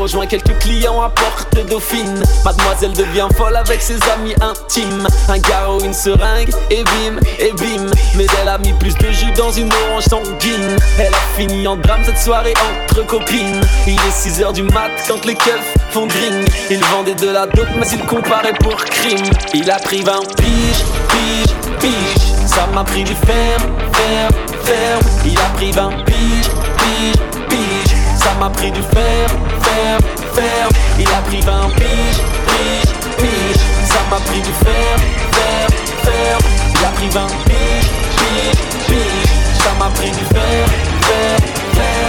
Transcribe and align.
rejoint 0.00 0.26
quelques 0.26 0.58
clients 0.58 1.00
à 1.02 1.10
porte 1.10 1.58
dauphine. 1.68 2.22
Mademoiselle 2.44 2.92
devient 2.92 3.28
folle 3.36 3.56
avec 3.56 3.82
ses 3.82 3.98
amis 4.14 4.34
intimes. 4.40 5.06
Un 5.28 5.38
garrot, 5.38 5.80
une 5.80 5.92
seringue 5.92 6.50
et 6.70 6.82
bim, 6.84 7.20
et 7.38 7.52
bim. 7.52 7.86
Mais 8.16 8.26
elle 8.40 8.48
a 8.48 8.56
mis 8.58 8.72
plus 8.72 8.94
de 8.96 9.10
jus 9.10 9.30
dans 9.36 9.50
une 9.50 9.68
orange 9.72 10.04
sanguine. 10.04 10.76
Elle 10.98 11.12
a 11.12 11.36
fini 11.36 11.66
en 11.66 11.76
drame 11.76 12.00
cette 12.04 12.18
soirée 12.18 12.54
entre 12.56 13.06
copines. 13.06 13.60
Il 13.86 13.94
est 13.94 14.28
6h 14.28 14.54
du 14.54 14.62
mat 14.62 14.90
quand 15.06 15.24
les 15.26 15.34
keufs 15.34 15.74
font 15.90 16.06
gring 16.06 16.46
Il 16.70 16.82
vendait 16.86 17.14
de 17.14 17.28
la 17.28 17.46
dope 17.46 17.68
mais 17.78 17.86
il 17.92 18.00
comparait 18.06 18.54
pour 18.54 18.76
crime. 18.76 19.30
Il 19.52 19.70
a 19.70 19.78
pris 19.78 20.00
20 20.00 20.12
piges, 20.36 20.84
piges, 21.10 21.54
piges. 21.78 22.46
Ça 22.46 22.66
m'a 22.72 22.84
pris 22.84 23.04
du 23.04 23.14
ferme, 23.14 23.70
ferme, 23.92 24.34
ferme. 24.64 25.02
Il 25.26 25.38
a 25.38 25.56
pris 25.56 25.72
20 25.72 25.88
piges, 26.06 26.50
piges, 26.78 27.48
piges. 27.48 27.96
Ça 28.16 28.34
m'a 28.38 28.50
pris 28.50 28.70
du 28.70 28.82
fer, 28.82 29.28
fer, 29.70 29.98
fer 30.34 30.68
Il 30.98 31.08
a 31.08 31.22
pris 31.22 31.40
20 31.40 31.70
piges, 31.76 32.20
piges, 32.48 32.92
piges. 33.18 33.64
Ça 33.86 34.00
m'a 34.10 34.20
pris 34.20 34.40
du 34.40 34.52
fer, 34.64 34.96
fer, 35.36 35.66
fer. 36.04 36.38
Il 36.74 36.84
a 36.84 36.90
pris 36.90 37.08
20 37.08 37.26
piges, 37.46 37.90
piges, 38.18 38.62
piges. 38.86 39.32
Ça 39.62 39.72
m'a 39.78 39.90
pris 39.90 40.10
du 40.10 40.24
fer, 40.34 40.66
fer, 41.06 41.36
fer. 41.74 42.08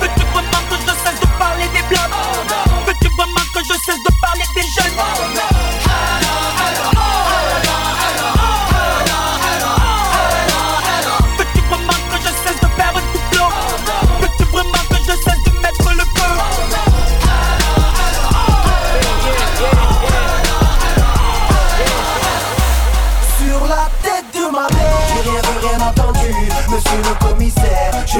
Veux-tu 0.00 0.24
vraiment 0.32 0.62
que 0.70 0.76
je 0.86 0.92
cesse 1.04 1.20
de 1.20 1.28
parler 1.38 1.68
des 1.74 1.84
blancs 1.90 2.10
Veux-tu 2.86 3.08
vraiment 3.16 3.46
que 3.54 3.60
je 3.60 3.74
cesse 3.84 4.02
de 4.02 4.12
parler 4.20 4.44
des 4.54 4.62
jeunes? 4.62 5.55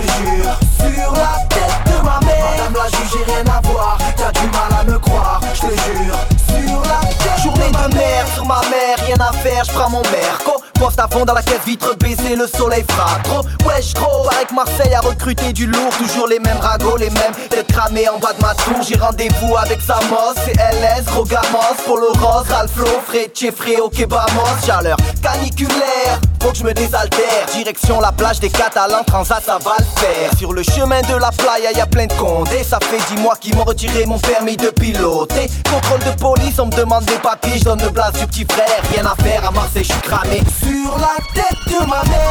Je 0.03 0.09
jure. 0.09 0.59
Sur 0.79 1.13
la 1.13 1.45
tête 1.49 1.81
de 1.87 2.05
ma 2.05 2.21
mère 2.21 2.45
Madame 2.51 2.75
la 2.75 2.89
juge, 2.89 3.11
j'ai 3.13 3.33
rien 3.33 3.45
à 3.47 3.61
voir. 3.67 3.99
T'as 4.17 4.33
du 4.33 4.47
mal 4.49 4.81
à 4.81 4.85
me 4.85 4.99
croire, 4.99 5.41
je 5.55 5.61
te 5.61 5.67
jure. 5.67 6.19
Sur 6.49 6.81
la 6.83 7.01
tête 7.09 7.43
Journée 7.43 7.71
de 7.71 7.95
merde 7.95 8.29
sur 8.35 8.45
ma 8.45 8.61
mère, 8.71 8.97
rien 9.07 9.17
à 9.21 9.33
faire, 9.33 9.65
je 9.65 9.73
prends 9.73 9.91
mon 9.91 10.03
merco 10.03 10.66
Poste 10.79 11.01
à 11.01 11.09
fond 11.09 11.25
dans 11.25 11.33
la 11.33 11.43
caisse 11.43 11.65
vitre 11.65 11.95
baissée, 11.97 12.37
le 12.37 12.47
soleil 12.47 12.85
frappe 12.89 13.23
trop. 13.23 13.43
Wesh 13.67 13.95
gros, 13.95 14.29
avec 14.31 14.53
Marseille 14.53 14.95
a 14.95 15.01
recruté 15.01 15.53
du 15.53 15.67
lourd. 15.67 15.91
Toujours 15.97 16.29
les 16.29 16.39
mêmes 16.39 16.59
ragots, 16.61 16.97
les 16.97 17.11
mêmes 17.11 17.33
têtes 17.49 17.69
cramées 17.69 18.09
en 18.09 18.19
bas 18.19 18.33
de 18.33 18.43
ma 18.43 18.55
tour 18.55 18.83
J'ai 18.87 18.97
rendez-vous 18.97 19.57
avec 19.57 19.81
Samos, 19.81 20.35
CLS, 20.45 21.05
gros 21.07 21.25
gamos 21.25 21.77
Pour 21.87 21.99
le 21.99 22.09
rose, 22.09 22.47
Ralflo, 22.49 22.87
Frecce, 23.07 23.51
Fréo, 23.57 23.89
Kebamos 23.89 24.27
Chaleur 24.65 24.97
caniculaire, 25.27 26.21
faut 26.41 26.51
que 26.51 26.59
je 26.59 26.65
me 26.65 26.73
désaltère. 26.73 27.47
Direction 27.53 28.01
la 28.01 28.13
plage 28.13 28.41
des 28.41 28.51
Catalans, 28.51 29.03
Transat 29.07 29.43
ça 29.45 29.59
va 29.59 29.73
le 29.79 30.01
faire. 30.01 30.31
Sur 30.39 30.53
le 30.53 30.63
chemin 30.63 31.01
de 31.03 31.17
la 31.17 31.31
playa 31.31 31.73
y 31.73 31.81
a 31.81 31.87
plein 31.87 32.07
de 32.07 32.13
condés. 32.13 32.63
Ça 32.63 32.79
fait 32.81 33.15
10 33.15 33.23
mois 33.23 33.37
qu'ils 33.37 33.57
m'ont 33.57 33.65
retiré 33.65 34.07
mon 34.07 34.19
permis 34.19 34.57
de 34.57 34.69
piloter. 34.69 35.51
Contrôle 35.73 36.01
de 36.01 36.21
police, 36.21 36.59
on 36.59 36.67
me 36.67 36.77
demande 36.77 37.05
des 37.07 37.19
papiers. 37.19 37.59
Je 37.59 37.65
donne 37.65 37.83
le 37.83 37.91
blase 37.91 38.13
du 38.13 38.27
petit 38.27 38.47
frère, 38.49 38.81
rien 38.95 39.07
à 39.07 39.17
faire 39.23 39.47
à 39.47 39.51
Marseille, 39.51 39.85
je 39.85 39.93
suis 39.93 40.03
cramé 40.03 40.43
Sur 40.87 40.99
la 40.99 41.17
tête 41.35 41.59
de 41.67 41.85
ma 41.85 42.05
mère 42.05 42.26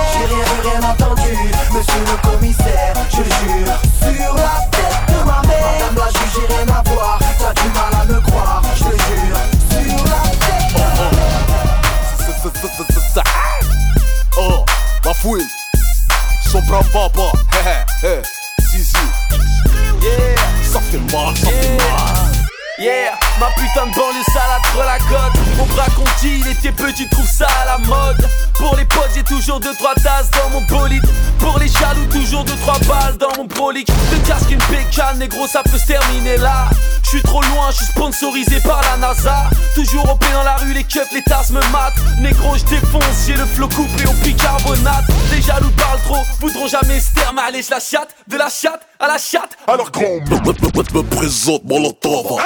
toujours 29.60 29.74
2-3 29.74 30.04
tasses 30.04 30.32
dans 30.32 30.50
mon 30.50 30.62
bolide. 30.62 31.04
Pour 31.40 31.60
les 31.60 31.68
jaloux, 31.68 32.06
toujours 32.12 32.44
2-3 32.46 32.88
balles 32.88 33.18
dans 33.18 33.36
mon 33.38 33.48
prolique 33.48 33.88
De 33.88 34.28
casque 34.28 34.52
une 34.52 34.60
pécane, 34.60 35.20
négro, 35.20 35.48
ça 35.48 35.62
peut 35.64 35.78
se 35.78 35.86
terminer 35.86 36.38
là. 36.38 36.70
Je 37.04 37.10
suis 37.10 37.22
trop 37.22 37.42
loin, 37.42 37.70
je 37.72 37.78
suis 37.78 37.86
sponsorisé 37.86 38.60
par 38.62 38.82
la 38.82 38.98
NASA. 38.98 39.50
Toujours 39.76 40.04
au 40.04 40.34
dans 40.34 40.44
la 40.44 40.56
rue, 40.56 40.74
les 40.74 40.84
keufs, 40.84 41.12
les 41.14 41.22
tasses 41.22 41.52
me 41.52 41.60
matent. 41.72 42.00
Négro, 42.20 42.56
je 42.56 42.66
défonce, 42.66 43.04
j'ai 43.28 43.34
le 43.34 43.46
flot 43.46 43.68
coupé 43.70 44.08
au 44.08 44.14
bicarbonate. 44.24 45.06
Les 45.32 45.42
jaloux 45.42 45.72
parlent 45.78 46.02
trop, 46.06 46.24
voudront 46.40 46.68
jamais 46.68 47.00
se 47.00 47.14
terme. 47.14 47.40
Allez, 47.40 47.62
je 47.62 47.72
la 47.72 47.80
chatte, 47.80 48.16
de 48.28 48.38
la 48.38 48.50
chatte 48.50 48.82
à 49.00 49.08
la 49.08 49.18
chatte. 49.18 49.58
Alors 49.68 49.92
grand 49.92 50.20
me, 50.30 50.38
me, 50.38 50.52
me, 50.52 50.98
me 50.98 51.04
présente 51.04 51.64
Molotov 51.66 52.42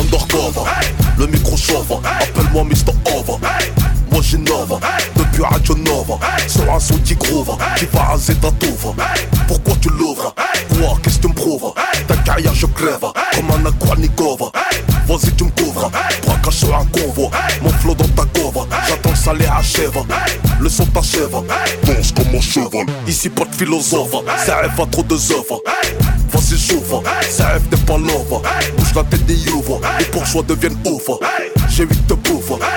Undercover. 0.00 0.68
Le 1.18 1.26
micro 1.26 1.56
chauffe 1.56 1.92
Appelle-moi 2.20 2.64
Mr. 2.64 2.92
Over. 3.14 3.38
Moi 4.10 4.22
j'innove 4.22 4.80
Puis 5.34 5.42
Radio 5.42 5.74
Nova. 5.74 6.20
Sur 6.46 6.72
un 6.72 6.78
son 6.78 6.96
qui 6.98 7.16
groove, 7.16 7.56
qui 7.76 7.86
va 7.86 8.02
raser 8.02 8.36
ta 8.36 8.52
touve 8.52 8.94
Pourquoi 9.48 9.74
tu 9.80 9.88
l'ouvres? 9.88 10.32
Quoi, 10.68 10.96
qu'est-ce 11.02 11.16
que 11.16 11.22
tu 11.22 11.28
me 11.28 11.34
prouves? 11.34 11.72
Ta 12.06 12.16
carrière 12.18 12.54
je 12.54 12.66
crève, 12.66 13.00
comme 13.00 13.50
un 13.50 13.66
Akwanikova 13.66 14.52
Vas-y 15.08 15.32
tu 15.32 15.44
me 15.44 15.50
couvres, 15.50 15.90
braquage 16.24 16.54
sur 16.54 16.74
un 16.74 16.86
convoi 16.86 17.30
Mon 17.62 17.70
flow 17.70 17.94
dans 17.94 18.08
ta 18.08 18.24
cova, 18.38 18.60
j'attends 18.88 19.10
que 19.10 19.18
ça 19.18 19.34
les 19.34 19.46
achève. 19.46 19.98
Le 20.60 20.68
son 20.68 20.86
t'achève, 20.86 21.36
danse 21.84 22.12
comme 22.12 22.30
mon 22.30 22.40
cheval. 22.40 22.86
Ici 23.08 23.28
pas 23.28 23.44
de 23.44 23.54
philosophe, 23.56 24.14
ça 24.46 24.58
rêve 24.58 24.80
à 24.80 24.86
trop 24.86 25.02
de 25.02 25.14
œuvres. 25.14 25.60
Vas-y 26.30 26.56
j'ouvre, 26.56 27.02
ça 27.28 27.48
rêve 27.48 27.62
n'est 27.70 27.78
pas 27.78 27.98
l'ova 27.98 28.40
Bouge 28.78 28.94
la 28.94 29.02
tête 29.04 29.26
des 29.26 29.50
ouvre, 29.50 29.80
les 29.98 30.04
pourçois 30.06 30.42
deviennent 30.42 30.78
ouf. 30.86 31.10
J'ai 31.68 31.84
huit 31.84 32.06
de 32.06 32.14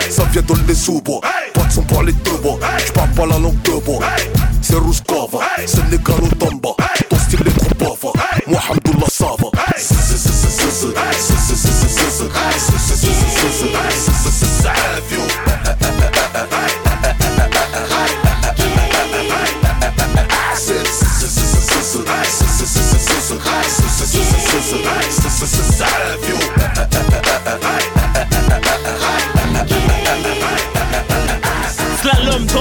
ça 0.09 0.23
vient 0.31 0.41
de 0.41 0.67
les 0.67 0.75
sous-bois 0.75 1.21
Pas 1.53 1.63
de 1.63 1.71
son 1.71 1.83
pour 1.83 2.03
j'parle 2.85 3.09
pas 3.11 3.25
la 3.25 3.39
langue 3.39 3.61
de 3.63 3.71
bois 3.83 3.99
C'est 4.61 4.75
Rouskova, 4.75 5.39
c'est 5.65 5.83
Négalo 5.89 6.27
Tamba. 6.39 6.69
Ton 7.09 7.17
style 7.17 7.41
est 7.45 7.57
trop 7.57 7.67
moi 8.47 8.59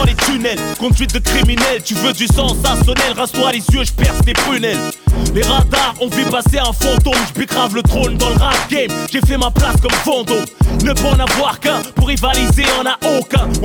les 0.07 0.15
tunnels, 0.15 0.59
conduite 0.79 1.13
de 1.13 1.19
criminel, 1.19 1.83
tu 1.85 1.95
veux 1.95 2.13
du 2.13 2.27
sensationnel, 2.27 3.13
rase-toi 3.17 3.53
les 3.53 3.65
yeux, 3.73 3.85
je 3.85 3.93
perce 3.93 4.21
tes 4.25 4.33
prunelles. 4.33 4.91
Les 5.35 5.43
radars 5.43 5.95
ont 6.01 6.09
vu 6.09 6.25
passer 6.25 6.59
un 6.59 6.73
fantôme, 6.73 7.15
je 7.37 7.45
grave 7.45 7.75
le 7.75 7.83
trône 7.83 8.17
dans 8.17 8.31
le 8.31 8.37
rap 8.37 8.57
game, 8.71 8.91
j'ai 9.11 9.21
fait 9.21 9.37
ma 9.37 9.51
place 9.51 9.77
comme 9.81 9.91
fantôme. 9.91 10.45
Ne 10.85 10.93
pas 10.93 11.11
en 11.11 11.19
avoir 11.19 11.59
qu'un, 11.61 11.83
pour 11.95 12.09
rivaliser. 12.09 12.46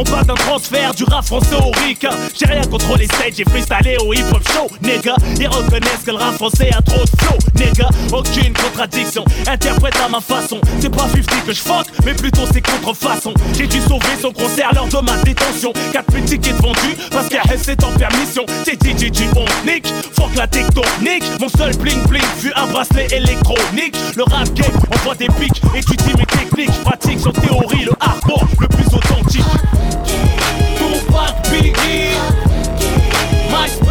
On 0.02 0.04
parle 0.04 0.26
d'un 0.26 0.34
transfert 0.34 0.96
du 0.96 1.04
rap 1.04 1.24
français 1.24 1.58
au 1.58 1.70
ricain. 1.86 2.10
J'ai 2.34 2.48
rien 2.48 2.64
contre 2.64 2.98
les 2.98 3.06
stages, 3.06 3.34
j'ai 3.38 3.44
freestylé 3.44 3.98
au 4.04 4.12
hip 4.14 4.24
hop 4.32 4.42
show, 4.52 4.68
nigga. 4.82 5.14
Ils 5.40 5.48
reconnaissent 5.48 6.04
que 6.04 6.10
le 6.10 6.18
rap 6.18 6.34
français 6.34 6.72
a 6.76 6.82
trop 6.82 7.04
de 7.04 7.10
flow, 7.22 7.38
nigga. 7.56 7.88
Aucune 8.12 8.52
contradiction, 8.54 9.24
interprète 9.48 9.96
à 10.04 10.10
ma 10.10 10.20
façon. 10.20 10.60
C'est 10.80 10.90
pas 10.90 11.08
50 11.08 11.46
que 11.46 11.54
je 11.54 11.60
fuck, 11.60 11.86
mais 12.04 12.16
plutôt 12.16 12.42
c'est 12.52 12.62
contrefaçon. 12.62 13.32
J'ai 13.56 13.68
dû 13.68 13.80
sauver 13.82 14.18
son 14.20 14.32
concert 14.32 14.72
lors 14.74 14.88
de 14.88 14.98
ma 15.06 15.22
détention. 15.22 15.72
4 15.94 16.12
000 16.12 16.26
tickets 16.26 16.56
vendus 16.56 16.98
parce 17.12 17.30
qu'à 17.30 17.44
c'est 17.62 17.84
en 17.84 17.92
permission. 17.92 18.44
C'est 18.66 18.82
DJ 18.82 19.12
on 19.36 19.46
nick, 19.68 19.86
fuck 20.14 20.34
la 20.36 20.48
tectonique. 20.48 21.26
Mon 21.40 21.50
seul 21.50 21.78
bling 21.78 22.02
bling 22.08 22.24
fut 22.40 22.54
un 22.56 22.66
bracelet 22.66 23.06
électronique. 23.12 23.96
Le 24.16 24.24
rap 24.24 24.52
game 24.56 24.66
envoie 24.96 25.14
des 25.14 25.28
pics, 25.28 25.62
étudie 25.76 26.16
mes 26.18 26.26
techniques. 26.26 26.84
Pratique 26.84 27.20
sur 27.20 27.34
théorie 27.34 27.86
le 27.86 27.94
hardcore 28.00 28.48
le 28.60 28.68
plus 28.68 28.88
authentique. 28.88 29.46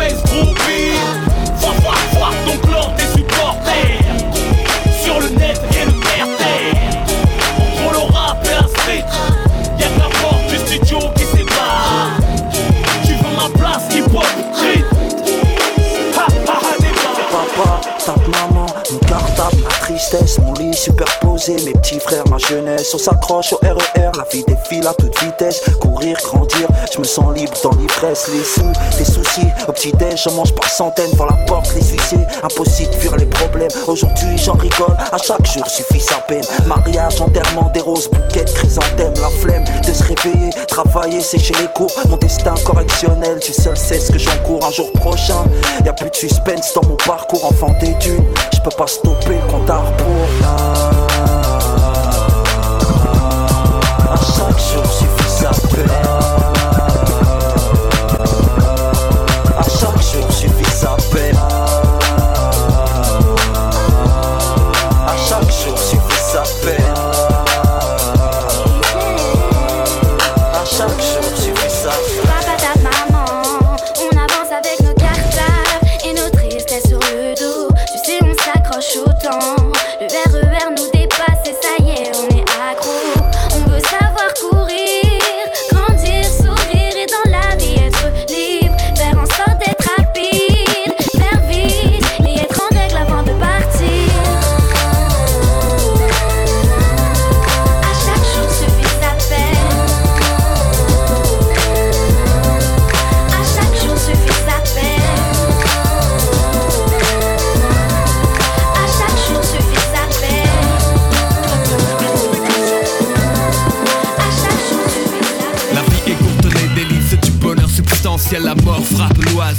MySpace 0.01 0.30
mon 20.41 20.53
lit 20.55 20.75
superposé, 20.75 21.57
mes 21.65 21.73
petits 21.73 22.01
frères, 22.01 22.25
ma 22.29 22.39
jeunesse. 22.39 22.93
On 22.95 22.99
s'accroche 22.99 23.53
au 23.53 23.59
RER, 23.59 24.11
la 24.17 24.25
vie 24.33 24.45
défile 24.45 24.87
à 24.87 24.95
toute 24.95 25.17
vitesse. 25.23 25.61
Courir, 25.81 26.17
grandir, 26.25 26.69
je 26.93 26.99
me 26.99 27.05
sens 27.05 27.35
libre 27.35 27.53
dans 27.63 27.71
l'ivresse. 27.73 28.29
Les 28.33 28.43
sous, 28.43 28.73
les 28.99 29.05
soucis, 29.05 29.47
au 29.69 29.73
petit-déj, 29.73 30.23
j'en 30.25 30.33
mange 30.33 30.55
par 30.55 30.69
centaines. 30.69 31.11
Devant 31.13 31.27
la 31.27 31.37
porte, 31.47 31.75
les 31.75 31.83
huissiers, 31.83 32.27
impossible 32.43 32.91
de 32.91 32.97
fuir 32.97 33.17
les 33.17 33.27
problèmes. 33.27 33.71
Aujourd'hui, 33.87 34.37
j'en 34.37 34.55
rigole, 34.55 34.97
à 35.13 35.19
chaque 35.19 35.47
jour 35.47 35.67
suffit 35.69 36.01
sa 36.01 36.17
peine. 36.17 36.45
Mariage, 36.67 37.21
enterrement, 37.21 37.71
des 37.73 37.81
roses, 37.81 38.09
bouquets, 38.09 38.45
chrysanthèmes, 38.45 39.15
la 39.21 39.31
flemme 39.41 39.65
de 39.87 39.93
se 39.93 40.03
réveiller, 40.03 40.51
travailler, 40.67 41.21
sécher 41.21 41.55
les 41.61 41.69
cours. 41.69 41.93
Mon 42.09 42.17
destin 42.17 42.55
correctionnel, 42.65 43.39
tu 43.41 43.53
seul 43.53 43.77
sais 43.77 44.01
ce 44.01 44.11
que 44.11 44.19
j'encours 44.19 44.65
un 44.67 44.73
jour 44.73 44.91
prochain. 44.93 45.45
Y 45.85 45.89
a 45.89 45.93
plus 45.93 46.11
de 46.11 46.17
suspense 46.17 46.73
dans 46.75 46.87
mon 46.89 46.97
parcours, 46.97 47.45
enfant 47.45 47.73
des. 47.81 47.91
Je 48.63 48.69
peux 48.69 48.77
pas 48.77 48.87
stopper 48.87 49.37
le 49.37 49.51
compte 49.51 49.71
à. 49.71 49.77
À 54.07 54.17
chaque 54.17 54.59
jour 54.59 54.85
suffit 54.93 55.31
sa 55.31 55.49
peine. 55.69 56.50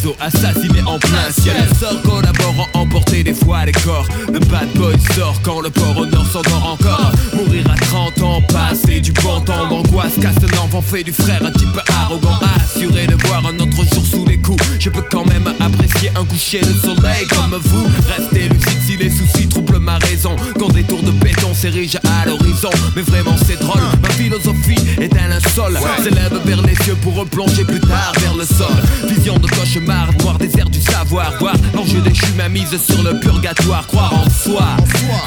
Frappe 0.02 0.16
l'oiseau, 0.16 0.16
assassiné 0.20 0.82
en 0.86 1.00
plein 1.00 1.32
ciel. 1.32 1.56
Collaborant, 2.04 2.68
emporter 2.74 3.24
des 3.24 3.34
fois 3.34 3.66
les 3.66 3.72
corps. 3.72 4.08
Le 4.32 4.40
bad 4.40 4.70
boy 4.76 4.96
sort 5.16 5.40
quand 5.44 5.62
le 5.62 5.70
port 5.70 5.98
au 5.98 6.06
nord 6.06 6.26
s'endort 6.26 6.78
encore. 6.80 7.12
Mourir 7.34 7.70
à 7.72 7.76
30 7.76 8.22
ans, 8.24 8.42
passer 8.42 9.00
du 9.00 9.12
bon 9.12 9.40
temps 9.42 9.68
d'angoisse. 9.68 10.14
Casse 10.22 10.36
l'enfant, 10.56 10.82
fait 10.82 11.04
du 11.04 11.12
frère 11.12 11.44
un 11.46 11.52
type 11.52 11.80
arrogant. 11.90 12.40
Assuré 12.56 13.08
de 13.08 13.16
voir 13.26 13.46
un 13.46 13.60
autre 13.60 13.84
jour 13.94 14.06
sous 14.06 14.26
les 14.26 14.38
coups. 14.38 14.64
Je 14.80 14.90
peux 14.90 15.04
quand 15.12 15.26
même 15.26 15.48
apprécier 15.60 16.12
un 16.16 16.26
coucher 16.26 16.62
de 16.62 16.74
soleil 16.74 17.28
comme 17.30 17.60
vous. 17.64 17.88
Restez 18.08 18.50
lucide 18.50 18.61
si 18.86 18.98
les 18.98 19.10
soucis 19.10 19.48
troublent 19.48 19.80
ma 19.80 19.98
raison. 19.98 20.36
Quand 20.60 20.70
des 20.70 20.84
tours 20.84 21.04
de 21.04 21.12
béton 21.12 21.54
s'érigent 21.54 22.00
à 22.04 22.26
l'horizon. 22.26 22.70
Mais 22.96 23.02
vraiment, 23.02 23.36
c'est 23.46 23.60
drôle. 23.60 23.82
Ma 24.02 24.10
philosophie 24.10 24.80
est 25.00 25.16
un 25.18 25.28
linceul. 25.28 25.78
S'élève 26.04 26.40
vers 26.46 26.62
les 26.62 26.76
cieux 26.84 26.96
pour 27.02 27.16
replonger 27.16 27.64
plus 27.64 27.80
tard 27.80 28.14
vers 28.20 28.36
le 28.36 28.46
sol. 28.46 28.76
Vision 29.10 29.38
de 29.38 29.48
cauchemar, 29.48 30.10
noir 30.22 30.38
désert 30.38 30.70
du 30.70 30.82
savoir. 30.82 31.34
Voir 31.40 31.56
l'enjeu 31.74 32.02
déchu, 32.02 32.26
ma 32.38 32.50
mise 32.50 32.78
sur 32.78 33.02
le 33.04 33.20
purgatoire. 33.20 33.88
Croire 33.88 34.14
en 34.14 34.30
soi. 34.30 34.66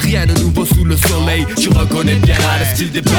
Rien 0.01 0.25
de 0.25 0.33
nouveau 0.39 0.65
sous 0.65 0.85
le 0.85 0.97
soleil. 0.97 1.45
Tu 1.57 1.69
reconnais 1.69 2.15
bien 2.15 2.35
le 2.59 2.75
style 2.75 2.91
des 2.91 3.01
bad 3.01 3.13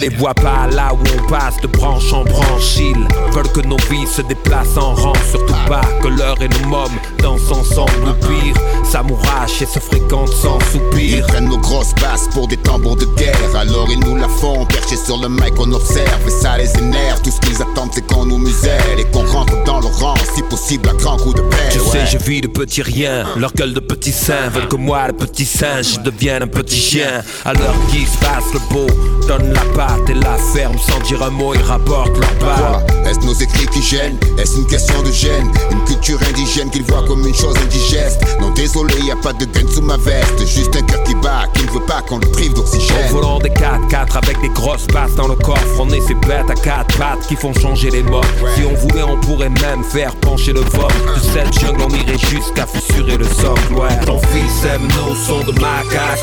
les 0.00 0.08
voit 0.08 0.34
pas 0.34 0.66
là 0.66 0.92
où 0.94 0.98
on 0.98 1.30
passe 1.30 1.60
de 1.62 1.66
branche 1.66 2.12
en 2.12 2.24
branche. 2.24 2.76
Ils 2.78 3.06
veulent 3.34 3.52
que 3.52 3.60
nos 3.60 3.76
vies 3.90 4.06
se 4.06 4.22
déplacent 4.22 4.76
en 4.76 4.94
rang. 4.94 5.12
Surtout 5.30 5.54
pas 5.68 5.82
que 6.02 6.08
l'heure 6.08 6.40
et 6.40 6.48
nos 6.48 6.68
mômes 6.68 6.98
dansent 7.18 7.50
ensemble. 7.50 7.90
Ou 8.08 8.26
pire, 8.26 8.54
s'amourachent 8.84 9.60
et 9.60 9.66
se 9.66 9.78
fréquentent 9.78 10.32
sans 10.32 10.58
soupir. 10.72 11.18
Ils 11.18 11.22
prennent 11.22 11.48
nos 11.48 11.58
grosses 11.58 11.94
basses 12.00 12.28
pour 12.32 12.48
des 12.48 12.56
tambours 12.56 12.96
de 12.96 13.04
guerre. 13.16 13.36
Alors 13.54 13.88
ils 13.90 14.00
nous 14.00 14.16
la 14.16 14.28
font, 14.28 14.64
perchés 14.66 14.96
sur 14.96 15.18
le 15.18 15.28
mic, 15.28 15.52
on 15.58 15.70
observe 15.72 16.26
et 16.26 16.30
ça 16.30 16.56
les 16.56 16.72
énerve. 16.78 17.20
Tout 17.22 17.30
ce 17.30 17.40
qu'ils 17.40 17.60
attendent, 17.60 17.90
c'est 17.92 18.06
qu'on 18.06 18.24
nous 18.24 18.38
muselle 18.38 18.98
et 18.98 19.04
qu'on 19.04 19.26
rentre 19.26 19.62
dans 19.64 19.80
le 19.80 19.86
rang, 19.86 20.14
si 20.34 20.42
possible 20.44 20.88
à 20.88 20.94
grand 20.94 21.18
coup 21.18 21.34
de 21.34 21.42
pelle. 21.42 21.72
Tu 21.72 21.78
ouais. 21.78 22.06
sais, 22.06 22.18
je 22.18 22.24
vis 22.24 22.40
de 22.40 22.48
petits 22.48 22.82
riens. 22.82 23.26
Leur 23.36 23.52
gueule 23.52 23.74
de 23.74 23.80
petits 23.80 24.12
seins 24.12 24.48
veulent 24.48 24.68
que 24.68 24.76
moi, 24.76 25.08
le 25.08 25.12
petit 25.12 25.44
singe, 25.44 25.94
je 25.94 26.00
devienne 26.00 26.44
un 26.44 26.48
petit 26.48 26.80
chien. 26.80 27.22
À 27.44 27.52
leur 27.52 27.74
guise, 27.90 28.16
passe 28.20 28.52
le 28.54 28.60
beau, 28.72 28.86
donne 29.28 29.52
la 29.52 29.60
patte 29.76 29.89
et 30.08 30.14
la 30.14 30.36
ferme 30.52 30.76
sans 30.78 31.00
dire 31.00 31.22
un 31.22 31.30
mot, 31.30 31.54
ils 31.54 31.62
rapportent 31.62 32.16
leur 32.18 32.34
part. 32.38 32.82
Est-ce 33.06 33.20
nos 33.20 33.32
écrits 33.32 33.66
qui 33.68 33.82
gênent 33.82 34.18
Est-ce 34.38 34.56
une 34.56 34.66
question 34.66 35.02
de 35.02 35.10
gêne 35.10 35.50
Une 35.70 35.84
culture 35.84 36.18
indigène 36.28 36.70
qu'ils 36.70 36.84
voient 36.84 37.04
comme 37.06 37.26
une 37.26 37.34
chose 37.34 37.56
indigeste. 37.56 38.20
Non 38.40 38.50
désolé, 38.50 38.94
y 39.00 39.10
a 39.10 39.16
pas 39.16 39.32
de 39.32 39.44
gun 39.44 39.66
sous 39.72 39.82
ma 39.82 39.96
veste. 39.96 40.46
Juste 40.46 40.76
un 40.76 40.82
cœur 40.82 41.02
qui 41.04 41.14
bat, 41.16 41.44
qui 41.54 41.64
ne 41.64 41.70
veut 41.70 41.86
pas 41.86 42.02
qu'on 42.02 42.18
le 42.18 42.26
prive 42.28 42.52
Au 42.52 42.56
d'oxygène 42.56 43.10
volant 43.10 43.38
des 43.38 43.50
4x4 43.50 44.16
avec 44.16 44.40
des 44.40 44.48
grosses 44.50 44.86
basses 44.88 45.14
dans 45.14 45.28
le 45.28 45.36
coffre 45.36 45.80
On 45.80 45.88
est 45.90 46.00
ces 46.00 46.14
bêtes 46.14 46.50
à 46.50 46.54
quatre 46.54 46.96
pattes 46.98 47.26
qui 47.28 47.36
font 47.36 47.52
changer 47.54 47.90
les 47.90 48.02
modes. 48.02 48.24
Si 48.56 48.62
on 48.64 48.74
voulait 48.74 49.02
on 49.02 49.18
pourrait 49.20 49.48
même 49.48 49.82
faire 49.84 50.14
pencher 50.16 50.52
le 50.52 50.60
vol 50.60 50.92
De 51.14 51.20
cette 51.32 51.58
jungle 51.60 51.82
on 51.82 51.90
irait 51.90 52.18
jusqu'à 52.18 52.66
fissurer 52.66 53.16
le 53.16 53.24
socle 53.24 53.72
Ouais. 53.72 54.04
Ton 54.04 54.18
fils 54.18 54.64
aime 54.64 54.86
nos 54.88 55.14
sons 55.14 55.44
de 55.44 55.52
macaque. 55.60 56.22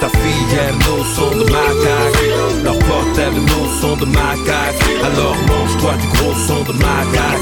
Ta 0.00 0.08
fille 0.08 0.58
aime 0.68 0.78
nos 0.78 1.04
sons 1.04 1.36
de 1.36 1.44
macaque. 1.44 2.64
Leurs 2.64 2.78
potes 3.04 3.18
aiment 3.18 3.44
nos 3.44 3.80
sons 3.80 3.96
de 3.96 4.06
macaque 4.06 4.74
Alors 5.04 5.36
mange-toi 5.48 5.94
du 6.00 6.06
gros 6.08 6.34
son 6.46 6.62
de 6.62 6.72
macaque 6.78 7.40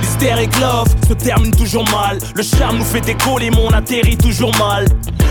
L'hystérique 0.00 0.60
love 0.60 0.88
se 1.06 1.14
termine 1.14 1.52
toujours 1.52 1.84
mal. 1.90 2.18
Le 2.34 2.42
charme 2.42 2.78
nous 2.78 2.84
fait 2.84 3.00
décoller, 3.00 3.50
mais 3.50 3.58
on 3.58 3.70
atterrit 3.70 4.16
toujours 4.16 4.54
mal. 4.58 4.86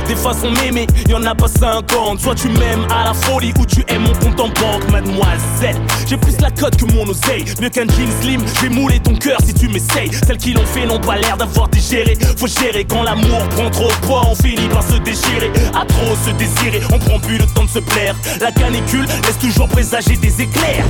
Des 0.08 0.16
façons 0.16 0.50
m'aimer, 0.52 0.88
y'en 1.10 1.24
a 1.26 1.36
pas 1.36 1.50
50. 1.50 2.22
Soit 2.22 2.36
tu 2.36 2.48
m'aimes 2.48 2.88
à 2.90 3.06
la 3.06 3.14
folie 3.14 3.54
ou 3.60 3.66
tu 3.66 3.84
aimes 3.90 4.04
mon 4.04 4.14
compte 4.14 4.40
en 4.40 4.48
banque, 4.48 4.90
mademoiselle. 4.90 5.76
J'ai 6.10 6.16
plus 6.16 6.40
la 6.40 6.50
cote 6.52 6.78
que 6.78 6.86
mon 6.94 7.06
oseille. 7.08 7.44
Mieux 7.62 7.70
qu'un 7.70 7.86
jean 7.86 8.08
slim, 8.22 8.42
je 8.56 8.62
vais 8.62 8.70
mouler 8.70 9.00
ton 9.00 9.14
cœur 9.14 9.38
si 9.46 9.54
tu 9.54 9.68
m'essayes. 9.68 10.10
Celles 10.26 10.38
qui 10.38 10.54
l'ont 10.54 10.66
fait 10.66 10.86
n'ont 10.86 11.00
pas 11.00 11.18
l'air 11.18 11.36
d'avoir 11.36 11.68
digéré. 11.68 12.18
Faut 12.38 12.48
gérer 12.48 12.86
quand 12.86 13.04
l'amour 13.04 13.40
prend 13.50 13.70
trop 13.70 13.90
de 13.90 14.06
poids, 14.06 14.22
on 14.30 14.36
finit 14.36 14.70
par 14.70 14.84
se 14.84 14.98
déchirer. 15.00 15.52
À 15.76 15.86
trop 15.86 16.16
se 16.26 16.32
désirer, 16.32 16.82
on 16.94 17.00
prend 17.00 17.20
plus 17.20 17.38
le 17.38 17.46
temps 17.48 17.66
de 17.66 17.70
se 17.70 17.80
plaire. 17.80 18.16
La 18.40 18.52
canicule 18.54 19.06
laisse 19.26 19.38
toujours 19.38 19.68
présager 19.68 20.16
des 20.16 20.42
éclairs. 20.42 20.86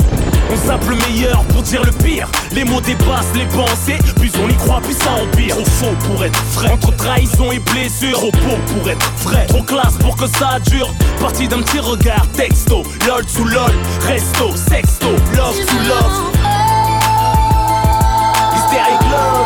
On 0.52 0.68
zappe 0.68 0.88
le 0.88 0.96
meilleur 0.96 1.44
pour 1.46 1.64
dire 1.64 1.84
le 1.84 1.92
pire. 1.92 2.30
Les 2.54 2.64
mots 2.64 2.82
dépassent 2.82 3.34
les 3.36 3.46
pensées, 3.46 3.98
puis 4.20 4.32
on 4.44 4.48
y 4.48 4.56
croit, 4.56 4.82
puis 4.84 4.94
ça 4.94 5.12
empire. 5.12 5.56
Trop 5.56 5.66
faux 5.66 5.96
pour 6.06 6.24
être 6.24 6.44
vrai. 6.54 6.70
Entre 6.72 6.96
trahison 6.96 7.52
et 7.52 7.60
blessure, 7.60 8.20
trop 8.20 8.32
beau 8.32 8.58
pour 8.68 8.90
être 8.90 9.12
vrai. 9.24 9.46
Trop 9.48 9.64
classe 9.64 9.96
pour 10.00 10.16
que 10.16 10.28
ça 10.28 10.60
dure. 10.70 10.94
Parti 11.20 11.48
d'un 11.48 11.62
petit 11.62 11.80
regard, 11.80 12.28
texto, 12.34 12.84
lol 13.08 13.24
sous 13.28 13.46
lol, 13.46 13.72
resto, 14.08 14.56
sexto, 14.56 15.07
love 15.36 15.56
sous 15.56 15.90
love. 15.90 16.32
Hystérique 18.54 19.10
love. 19.10 19.37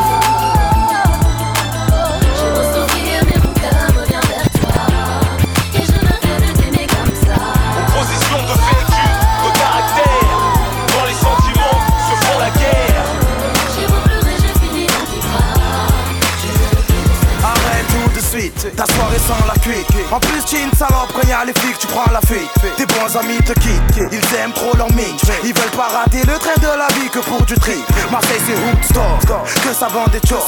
Ta 18.82 18.94
soirée 18.94 19.22
sans 19.28 19.46
la 19.46 19.54
cuite. 19.62 19.88
En 20.12 20.20
plus 20.20 20.44
tu 20.46 20.58
une 20.58 20.74
salope 20.74 21.12
quand 21.14 21.28
y'a 21.28 21.46
les 21.46 21.54
flics, 21.54 21.78
tu 21.78 21.88
prends 21.88 22.10
la 22.12 22.22
fuite. 22.22 22.50
Tes 22.78 22.86
bons 22.86 23.16
amis 23.16 23.38
te 23.46 23.54
quittent, 23.54 24.10
ils 24.12 24.36
aiment 24.38 24.54
trop 24.54 24.76
leur 24.76 24.92
mix 24.94 25.22
Ils 25.44 25.54
veulent 25.54 25.78
pas 25.78 25.90
rater 26.00 26.22
le 26.26 26.38
train 26.40 26.58
de 26.58 26.72
la 26.78 26.88
vie 26.96 27.10
que 27.10 27.20
pour 27.20 27.42
du 27.44 27.54
tri 27.56 27.78
Marseille 28.12 28.42
c'est 28.46 28.58
Woodstock, 28.58 29.22
que 29.64 29.74
ça 29.74 29.88
vend 29.88 30.08
des 30.12 30.22
chocs. 30.28 30.40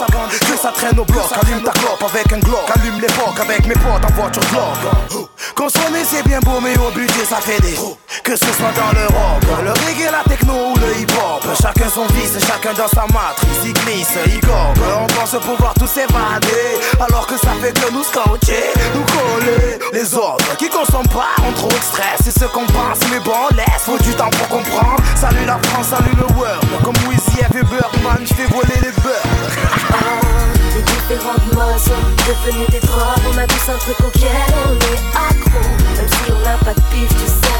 Que 0.49 0.57
ça 0.57 0.71
traîne 0.71 0.99
au 0.99 1.05
bloc, 1.05 1.29
allume 1.41 1.61
ta 1.61 1.71
clope 1.71 2.03
avec 2.03 2.33
un 2.33 2.39
glock. 2.39 2.65
Allume 2.75 2.99
l'époque 3.01 3.39
avec 3.39 3.67
mes 3.67 3.75
potes 3.75 4.05
en 4.05 4.13
voiture 4.13 4.43
Glock. 4.51 5.27
Consommer 5.55 6.03
c'est 6.03 6.25
bien 6.25 6.39
beau 6.39 6.59
mais 6.61 6.77
au 6.77 6.89
budget 6.91 7.25
ça 7.29 7.37
fait 7.37 7.61
des 7.61 7.77
Que 8.23 8.35
ce 8.35 8.45
soit 8.45 8.73
dans 8.73 8.97
l'Europe, 8.97 9.45
le 9.63 9.71
reggae, 9.71 10.09
la 10.11 10.23
techno 10.27 10.53
ou 10.53 10.75
le 10.79 11.01
hip-hop. 11.01 11.45
Chacun 11.61 11.89
son 11.93 12.05
vice, 12.13 12.37
chacun 12.47 12.73
dans 12.73 12.87
sa 12.87 13.05
matrice. 13.13 13.61
Il 13.65 13.73
glisse, 13.73 14.17
il 14.25 14.41
on 14.49 15.07
pense 15.07 15.35
pouvoir 15.41 15.73
tous 15.75 15.87
s'évader 15.87 16.79
Alors 16.99 17.27
que 17.27 17.37
ça 17.37 17.51
fait 17.61 17.73
que 17.73 17.91
nous 17.91 18.03
scotcher, 18.23 18.73
nous 18.93 19.03
coller 19.03 19.79
Les 19.91 20.13
autres 20.15 20.57
qui 20.57 20.69
consomment 20.69 21.07
pas 21.07 21.35
ont 21.47 21.53
trop 21.53 21.67
de 21.67 21.73
stress 21.73 22.19
C'est 22.23 22.37
ce 22.37 22.45
qu'on 22.45 22.65
pense 22.65 22.99
mais 23.11 23.19
bon 23.19 23.47
laisse, 23.55 23.83
faut 23.83 23.97
du 23.97 24.13
temps 24.13 24.29
pour 24.29 24.47
comprendre 24.47 24.97
Salut 25.15 25.45
la 25.45 25.59
France, 25.63 25.87
salut 25.87 26.15
le 26.17 26.33
world 26.35 26.63
Comme 26.83 26.95
Wizzy 27.07 27.39
et 27.39 27.63
Bergman, 27.63 28.25
je 28.25 28.33
fais 28.33 28.45
voler 28.47 28.79
les 28.81 28.91
beurs 29.01 29.23
Les 30.75 30.81
différentes 30.81 31.53
modes 31.53 31.79
sont 31.79 32.03
devenues 32.27 32.65
des 32.71 32.79
drogues. 32.79 33.21
On 33.31 33.37
a 33.37 33.45
tous 33.45 33.69
un 33.69 33.77
truc 33.77 33.99
auquel 33.99 34.31
on 34.65 34.73
est 34.73 35.03
accro. 35.13 35.59
Même 35.95 36.07
si 36.07 36.31
on 36.31 36.39
n'a 36.43 36.57
pas 36.57 36.73
de 36.73 36.81
pif, 36.89 37.09
tu 37.09 37.27
sais. 37.27 37.53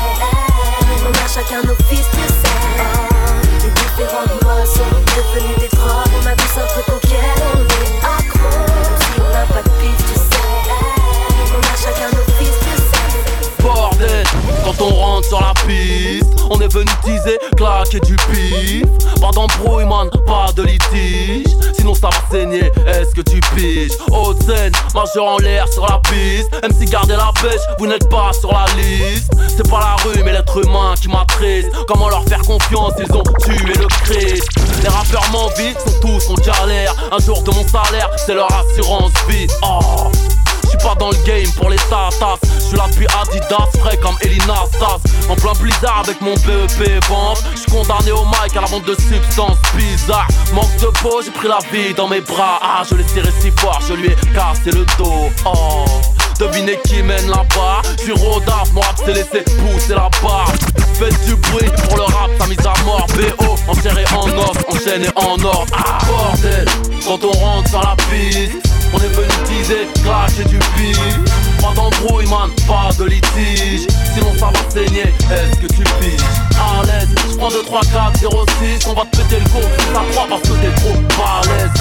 On 1.05 1.11
a 1.11 1.27
chacun 1.27 1.61
nos 1.61 1.75
fils, 1.87 2.07
tu 2.11 2.27
sais. 2.27 2.57
Les 3.61 3.69
différentes 3.69 4.43
modes 4.43 4.65
sont 4.65 4.89
devenues 5.15 5.59
des 5.59 5.67
drogues. 5.67 6.09
On 6.23 6.27
a 6.27 6.35
tous 6.35 6.59
un 6.59 6.65
truc 6.65 6.87
auquel 6.89 7.19
on 7.55 7.67
est 7.67 7.72
on 14.83 14.93
rentre 14.93 15.27
sur 15.27 15.39
la 15.39 15.53
piste. 15.65 16.29
On 16.49 16.59
est 16.59 16.71
venu 16.71 16.91
teaser, 17.03 17.39
claquer 17.55 17.99
du 18.01 18.15
pif. 18.15 18.85
Pas 19.21 19.31
d'embrouille 19.31 19.85
man, 19.85 20.09
pas 20.25 20.51
de 20.55 20.63
litige. 20.63 21.53
Sinon 21.77 21.93
ça 21.93 22.09
va 22.09 22.17
saigner, 22.31 22.71
est-ce 22.87 23.13
que 23.15 23.21
tu 23.21 23.39
piges? 23.55 23.91
Haute 24.11 24.41
scène, 24.43 24.73
majeur 24.93 25.25
en 25.25 25.37
l'air 25.37 25.67
sur 25.71 25.85
la 25.87 25.99
piste. 25.99 26.51
MC 26.63 26.89
gardez 26.89 27.15
la 27.15 27.31
pêche, 27.41 27.61
vous 27.79 27.87
n'êtes 27.87 28.09
pas 28.09 28.31
sur 28.33 28.51
la 28.51 28.65
liste. 28.77 29.31
C'est 29.55 29.69
pas 29.69 29.79
la 29.79 29.95
rue 30.03 30.23
mais 30.23 30.33
l'être 30.33 30.57
humain 30.63 30.93
qui 30.99 31.07
m'attriste. 31.07 31.69
Comment 31.87 32.09
leur 32.09 32.23
faire 32.25 32.41
confiance, 32.41 32.93
ils 32.99 33.11
ont 33.13 33.23
tué 33.39 33.73
le 33.73 33.87
Christ. 34.03 34.47
Les 34.81 34.89
rappeurs 34.89 35.29
m'envient, 35.31 35.73
sont 35.85 35.99
tous 36.01 36.29
en 36.29 36.35
galère. 36.35 36.93
Un 37.11 37.19
jour 37.19 37.41
de 37.43 37.51
mon 37.51 37.65
salaire, 37.67 38.09
c'est 38.17 38.33
leur 38.33 38.49
assurance 38.51 39.11
vie. 39.29 39.47
Oh 39.63 40.11
suis 40.73 40.87
pas 40.87 40.95
dans 40.95 41.09
le 41.09 41.17
game 41.25 41.51
pour 41.55 41.69
les 41.69 41.77
tatas. 41.77 42.37
Je 42.55 42.59
suis 42.59 42.77
là 42.77 42.85
depuis 42.89 43.07
Adidas, 43.21 43.69
frais 43.79 43.97
comme 43.97 44.15
Elina 44.21 44.65
Stas. 44.73 44.99
En 45.29 45.35
plein 45.35 45.53
blizzard 45.59 46.03
avec 46.03 46.19
mon 46.21 46.33
BEP 46.33 47.03
vente. 47.07 47.43
Je 47.53 47.59
suis 47.59 47.71
condamné 47.71 48.11
au 48.11 48.25
mic 48.25 48.55
à 48.55 48.61
la 48.61 48.67
vente 48.67 48.85
de 48.85 48.95
substances 48.95 49.57
bizarres. 49.75 50.27
Manque 50.53 50.75
de 50.77 50.87
peau, 51.01 51.21
j'ai 51.23 51.31
pris 51.31 51.47
la 51.47 51.59
vie 51.71 51.93
dans 51.93 52.07
mes 52.07 52.21
bras. 52.21 52.59
Ah, 52.61 52.83
je 52.89 52.95
l'ai 52.95 53.07
serré 53.07 53.29
si 53.39 53.51
fort, 53.51 53.79
je 53.87 53.93
lui 53.93 54.07
ai 54.07 54.15
cassé 54.33 54.71
le 54.71 54.85
dos. 54.97 55.29
Oh. 55.45 55.85
Devinez 56.39 56.79
qui 56.85 57.01
mène 57.03 57.29
là-bas. 57.29 57.81
Suis 57.97 58.11
Rodaf, 58.11 58.71
mon 58.73 58.81
rap 58.81 58.97
s'est 58.97 59.13
laissé 59.13 59.43
pousser 59.43 59.93
la 59.93 60.09
barre 60.21 60.51
Faites 60.95 61.25
du 61.25 61.35
bruit 61.35 61.69
pour 61.87 61.97
le 61.97 62.03
rap, 62.03 62.31
sa 62.39 62.47
mise 62.47 62.59
à 62.59 62.73
mort. 62.85 63.07
BO, 63.15 63.55
enserré 63.67 64.03
en 64.15 64.27
os, 64.27 64.57
enchaîné 64.67 65.07
en 65.15 65.43
or. 65.43 65.65
Ah 65.73 65.99
bordel, 66.07 66.65
quand 67.05 67.23
on 67.23 67.31
rentre 67.31 67.69
sur 67.69 67.81
la 67.81 67.95
piste 68.09 68.72
on 68.93 68.97
est 68.97 69.07
venu 69.07 69.27
teaser, 69.45 69.87
clasher 70.03 70.43
du 70.45 70.57
pif. 70.75 70.99
Pas 71.61 71.73
d'embrouille 71.75 72.27
man, 72.27 72.49
pas 72.67 72.89
de 72.97 73.05
litige. 73.05 73.87
Sinon 74.13 74.33
ça 74.37 74.47
va 74.47 74.69
saigner, 74.69 75.01
est-ce 75.31 75.59
que 75.59 75.67
tu 75.67 75.83
piges? 75.83 76.21
À 76.57 76.83
l'aise, 76.85 77.09
je 77.29 77.37
prends 77.37 77.49
2, 77.49 77.63
3, 77.63 77.81
4, 77.81 78.19
0, 78.19 78.45
6 78.79 78.87
On 78.87 78.93
va 78.93 79.05
te 79.05 79.17
péter 79.17 79.39
le 79.39 79.49
con, 79.49 79.61
ça 79.93 80.01
croit 80.11 80.27
parce 80.29 80.41
que 80.41 80.53
t'es 80.61 80.75
trop 80.81 80.93
balèze. 81.17 81.71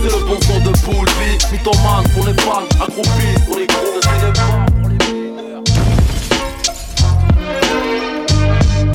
C'est 0.00 0.16
le 0.16 0.24
bon 0.26 0.38
son 0.46 0.60
de 0.60 0.70
vie 0.70 1.38
Mythomane 1.50 2.08
pour 2.14 2.26
les 2.26 2.34
fans, 2.42 2.62
accroupis. 2.80 3.40
Pour 3.46 3.58
les 3.58 3.66
gros 3.66 3.96
de 3.96 4.02
cinéma 4.02 4.77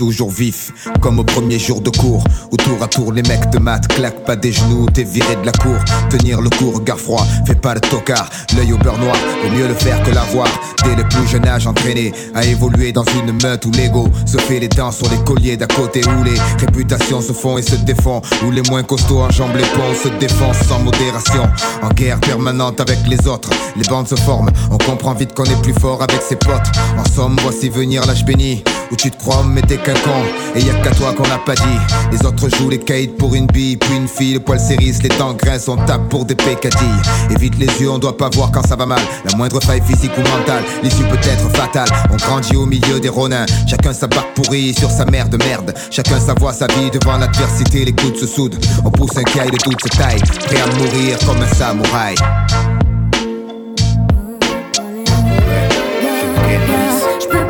toujours 0.04 0.32
vif, 0.32 0.74
comme 1.00 1.20
au 1.20 1.24
premier 1.24 1.58
jour 1.58 1.80
de 1.80 1.90
cours. 1.90 2.26
Où 2.52 2.58
tour 2.58 2.84
à 2.84 2.88
tour, 2.88 3.14
les 3.14 3.24
mecs 3.24 3.50
de 3.52 3.58
maths 3.58 3.88
claquent 3.88 4.26
pas 4.26 4.36
des 4.36 4.52
genoux, 4.52 4.86
t'es 4.94 5.06
viré 5.06 5.38
de 5.38 5.46
la 5.46 5.54
cour. 5.54 5.78
Tenir 6.10 6.42
le 6.42 6.50
coup, 6.50 6.72
regard 6.72 7.00
froid, 7.00 7.26
fais 7.48 7.56
pas 7.56 7.74
le 7.74 7.80
tocard. 7.80 8.30
L'œil 8.58 8.74
au 8.74 8.78
beurre 8.78 8.98
noir, 8.98 9.16
vaut 9.42 9.56
mieux 9.56 9.66
le 9.66 9.74
faire 9.74 10.04
que 10.04 10.12
l'avoir. 10.12 10.48
Dès 10.84 10.96
le 10.98 11.08
plus 11.08 11.26
jeune 11.26 11.48
âge, 11.48 11.68
entraîné 11.68 12.12
à 12.36 12.44
évoluer 12.44 12.92
dans 12.92 13.06
une 13.06 13.32
meute 13.42 13.66
où 13.66 13.72
l'ego 13.72 14.10
se 14.26 14.38
fait 14.40 14.60
les 14.60 14.68
dents 14.68 14.92
sur 14.92 15.10
les 15.10 15.24
colliers 15.24 15.56
d'à 15.56 15.68
côté, 15.68 16.02
où 16.06 16.24
les 16.26 16.38
réputations 16.60 17.22
se 17.22 17.32
font 17.32 17.58
et 17.58 17.62
se 17.62 17.76
défont, 17.76 18.22
où 18.46 18.52
les 18.52 18.64
moins 18.70 18.84
costauds 18.84 19.22
enjambent 19.22 19.56
les 19.56 19.64
ponts, 19.64 19.96
se 20.04 20.10
défoncent 20.20 20.68
sans 20.68 20.80
modération. 20.80 21.44
En 21.82 21.88
guerre 21.94 22.20
permanente 22.20 22.82
avec 22.82 23.00
les 23.08 23.26
autres, 23.26 23.52
les 23.78 23.88
bandes 23.88 24.10
se 24.10 24.16
forment, 24.16 24.52
on 24.70 24.78
comprend 24.78 25.14
vite 25.14 25.34
qu'on 25.34 25.46
est 25.46 25.62
plus 25.62 25.80
fort 25.80 26.04
avec 26.04 26.22
ses 26.22 26.36
potes. 26.36 26.72
En 26.98 27.06
somme, 27.10 27.38
voici 27.42 27.70
venir 27.70 28.06
l'âge 28.06 28.26
béni, 28.26 28.66
où 28.94 28.96
tu 28.96 29.10
te 29.10 29.18
crois 29.18 29.44
mais 29.44 29.62
t'es 29.62 29.78
qu'un 29.78 29.94
con, 29.94 30.22
et 30.56 30.62
y 30.62 30.70
a 30.70 30.74
qu'à 30.76 30.92
toi 30.92 31.14
qu'on 31.14 31.28
n'a 31.28 31.40
pas 31.40 31.56
dit. 31.56 31.80
Les 32.12 32.26
autres 32.26 32.48
jouent 32.56 32.70
les 32.70 32.80
kites 32.80 33.18
pour 33.18 33.34
une 33.34 33.48
bille, 33.48 33.78
puis 33.78 33.96
une 33.96 34.08
fille, 34.08 34.36
le 34.36 34.40
poil 34.40 34.60
s'érisse, 34.60 35.02
les 35.02 35.10
dents 35.10 35.34
grincent, 35.34 35.72
on 35.72 35.78
tape 35.86 36.08
pour 36.10 36.26
des 36.26 36.36
pécadilles. 36.36 37.02
Évite 37.32 37.58
les 37.58 37.68
yeux, 37.82 37.90
on 37.90 37.98
doit 37.98 38.16
pas 38.16 38.30
voir 38.30 38.52
quand 38.52 38.66
ça 38.66 38.76
va 38.76 38.86
mal. 38.86 39.02
La 39.26 39.36
moindre 39.36 39.60
faille 39.62 39.82
physique 39.82 40.12
ou 40.18 40.22
mentale, 40.22 40.64
l'issue 40.84 41.04
peut 41.04 41.18
être 41.18 41.50
fatale. 41.58 41.90
On 42.12 42.18
grandit 42.18 42.56
au 42.56 42.66
milieu 42.66 43.00
des 43.00 43.10
ronins, 43.10 43.46
chacun 43.68 43.94
sa 43.94 44.08
barque 44.08 44.34
pourrie 44.36 44.74
sur 44.74 44.92
sa 44.92 45.06
mère 45.06 45.28
de 45.28 45.38
merde. 45.38 45.74
Chacun 45.90 46.20
sa 46.20 46.36
voix, 46.36 46.54
sa 46.54 46.68
vie 46.68 46.92
devant 46.92 47.18
l'adversité, 47.18 47.86
les 47.86 47.94
coudes 47.94 48.18
se 48.18 48.28
soudent. 48.28 48.58
On 48.86 48.92
pousse 48.92 49.18
un 49.18 49.24
caille 49.24 49.52
de 49.52 49.58
toute 49.58 49.82
sa 49.82 50.04
taille, 50.04 50.22
prêt 50.46 50.62
à 50.62 50.68
mourir 50.78 51.18
comme 51.26 51.42
un 51.42 51.48
samouraï. 51.48 52.16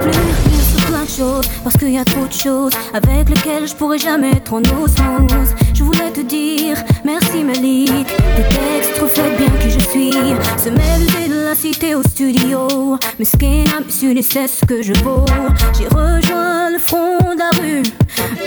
Plus 0.02 0.23
parce 1.64 1.78
qu'il 1.78 1.92
y 1.92 1.98
a 1.98 2.06
trop 2.06 2.26
de 2.26 2.34
choses 2.34 2.74
avec 2.94 3.30
lesquelles 3.30 3.68
je 3.68 3.76
pourrais 3.76 3.98
jamais 3.98 4.32
être 4.32 4.54
en 4.54 4.62
osmose. 4.62 5.54
Je 5.74 5.84
voulais 5.84 6.10
te 6.12 6.22
dire 6.22 6.78
merci 7.06 7.44
Malik, 7.44 8.08
tes 8.36 8.44
textes 8.44 9.00
reflètent 9.00 9.38
bien 9.38 9.52
qui 9.62 9.70
je 9.70 9.80
suis. 9.80 10.12
Se 10.58 10.70
mêler 10.70 11.30
de 11.30 11.46
la 11.46 11.56
cité 11.56 11.94
au 11.94 12.02
studio, 12.04 12.98
mais 13.20 13.26
ce 13.26 13.38
n'a 13.38 13.90
su 13.90 14.22
c'est 14.24 14.48
ce 14.48 14.66
que 14.66 14.82
je 14.82 14.94
vaux. 15.04 15.26
J'ai 15.78 15.88
rejoint 15.88 16.72
le 16.72 16.80
front 16.80 17.18
de 17.20 17.38
la 17.38 17.50
rue. 17.62 17.84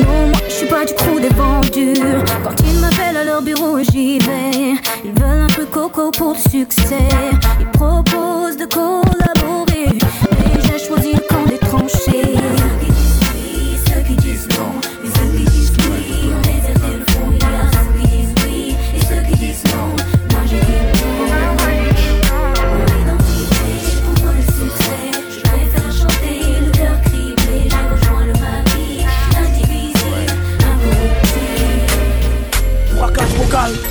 Non, 0.01 0.29
moi 0.29 0.41
je 0.49 0.53
suis 0.53 0.67
pas 0.67 0.85
du 0.85 0.95
crew 0.95 1.21
des 1.21 1.29
vendus. 1.29 2.01
Quand 2.43 2.55
ils 2.67 2.81
m'appellent 2.81 3.17
à 3.17 3.25
leur 3.25 3.43
bureau, 3.43 3.79
j'y 3.79 4.19
vais. 4.19 4.75
Ils 5.05 5.13
veulent 5.13 5.43
un 5.43 5.55
peu 5.55 5.67
coco 5.67 6.11
pour 6.11 6.35
le 6.35 6.51
succès. 6.51 7.09
Ils 7.61 7.71
proposent 7.71 8.57
de 8.57 8.65
collaborer, 8.65 9.76
cheio. 11.89 12.76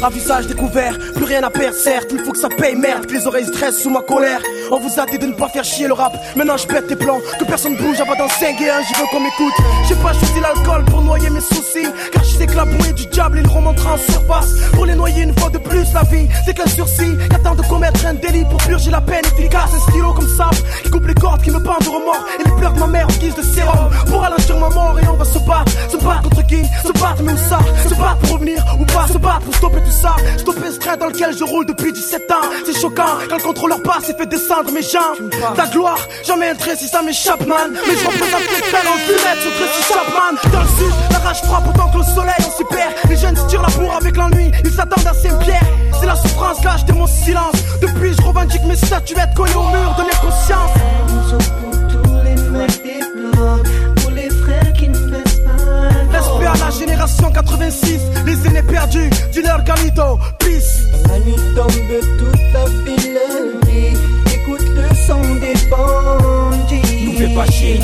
À 0.04 0.10
visage 0.10 0.48
découvert, 0.48 0.98
plus 1.16 1.26
rien 1.26 1.44
à 1.44 1.50
perdre, 1.50 1.76
certes, 1.76 2.10
il 2.12 2.20
faut 2.20 2.32
que 2.32 2.38
ça 2.38 2.50
paye, 2.50 2.76
merde, 2.76 3.06
que 3.06 3.14
les 3.14 3.28
oreilles 3.28 3.46
stressent 3.46 3.82
sous 3.82 3.90
ma 3.90 4.02
colère. 4.02 4.40
On 4.72 4.80
vous 4.80 5.00
a 5.00 5.06
dit 5.06 5.18
de 5.18 5.28
ne 5.28 5.34
pas 5.34 5.50
faire 5.50 5.64
chier 5.64 5.88
le 5.88 5.94
rap, 5.94 6.14
maintenant 6.36 6.58
je 6.58 6.68
pète 6.68 6.88
tes 6.88 6.96
plans, 6.96 7.20
que 7.40 7.46
personne 7.46 7.76
bouge 7.76 8.00
avant 8.00 8.16
dans 8.16 8.30
5 8.30 8.60
et 8.62 8.70
1, 8.70 8.82
j'y 8.84 8.94
veux 8.94 9.08
qu'on 9.12 9.20
m'écoute. 9.20 9.54
J'ai 9.88 9.96
pas 9.96 10.14
choisi 10.14 10.40
l'alcool 10.42 10.86
pour 10.86 11.02
noyer 11.02 11.30
mes 11.30 11.42
soucis, 11.42 11.88
car 12.12 12.24
je 12.24 12.38
sais 12.38 12.46
que 12.46 12.56
la 12.56 12.66
bouée 12.66 12.94
du 12.94 13.06
diable, 13.08 13.40
il 13.44 13.48
remontera 13.48 13.94
en 13.94 13.98
surface. 13.98 14.54
Pour 14.74 14.86
les 14.86 14.96
noyer 14.96 15.24
une 15.24 15.38
fois 15.40 15.50
de 15.50 15.58
plus, 15.58 15.92
la 15.94 16.04
vie, 16.04 16.28
c'est 16.46 16.54
qu'un 16.54 16.68
sursis, 16.68 17.18
qu'attend 17.30 17.56
de 17.56 17.62
commettre 17.64 18.06
un 18.06 18.14
délit 18.14 18.46
pour 18.46 18.58
purger 18.58 18.92
la 18.92 19.02
peine 19.02 19.26
efficace. 19.38 19.72
Un 19.76 19.92
stylo 19.92 20.14
comme 20.14 20.30
ça, 20.38 20.50
qui 20.84 20.90
coupe 20.90 21.08
les 21.08 21.14
cordes, 21.14 21.42
qui 21.42 21.52
me 21.52 21.60
pendent 21.60 21.84
de 21.84 21.90
remords, 21.90 22.26
et 22.40 22.48
les 22.48 22.56
pleurs 22.56 22.74
de 22.74 22.80
ma 22.80 22.88
mère 22.88 23.08
en 23.08 23.20
guise 23.20 23.36
de 23.36 23.42
sérum. 23.42 23.90
Pour 24.08 24.22
ralentir 24.22 24.58
ma 24.58 24.70
mort, 24.70 24.98
et 25.02 25.08
on 25.08 25.16
va 25.16 25.26
se 25.26 25.40
battre, 25.40 25.72
se 25.90 25.98
battre 25.98 26.24
contre 26.24 26.46
qui? 26.48 26.64
Se 26.84 26.92
battre, 26.94 27.24
mais 27.24 27.34
où 27.34 27.38
ça? 27.38 27.60
Se 27.88 27.96
battre 27.96 28.18
pour 28.18 28.34
revenir 28.34 28.64
ou 28.80 28.86
pas? 28.86 29.08
Se 29.08 29.18
battre 29.18 29.42
pour 29.42 29.56
stopper 29.56 29.82
tout 29.86 29.92
ça, 29.92 30.16
ce 30.76 30.80
train 30.80 30.98
dans 30.98 31.08
lequel 31.08 31.36
je 31.38 31.44
roule 31.44 31.66
depuis 31.66 31.92
17 31.92 32.32
ans. 32.32 32.50
C'est 32.66 32.80
choquant 32.80 33.18
quand 33.30 33.38
le 33.38 33.44
contrôleur 33.44 33.82
passe 33.82 34.10
et 34.10 34.14
fait 34.14 34.26
descendre 34.26 34.72
mes 34.72 34.82
jambes. 34.82 35.30
Ta 35.56 35.68
gloire, 35.68 36.00
jamais 36.26 36.50
un 36.50 36.76
si 36.76 36.88
ça 36.88 37.02
m'échappe, 37.02 37.46
man. 37.46 37.72
Mais 37.88 37.96
je 37.96 38.06
représente 38.06 38.42
frères 38.42 38.92
en 38.92 38.98
fumette 38.98 39.42
sur 39.42 39.52
Tracy 39.54 39.84
Chapman. 39.88 40.52
Dans 40.52 40.62
le 40.62 40.68
sud, 40.68 40.94
la 41.12 41.20
rage 41.20 41.42
frappe 41.44 41.68
autant 41.68 41.90
que 41.92 41.98
le 41.98 42.04
soleil, 42.04 42.36
on 42.40 42.58
s'y 42.58 42.64
perd. 42.66 42.94
Les 43.10 43.18
jeunes 43.18 43.36
se 43.36 43.46
tirent 43.48 43.62
la 43.62 43.70
bourre 43.70 43.96
avec 43.96 44.18
l'ennui, 44.18 44.52
ils 44.64 44.72
s'attendent 44.72 45.08
à 45.08 45.14
Saint-Pierre. 45.14 45.68
C'est 46.00 46.06
la 46.06 46.16
souffrance, 46.16 46.64
là, 46.64 46.76
je 46.88 46.94
mon 46.94 47.08
silence. 47.08 47.56
Depuis, 47.82 48.14
je 48.14 48.22
revendique 48.22 48.64
mes 48.64 48.76
statuettes 48.76 49.34
collées 49.36 49.56
au 49.56 49.64
mur 49.64 49.96
de 49.98 50.04
mes 50.04 50.18
consciences. 50.22 50.72
Tous 51.90 52.24
les 52.24 52.36
mecs 52.52 52.84
des 52.84 53.00
blocs, 53.16 53.68
pour 54.02 54.12
les 54.12 54.30
frères 54.30 54.74
qui 54.74 54.90
ne 54.90 54.98
baissent 55.10 55.40
pas. 55.40 56.18
Respect 56.18 56.46
à 56.46 56.66
la 56.66 56.72
génération 56.72 57.32
86, 57.32 58.00
les 58.26 58.48
aînés 58.48 58.64
perdus, 58.64 59.10
dealer 59.46 59.64
Galito, 59.64 60.20
peace. 60.40 60.86
La 61.08 61.20
nuit 61.20 61.36
tombe, 61.56 61.72
toute 62.18 62.54
la 62.54 62.66
ville 62.66 63.20
rit. 63.66 63.98
Écoute 64.34 64.68
le 64.70 64.96
son 65.08 65.22
des 65.36 65.54
bandits. 65.70 67.06
Nous 67.06 67.18
fais 67.18 67.34
pas 67.34 67.46
chier, 67.52 67.80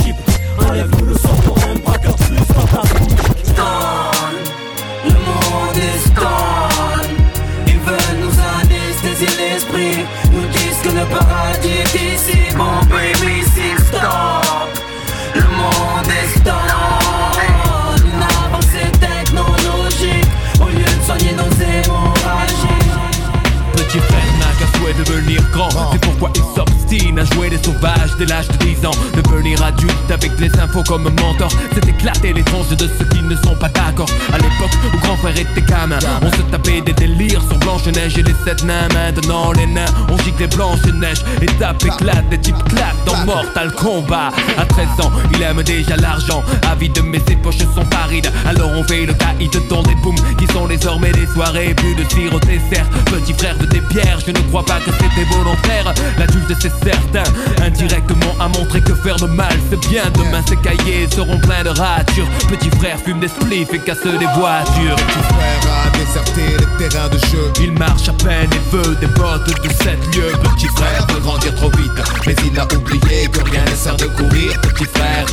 C'est 25.92 26.00
pourquoi 26.02 26.32
il 26.36 26.44
à 26.92 27.24
jouer 27.36 27.50
les 27.50 27.58
sauvages 27.64 28.12
dès 28.20 28.26
l'âge 28.26 28.50
de 28.50 28.58
10 28.66 28.86
ans. 28.86 28.92
Devenir 29.16 29.64
adulte 29.64 30.12
avec 30.12 30.38
les 30.40 30.52
infos 30.60 30.84
comme 30.84 31.04
mentor. 31.04 31.50
C'est 31.74 31.88
éclater 31.88 32.34
les 32.34 32.44
tranches 32.44 32.68
de 32.76 32.90
ceux 33.00 33.06
qui 33.06 33.24
ne 33.24 33.36
sont 33.38 33.56
pas 33.56 33.70
d'accord. 33.70 34.10
À 34.34 34.38
l'époque 34.38 34.72
où 34.94 34.98
grand 34.98 35.16
frère 35.16 35.38
était 35.38 35.62
gamin 35.62 36.00
On 36.22 36.30
se 36.32 36.42
tapait 36.52 36.82
des 36.82 36.92
délires 36.92 37.42
sur 37.48 37.58
Blanche-Neige 37.60 38.18
et 38.18 38.24
les 38.24 38.36
sept 38.46 38.66
nains. 38.66 38.90
Maintenant 38.94 39.54
les 39.54 39.68
nains 39.68 39.86
on 40.10 40.18
gicle 40.18 40.42
les 40.42 40.48
Blanche-Neige 40.48 41.24
Étape 41.42 41.82
éclate, 41.86 42.28
des 42.30 42.40
types 42.40 42.62
claquent 42.66 43.06
dans 43.06 43.26
Mortal 43.26 43.72
Kombat. 43.72 44.32
À 44.58 44.66
13 44.66 44.88
ans 45.06 45.12
il 45.34 45.42
aime 45.44 45.64
déjà 45.64 45.96
l'argent. 45.96 46.44
Avide 46.70 47.00
mais 47.06 47.22
ses 47.26 47.38
poches 47.38 47.60
sont 47.74 47.86
parides. 47.86 48.30
Alors 48.46 48.72
on 48.76 48.84
fait 48.84 49.06
le 49.06 49.14
caïd 49.14 49.52
dans 49.70 49.84
des 49.84 49.96
booms 49.96 50.16
Qui 50.38 50.46
sont 50.48 50.68
désormais 50.68 51.14
des 51.14 51.28
soirées. 51.28 51.74
Plus 51.74 51.96
de 51.96 52.04
cire 52.10 52.36
au 52.36 52.40
dessert 52.40 52.90
Petit 53.06 53.34
frère 53.34 53.58
de 53.58 53.66
tes 53.66 53.80
pierres 53.80 54.20
Je 54.26 54.32
ne 54.32 54.40
crois 54.50 54.66
pas 54.66 54.80
que 54.80 54.92
c'était 54.92 55.28
volontaire. 55.34 55.94
L'adulte 56.20 56.54
c'est 56.60 56.81
certain 56.84 57.24
Indirectement 57.64 58.34
a 58.40 58.48
montré 58.48 58.82
que 58.82 58.94
faire 58.96 59.18
le 59.22 59.28
mal 59.28 59.54
c'est 59.70 59.80
bien 59.90 60.04
Demain 60.16 60.42
ses 60.48 60.58
cahiers 60.58 61.08
seront 61.14 61.40
pleins 61.40 61.64
de 61.64 61.70
ratures 61.70 62.28
Petit 62.50 62.70
frère 62.78 62.98
fume 63.00 63.20
des 63.20 63.28
spliffs 63.28 63.74
et 63.74 63.80
casse 63.80 64.04
des 64.04 64.26
voitures 64.36 64.96
Petit 64.96 65.24
frère 65.34 65.62
a 65.86 65.98
déserté 65.98 66.42
les 66.60 66.90
terrains 66.90 67.10
de 67.10 67.18
jeu. 67.18 67.52
Il 67.62 67.72
marche 67.74 68.10
à 68.10 68.14
peine 68.14 68.50
et 68.52 68.76
veut 68.76 68.96
des 68.96 69.08
bottes 69.08 69.48
de 69.48 69.70
7 69.70 70.16
lieues 70.16 70.32
Petit 70.44 70.68
frère 70.68 71.06
veut 71.10 71.20
grandir 71.20 71.56
trop 71.56 71.70
vite, 71.72 71.92
mais 72.26 72.36
il 72.46 72.60
a 72.60 72.66
oublié 72.66 73.28
que 73.32 73.44
rien 73.50 73.64
ne 73.66 73.76
sert 73.76 73.96
de 73.98 74.06
courir. 74.06 74.60
Petit 74.62 74.86
frère. 74.86 75.26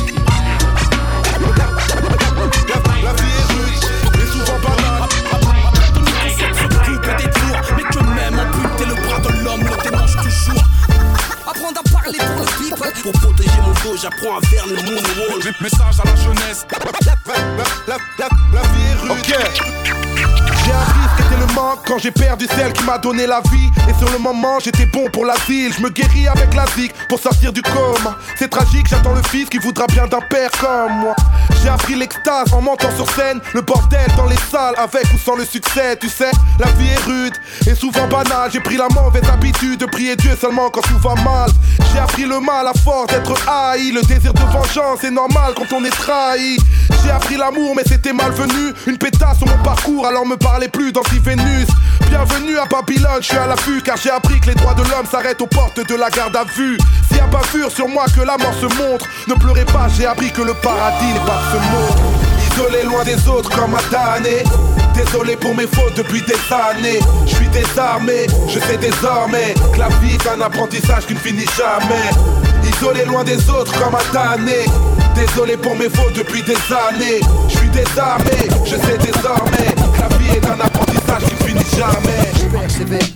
La 3.03 3.13
vie 3.13 3.33
est 3.37 3.53
rude, 3.53 3.85
mais 4.13 4.25
souvent 4.31 4.59
banale. 4.63 5.09
que 7.01 7.23
des 7.23 7.29
tours, 7.31 7.61
mais 7.75 7.83
que 7.83 7.99
même 7.99 8.39
amputer 8.39 8.85
le 8.85 8.95
bras 8.95 9.19
de 9.19 9.43
l'homme 9.43 9.63
le 9.63 9.89
démange 9.89 10.15
toujours. 10.17 10.63
Parler 12.09 12.33
pour 12.33 12.41
le 12.41 12.69
people, 12.69 12.91
pour 13.03 13.21
protéger 13.21 13.61
mon 13.61 13.73
dos, 13.83 13.97
j'apprends 14.01 14.37
à 14.37 14.41
faire 14.47 14.65
le 14.65 14.75
moonwall. 14.75 15.53
Message 15.61 15.99
à 16.03 16.07
la 16.07 16.15
jeunesse. 16.15 16.65
La, 16.71 17.63
la, 17.87 17.97
la, 18.17 18.27
la 18.53 18.61
vie 18.61 18.87
est 18.89 19.13
rude. 19.13 19.25
J'ai 20.65 20.71
appris 20.71 20.99
ce 21.03 21.23
qu'était 21.23 21.39
le 21.39 21.53
manque 21.53 21.79
quand 21.85 21.99
j'ai 21.99 22.11
perdu 22.11 22.47
celle 22.55 22.73
qui 22.73 22.83
m'a 22.83 22.97
donné 22.97 23.27
la 23.27 23.41
vie. 23.51 23.69
Et 23.87 23.93
sur 23.99 24.11
le 24.11 24.17
moment, 24.17 24.59
j'étais 24.59 24.85
bon 24.87 25.07
pour 25.11 25.25
l'asile. 25.25 25.73
Je 25.77 25.81
me 25.83 25.89
guéris 25.89 26.27
avec 26.27 26.53
la 26.55 26.65
zik 26.75 26.93
pour 27.07 27.19
sortir 27.19 27.53
du 27.53 27.61
coma. 27.61 28.17
C'est 28.37 28.49
tragique, 28.49 28.87
j'attends 28.89 29.13
le 29.13 29.21
fils 29.23 29.47
qui 29.47 29.59
voudra 29.59 29.85
bien 29.87 30.07
d'un 30.07 30.21
père 30.21 30.49
comme 30.59 30.93
moi. 31.01 31.15
J'ai 31.61 31.69
appris 31.69 31.95
l'extase 31.95 32.53
en 32.53 32.61
montant 32.61 32.89
sur 32.95 33.09
scène. 33.11 33.39
Le 33.53 33.61
bordel 33.61 34.07
dans 34.15 34.25
les 34.25 34.37
salles, 34.51 34.75
avec 34.77 35.05
ou 35.13 35.17
sans 35.17 35.35
le 35.35 35.45
succès. 35.45 35.97
Tu 35.99 36.09
sais, 36.09 36.31
la 36.59 36.67
vie 36.71 36.87
est 36.87 37.05
rude 37.05 37.33
et 37.67 37.75
souvent 37.75 38.07
banale. 38.07 38.49
J'ai 38.51 38.61
pris 38.61 38.77
la 38.77 38.87
mauvaise 38.89 39.27
habitude 39.31 39.79
de 39.79 39.85
prier 39.85 40.15
Dieu 40.15 40.37
seulement 40.39 40.69
quand 40.69 40.81
tout 40.81 40.97
va 40.99 41.15
mal. 41.15 41.49
J'ai 41.91 41.99
appris 41.99 42.25
le 42.25 42.39
mal 42.39 42.67
à 42.67 42.73
force 42.73 43.07
d'être 43.07 43.35
haï. 43.47 43.91
Le 43.91 44.01
désir 44.03 44.33
de 44.33 44.39
vengeance 44.39 45.03
est 45.03 45.11
normal 45.11 45.53
quand 45.55 45.73
on 45.75 45.83
est 45.83 45.89
trahi. 45.89 46.57
J'ai 47.03 47.11
appris 47.11 47.37
l'amour, 47.37 47.73
mais 47.75 47.83
c'était 47.85 48.13
malvenu. 48.13 48.73
Une 48.87 48.97
pétasse 48.97 49.37
sur 49.37 49.47
mon 49.47 49.61
parcours, 49.63 50.05
alors 50.05 50.25
me 50.25 50.37
parlez 50.37 50.67
plus 50.69 50.91
d'anti-Vénus. 50.91 51.67
Bienvenue 52.09 52.57
à 52.57 52.65
Babylone, 52.65 53.21
je 53.21 53.27
suis 53.27 53.37
à 53.37 53.45
l'affût 53.45 53.81
car 53.83 53.95
j'ai 53.95 54.09
appris 54.09 54.39
que 54.39 54.47
les 54.47 54.55
droits 54.55 54.73
de 54.73 54.81
l'homme 54.81 55.05
s'arrêtent 55.09 55.41
aux 55.41 55.47
portes 55.47 55.79
de 55.79 55.95
la 55.95 56.09
garde 56.09 56.35
à 56.35 56.43
vue. 56.43 56.77
S'il 57.07 57.17
y 57.17 57.19
a 57.19 57.27
bavure 57.27 57.71
sur 57.71 57.87
moi 57.87 58.05
que 58.15 58.21
la 58.21 58.35
mort 58.37 58.53
se 58.55 58.65
montre, 58.65 59.05
ne 59.27 59.35
pleurez 59.35 59.65
pas, 59.65 59.87
j'ai 59.95 60.07
appris 60.07 60.31
que 60.31 60.41
le 60.41 60.55
paradis 60.55 61.05
n'est 61.05 61.25
pas 61.25 61.39
Isolé 61.51 62.83
loin 62.83 63.03
des 63.03 63.27
autres 63.27 63.49
comme 63.49 63.75
damné 63.91 64.43
Désolé 64.93 65.35
pour 65.35 65.55
mes 65.55 65.65
fautes 65.65 65.95
depuis 65.95 66.21
des 66.21 66.35
années. 66.53 66.99
Je 67.25 67.35
suis 67.35 67.47
désarmé, 67.47 68.27
je 68.47 68.59
sais 68.59 68.77
désormais 68.77 69.55
Que 69.73 69.79
la 69.79 69.87
vie 69.99 70.13
est 70.15 70.27
un 70.27 70.41
apprentissage 70.41 71.07
qui 71.07 71.13
ne 71.13 71.19
finit 71.19 71.47
jamais. 71.57 72.09
Isolé 72.69 73.05
loin 73.05 73.23
des 73.23 73.49
autres 73.49 73.71
comme 73.79 73.97
damné 74.13 74.65
Désolé 75.15 75.57
pour 75.57 75.75
mes 75.75 75.89
fautes 75.89 76.13
depuis 76.15 76.43
des 76.43 76.53
années. 76.53 77.21
Je 77.47 77.57
suis 77.57 77.69
désarmé, 77.69 78.47
je 78.65 78.75
sais 78.75 78.97
désormais 78.97 79.73
Que 79.95 80.01
la 80.01 80.17
vie 80.17 80.37
est 80.37 80.45
un 80.45 80.59
apprentissage 80.59 81.23
qui 81.23 81.33
ne 81.33 81.49
finit 81.49 81.75
jamais 81.77 82.28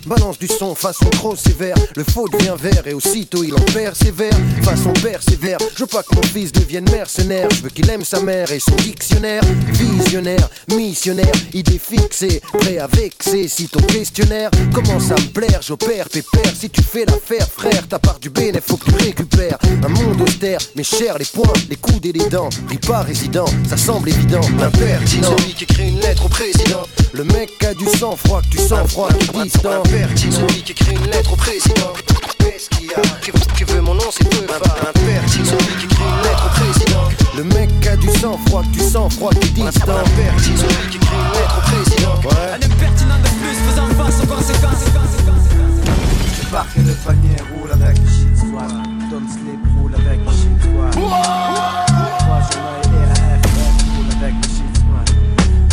balance 0.06 0.38
du 0.38 0.48
son 0.48 0.76
façon 0.76 1.10
trop 1.10 1.36
sévère. 1.36 1.76
Le 1.96 2.04
faux 2.04 2.28
devient 2.28 2.56
vert 2.60 2.86
et 2.86 2.94
aussitôt 2.94 3.44
il 3.44 3.54
en 3.54 3.66
persévère. 3.74 4.34
Façon 4.64 4.94
persévère, 4.94 5.58
je 5.76 5.82
veux 5.82 5.88
pas 5.88 6.04
que 6.04 6.16
mon 6.16 6.22
fils 6.24 6.52
devienne 6.52 6.90
mercenaire. 6.92 7.50
Je 7.52 7.64
veux 7.64 7.70
qu'il 7.70 7.90
aime 7.90 8.04
sa 8.04 8.22
mère 8.22 8.52
et 8.52 8.60
son 8.60 8.76
dictionnaire. 8.76 9.42
Visionnaire, 9.72 10.50
missionnaire, 10.74 11.32
idée 11.54 11.80
fixée, 11.80 12.42
prêt 12.60 12.78
à 12.78 12.88
vexer. 12.88 13.48
Si 13.48 13.68
ton 13.68 13.82
questionnaire 13.82 14.52
commence 14.74 15.12
à 15.12 15.16
me 15.16 15.28
plaire, 15.32 15.62
j'opère 15.62 16.10
pépère. 16.10 16.54
Si 16.58 16.70
tu 16.70 16.82
fais 16.82 17.06
l'affaire, 17.06 17.48
frère, 17.48 17.88
ta 17.88 18.00
part 18.00 18.20
du 18.20 18.30
bénéfice, 18.30 18.64
faut 18.68 18.78
que 18.78 18.92
tu 18.92 19.04
récupères. 19.04 19.58
Un 19.84 19.90
monde 19.90 20.22
austère, 20.22 20.60
mais 20.76 20.84
cher 20.84 21.18
les 21.18 21.26
poings, 21.26 21.54
les 21.70 21.76
coudes 21.76 22.06
et 22.06 22.12
les 22.12 22.30
dents. 22.30 22.50
Ris 22.70 22.78
pas 22.78 23.02
résident, 23.02 23.46
ça 23.68 23.78
semble 23.78 24.10
évident. 24.10 24.42
Impertinent, 24.62 25.36
celui 25.38 25.54
qui 25.54 25.64
écrit 25.64 25.90
une 25.90 26.00
lettre 26.00 26.26
au 26.26 26.30
président. 26.30 26.84
Le 27.14 27.24
mec 27.26 27.64
a 27.64 27.74
du 27.74 27.86
sang 27.86 28.16
froid, 28.16 28.42
que 28.42 28.58
tu 28.58 28.58
sens 28.58 28.92
froid, 28.92 29.10
qui 29.28 29.44
distant. 29.44 29.84
Celui 30.16 30.64
qui 30.64 30.72
écrit 30.72 30.96
une 30.96 31.06
lettre 31.12 31.34
au 31.34 31.36
président. 31.36 31.94
Qu'est-ce 32.40 32.70
qu'il 32.70 32.88
y 32.88 32.94
a 32.94 33.02
qui, 33.22 33.32
qui 33.32 33.64
veut 33.64 33.82
mon 33.82 33.96
nom, 33.96 34.04
c'est 34.12 34.30
peu 34.30 34.46
pas 34.46 34.56
impertinent. 34.56 35.46
Celui 35.46 35.76
qui 35.78 35.86
écrit 35.86 36.04
une 36.04 36.24
lettre 36.24 36.46
au 36.46 36.50
président. 36.60 37.10
Le 37.38 37.44
mec 37.44 37.70
a 37.88 37.96
du 37.96 38.10
sang 38.20 38.38
froid, 38.48 38.64
tu 38.72 38.80
sens 38.80 39.14
froid, 39.16 39.32
qui 39.32 39.50
distant. 39.52 40.04
Celui 40.38 40.90
qui 40.90 40.98
écrit 40.98 41.16
une 41.16 41.34
lettre 41.34 41.58
au 41.58 41.62
président. 41.62 42.16
Ouais. 42.24 42.52
Un 42.54 42.58
impertinent 42.58 43.20
de 43.20 43.30
plus 43.40 43.58
faisant 43.70 43.90
face 43.98 44.24
aux 44.24 44.28
conséquences. 44.28 44.84
Je 46.42 46.48
parque 46.50 46.76
le 46.76 46.94
panier, 47.06 47.38
roule 47.56 47.72
avec 47.72 47.98
le 48.00 48.08
shit 48.08 48.38
squad. 48.38 48.72
Don't 49.10 49.28
sleep, 49.30 49.62
roule 49.80 49.96
avec 49.96 50.20
le 50.20 50.32
shit 50.32 50.56
squad. 50.62 51.83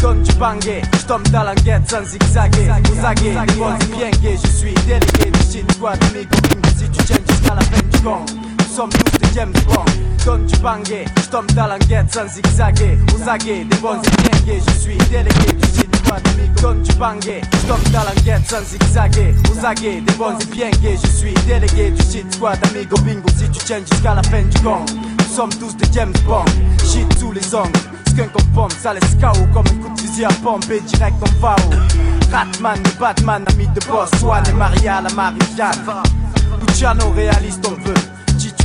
Donne 0.00 0.22
du 0.22 0.32
bangé, 0.34 0.80
je 0.92 1.06
tombe 1.06 1.28
dans 1.28 1.42
guette 1.54 1.90
sans 1.90 2.02
zigzaguer. 2.04 2.68
Vous 2.84 3.04
aguez, 3.04 3.32
les 3.32 3.96
bien 3.96 4.10
gay 4.22 4.38
Je 4.42 4.48
suis 4.48 4.74
délégué. 4.86 5.30
Du 5.30 5.52
shit 5.52 5.72
squad 5.72 5.98
Mes 6.14 6.24
copines, 6.24 6.62
si 6.78 6.88
tu 6.88 7.04
tiens 7.04 7.16
jusqu'à 7.28 7.54
la 7.54 7.60
fin 7.60 7.82
du 7.82 7.98
gong 8.00 8.49
sommes 8.80 8.90
tous 8.90 9.18
des 9.18 9.34
James 9.34 9.52
Bond 9.66 9.84
Donne 10.24 10.46
du 10.46 10.56
bangé, 10.58 11.04
je 11.16 11.28
tombe 11.28 11.50
dans 11.52 11.78
guette 11.86 12.12
sans 12.12 12.26
zigzaguer. 12.28 12.98
Vous 13.08 13.28
aguez, 13.28 13.64
des 13.64 13.76
bien 13.76 14.40
gay 14.46 14.60
Je 14.66 14.80
suis 14.80 14.96
délégué 15.10 15.52
du 15.52 15.68
squad 15.68 16.22
Donne 16.62 16.82
du 16.82 16.92
bangé, 16.94 17.42
je 17.52 17.66
tombe 17.68 17.92
dans 17.92 18.22
guette 18.22 18.48
sans 18.48 18.62
zigzaguer. 18.64 19.34
Vous 19.44 19.66
aguez, 19.66 20.00
des 20.00 20.14
balls 20.14 20.36
c'est 20.40 20.50
bien 20.50 20.70
gay 20.82 20.96
Je 21.02 21.08
suis 21.08 21.34
délégué 21.46 21.90
du 21.90 22.02
shit 22.02 22.32
squad 22.32 22.58
Amigo 22.68 22.96
bingo, 23.02 23.28
si 23.36 23.50
tu 23.50 23.64
tiens 23.66 23.80
jusqu'à 23.80 24.14
la 24.14 24.22
fin 24.22 24.42
du 24.42 24.58
gong 24.60 24.86
Nous 24.88 25.34
sommes 25.34 25.52
tous 25.60 25.76
des 25.76 25.92
James 25.92 26.14
Bond 26.26 26.44
Shit 26.82 27.18
sous 27.18 27.32
les 27.32 27.54
ongles 27.54 27.80
Skunk 28.08 28.30
en 28.34 28.54
pompe, 28.54 28.72
ça 28.72 28.94
laisse 28.94 29.14
KO 29.20 29.44
comme 29.52 29.66
un 29.66 29.82
coup 29.82 29.94
de 29.94 30.00
fusil 30.00 30.24
à 30.24 30.32
pompe 30.42 30.70
et 30.70 30.80
direct 30.80 31.16
on 31.20 31.40
va 31.40 31.54
au 31.66 32.32
Ratman, 32.32 32.82
Batman, 32.98 33.44
ami 33.48 33.68
de 33.68 33.80
boss, 33.86 34.08
Swan 34.18 34.42
et 34.48 34.52
Maria, 34.52 35.02
la 35.02 35.12
Marie-Jeanne 35.12 36.02
Luciano, 36.66 37.10
réaliste 37.10 37.66
on 37.66 37.74
veut, 37.86 37.94
si 37.94 38.02
tu 38.02 38.19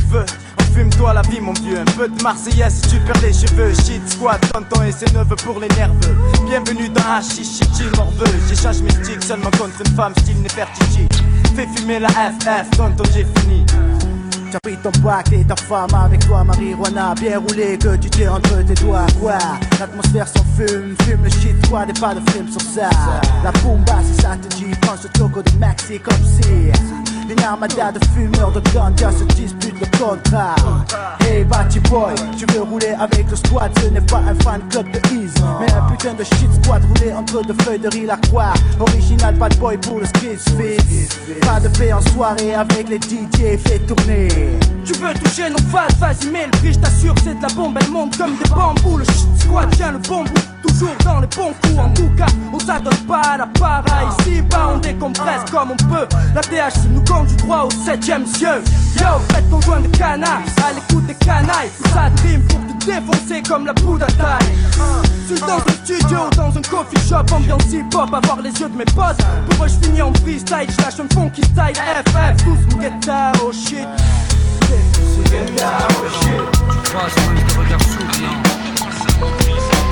veux 0.06 0.26
Fume-toi 0.74 1.14
la 1.14 1.22
vie 1.22 1.40
mon 1.40 1.54
vieux, 1.54 1.78
un 1.78 1.84
peu 1.96 2.06
de 2.06 2.22
Marseillaise 2.22 2.82
si 2.82 2.90
tu 2.90 3.00
perds 3.00 3.22
les 3.22 3.32
cheveux. 3.32 3.72
Shit 3.72 4.06
squad, 4.10 4.38
tonton 4.52 4.82
et 4.82 4.92
ses 4.92 5.06
neveux 5.14 5.36
pour 5.36 5.58
les 5.58 5.68
nerveux. 5.68 6.16
Bienvenue 6.44 6.90
dans 6.90 7.00
Hachichi, 7.16 7.64
chill 7.74 7.90
morveux 7.96 8.26
J'échange 8.46 8.82
mes 8.82 8.90
seulement 9.22 9.50
contre 9.52 9.80
une 9.80 9.96
femme 9.96 10.12
style 10.18 10.42
Nefertiti 10.42 11.08
Fais 11.54 11.66
fumer 11.74 11.98
la 12.00 12.08
FF, 12.08 12.70
tonton 12.76 13.04
j'ai 13.14 13.26
fini. 13.40 13.64
T'as 14.52 14.60
pris 14.60 14.76
ton 14.76 14.92
pack 15.02 15.32
et 15.32 15.44
ta 15.44 15.56
femme 15.56 15.94
avec 15.94 16.26
toi, 16.26 16.44
marijuana. 16.44 17.14
Bien 17.14 17.38
roulé 17.38 17.78
que 17.78 17.96
tu 17.96 18.10
tiens 18.10 18.34
entre 18.34 18.62
tes 18.66 18.74
doigts. 18.74 19.06
Quoi? 19.18 19.38
L'atmosphère 19.80 20.28
s'en 20.28 20.44
fume, 20.58 20.94
fume 21.04 21.30
shit, 21.40 21.68
quoi, 21.70 21.86
des 21.86 21.98
pas 21.98 22.14
de 22.14 22.30
film 22.30 22.46
sur 22.50 22.60
ça. 22.60 22.90
La 23.42 23.50
bomba, 23.62 24.00
si 24.04 24.22
ça 24.22 24.36
te 24.36 24.54
dit, 24.56 24.72
prends 24.82 24.96
ce 24.98 25.08
choco 25.18 25.40
de 25.40 25.58
maxi 25.58 25.98
comme 25.98 26.22
si. 26.22 27.15
Une 27.28 27.42
armada 27.42 27.90
de 27.90 27.98
fumeurs 28.14 28.52
de 28.52 28.60
ganja 28.72 29.10
se 29.10 29.24
disputent 29.34 29.80
le 29.80 29.98
contrat. 29.98 30.54
Hey, 31.20 31.42
Batty 31.44 31.80
Boy, 31.80 32.14
tu 32.38 32.46
veux 32.52 32.62
rouler 32.62 32.94
avec 33.00 33.28
le 33.28 33.36
squad, 33.36 33.72
ce 33.80 33.88
n'est 33.88 34.00
pas 34.00 34.18
un 34.18 34.34
fan 34.44 34.60
club 34.68 34.86
de 34.92 34.98
Ease, 35.12 35.34
mais 35.58 35.72
un 35.72 35.90
putain 35.90 36.14
de 36.14 36.22
shit 36.22 36.48
squad 36.62 36.84
roulé 36.84 37.12
entre 37.12 37.42
deux 37.42 37.56
feuilles 37.64 37.80
de 37.80 37.88
riz 37.88 38.06
croix. 38.28 38.54
Original 38.78 39.34
bad 39.34 39.56
boy 39.58 39.76
pour 39.78 39.98
le 39.98 40.06
street 40.06 40.36
fit. 40.36 41.40
Pas 41.40 41.58
de 41.58 41.68
paix 41.76 41.92
en 41.92 42.00
soirée 42.12 42.54
avec 42.54 42.88
les 42.88 42.98
DJ, 42.98 43.58
fais 43.58 43.80
tourner. 43.80 44.28
Tu 44.84 44.92
veux 44.92 45.12
toucher 45.14 45.50
nos 45.50 45.58
phases, 45.70 45.96
vas-y 45.98 46.30
mets 46.30 46.46
le 46.46 46.52
prix, 46.52 46.74
je 46.74 46.78
t'assure 46.78 47.14
c'est 47.24 47.34
de 47.34 47.42
la 47.42 47.48
bombe, 47.48 47.76
elle 47.80 47.90
monte 47.90 48.16
comme 48.16 48.36
des 48.36 48.48
bambous. 48.50 48.98
Le 48.98 49.04
shit 49.04 49.40
squad 49.40 49.68
tient 49.70 49.92
le 49.92 49.98
bon 49.98 50.22
bout, 50.22 50.68
toujours 50.68 50.94
dans 51.04 51.18
les 51.18 51.26
bons 51.26 51.52
coups. 51.62 51.78
En 51.78 51.90
tout 51.90 52.10
cas, 52.16 52.26
on 52.52 52.58
s'adonne 52.60 53.06
pas 53.08 53.20
à 53.20 53.36
la 53.38 53.46
para 53.46 53.84
Ici 54.20 54.42
bas 54.42 54.74
on 54.74 54.78
décompresse 54.78 55.42
comme 55.50 55.72
on 55.72 55.76
peut. 55.76 56.06
La 56.34 56.40
THC 56.40 56.88
nous 56.90 57.00
conduit 57.16 57.36
droit 57.36 57.64
au 57.64 57.70
septième 57.70 58.26
cieux 58.26 58.62
Yo, 58.96 59.06
faites 59.30 59.48
ton 59.50 59.60
joint 59.60 59.80
de 59.80 59.88
canard, 59.96 60.42
à 60.64 60.72
l'écoute 60.72 61.06
des 61.06 61.14
canailles. 61.14 61.70
Ça 61.92 62.10
dream 62.16 62.42
pour 62.42 62.60
te 62.60 62.86
défoncer 62.86 63.42
comme 63.46 63.66
la 63.66 63.74
poudre 63.74 64.06
à 64.06 64.12
taille. 64.12 64.52
Suis 65.26 65.40
dans 65.40 65.58
un 65.58 65.84
studio, 65.84 66.18
dans 66.36 66.56
un 66.56 66.62
coffee 66.62 67.08
shop 67.08 67.34
Ambiance 67.34 67.72
hip-hop, 67.72 68.12
avoir 68.12 68.40
les 68.42 68.50
yeux 68.50 68.68
de 68.68 68.76
mes 68.76 68.84
potes. 68.84 69.22
Pour 69.50 69.64
eux 69.64 69.68
je 69.68 69.86
finis 69.86 70.02
en 70.02 70.12
freestyle, 70.14 70.66
je 70.68 70.82
lâche 70.82 71.00
un 71.00 71.14
funky 71.14 71.42
style 71.42 71.74
FF, 71.74 72.44
tous 72.44 72.80
get 72.80 72.92
oh 73.42 73.52
shit 73.52 73.86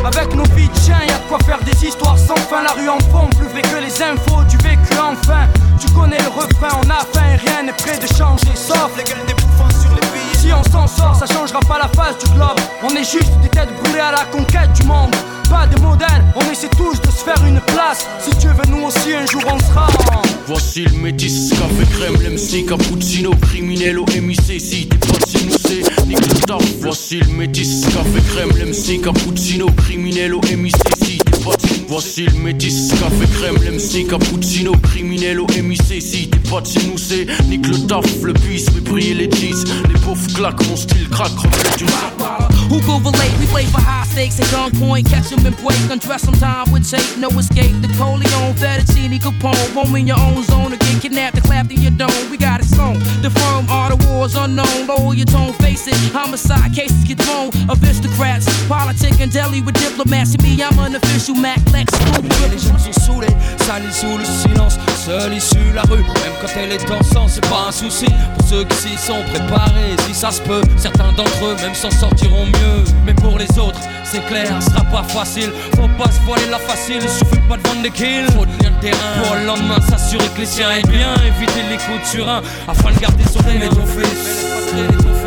avec 0.05 0.35
nos 0.35 0.45
vies 0.55 0.69
de 0.69 0.77
chiens, 0.77 1.01
y'a 1.07 1.19
de 1.19 1.29
quoi 1.29 1.39
faire 1.45 1.63
des 1.63 1.85
histoires 1.85 2.19
sans 2.19 2.37
fin. 2.37 2.63
La 2.63 2.73
rue 2.73 2.89
en 2.89 2.99
pompe, 3.13 3.35
plus 3.37 3.49
vrai 3.49 3.63
que 3.63 3.77
les 3.77 4.03
infos 4.03 4.45
du 4.45 4.57
vécu 4.59 4.95
enfin. 4.99 5.47
Tu 5.81 5.89
connais 5.93 6.19
le 6.19 6.29
refrain, 6.29 6.81
on 6.83 6.91
a 6.91 7.05
faim, 7.13 7.37
rien 7.45 7.63
n'est 7.65 7.73
prêt 7.73 7.99
de 7.99 8.07
changer. 8.07 8.55
Sauf 8.55 8.91
les 8.97 9.05
gueules 9.05 9.27
des 9.27 9.35
bouffons 9.35 9.71
sur 9.81 9.95
les. 9.95 10.14
Si 10.45 10.53
on 10.53 10.63
s'en 10.65 10.87
sort, 10.87 11.17
ça 11.17 11.25
changera 11.25 11.61
pas 11.61 11.79
la 11.79 11.89
face 11.89 12.19
du 12.19 12.31
globe. 12.35 12.61
On 12.83 12.91
est 12.91 13.11
juste 13.11 13.33
des 13.43 13.49
têtes 13.49 13.71
brûlées 13.83 14.01
à 14.01 14.13
la 14.13 14.25
conquête 14.27 14.71
du 14.75 14.87
monde. 14.87 15.15
Pas 15.49 15.67
de 15.67 15.81
modèle, 15.81 16.23
on 16.37 16.53
essaie 16.53 16.69
tous 16.77 17.01
de 17.01 17.07
se 17.07 17.25
faire 17.25 17.43
une 17.47 17.61
place. 17.61 18.07
Si 18.21 18.31
tu 18.37 18.49
veux, 18.49 18.67
nous 18.69 18.85
aussi 18.87 19.15
un 19.15 19.25
jour 19.25 19.41
on 19.51 19.59
sera. 19.59 19.87
Voici 20.47 20.85
le 20.85 20.99
métis, 20.99 21.49
café 21.49 21.91
crème, 21.95 22.17
l'MC, 22.21 22.67
cappuccino, 22.69 23.31
criminel 23.41 23.99
au 23.99 24.05
MIC. 24.05 24.61
Si 24.61 24.87
t'es 24.87 24.99
pas 24.99 25.27
si 25.27 25.47
nous 25.47 25.57
c'est, 25.57 26.07
nique. 26.07 26.19
Voici 26.81 27.21
le 27.21 27.33
métis, 27.33 27.87
café 27.87 28.21
crème, 28.29 28.51
l'MC, 28.51 29.01
cappuccino, 29.03 29.67
criminel 29.79 30.35
au 30.35 30.43
MIC. 30.43 30.77
Si 31.03 31.19
t'es 31.19 31.39
pas 31.39 31.57
Voici 31.95 32.25
le 32.25 32.41
métis, 32.41 32.89
café 32.89 33.25
crème, 33.35 33.55
l'MC, 33.55 34.09
cappuccino, 34.09 34.73
criminel 34.83 35.39
au 35.39 35.47
MIC. 35.47 36.03
Si 36.03 36.29
t'es 36.29 36.41
nous 36.89 36.99
c'est, 36.99 37.25
nique 37.49 37.69
le 37.69 37.87
taf, 37.87 38.05
le 38.25 38.33
bis, 38.33 38.67
mais 38.75 38.81
briller 38.81 39.15
les 39.15 39.31
cheese. 39.31 39.65
Les 39.87 40.01
pauvres 40.01 40.27
claquent, 40.35 40.67
mon 40.69 40.75
style 40.75 41.09
craque, 41.09 41.31
du. 41.79 41.85
Who 42.69 42.81
go 42.81 42.99
relate? 42.99 43.39
We 43.39 43.47
play 43.47 43.65
for 43.67 43.81
high 43.81 44.05
stakes 44.11 44.41
at 44.41 44.47
gunpoint. 44.51 45.09
Catch 45.09 45.31
'em 45.33 45.47
and 45.47 45.55
break. 45.63 45.79
Undress 45.89 46.23
time 46.41 46.73
with 46.73 46.91
tape. 46.91 47.17
No 47.17 47.29
escape. 47.39 47.81
The 47.83 47.89
Coleon, 47.97 48.55
Fettuccine, 48.57 49.21
Capone. 49.21 49.75
Roam 49.77 49.95
in 49.95 50.09
your 50.09 50.19
own 50.19 50.43
zone. 50.45 50.73
Or 50.73 50.77
get 50.77 51.01
kidnapped 51.01 51.37
and 51.37 51.45
clapped 51.45 51.71
in 51.71 51.81
your 51.81 51.93
dome. 51.93 52.31
We 52.31 52.37
got 52.39 52.61
it 52.61 52.67
sewn. 52.67 52.99
The 53.23 53.31
firm 53.31 53.69
are 53.69 53.91
the 53.95 53.97
war 54.07 54.15
cause 54.25 54.35
unknown. 54.37 54.87
Lower 54.87 55.15
your 55.15 55.27
tone, 55.27 55.53
face 55.61 55.87
it. 55.87 55.95
Homicide 56.13 56.73
cases 56.75 57.05
get 57.05 57.19
thrown. 57.21 57.51
Aristocrats, 57.69 58.47
politic 58.69 59.21
and 59.21 59.31
deli 59.31 59.61
with 59.61 59.75
diplomats. 59.75 60.33
To 60.33 60.43
me, 60.43 60.63
I'm 60.63 60.79
an 60.79 60.95
official 60.97 61.35
Mac 61.35 61.61
Les 62.51 62.59
gens 62.59 62.79
sont 62.79 63.01
saoulés, 63.01 63.35
salis 63.67 63.93
sous 63.93 64.17
le 64.17 64.25
silence, 64.25 64.79
seul 65.05 65.35
issu 65.35 65.73
la 65.75 65.83
rue. 65.83 65.99
Même 65.99 66.35
quand 66.41 66.49
elle 66.57 66.73
est 66.73 66.89
dansante, 66.89 67.29
c'est 67.29 67.49
pas 67.49 67.67
un 67.69 67.73
souci. 67.73 68.07
Pour 68.37 68.49
ceux 68.49 68.65
qui 68.65 68.77
s'y 68.77 68.97
sont 68.97 69.23
préparés, 69.33 69.97
si 70.07 70.15
ça 70.15 70.31
se 70.31 70.41
peut, 70.43 70.63
certains 70.77 71.13
d'entre 71.17 71.45
eux 71.45 71.57
même 71.63 71.75
s'en 71.75 71.91
sortiront 71.91 72.47
mieux. 72.47 72.85
Mais 73.05 73.15
pour 73.15 73.39
les 73.39 73.51
autres, 73.59 73.81
c'est 74.05 74.25
clair, 74.27 74.47
ce 74.61 74.71
sera 74.71 74.85
pas 74.85 75.03
facile. 75.03 75.51
Faut 75.77 75.89
pas 75.99 76.11
se 76.11 76.21
voiler 76.27 76.47
la 76.51 76.59
facile, 76.59 77.03
suffit 77.03 77.43
pas 77.49 77.57
de 77.57 77.69
vendre 77.69 77.83
des 77.83 77.91
kills. 77.91 78.27
Faut 78.37 78.45
tenir 78.45 78.71
le 78.71 78.81
terrain 78.81 79.23
pour 79.23 79.35
le 79.37 79.47
lendemain 79.47 79.81
s'assurer 79.89 80.29
que 80.35 80.41
les 80.41 80.47
siens 80.47 80.71
aient 80.71 80.89
bien. 80.89 81.15
Éviter 81.27 81.63
les 81.71 81.77
coups 81.77 82.01
de 82.03 82.07
surin 82.07 82.43
afin 82.69 82.93
de 82.93 82.99
garder 82.99 83.25
son 83.25 83.41
fils. 83.41 83.45
Traîner 83.45 83.69
ton 83.69 83.87
fils. 83.87 85.24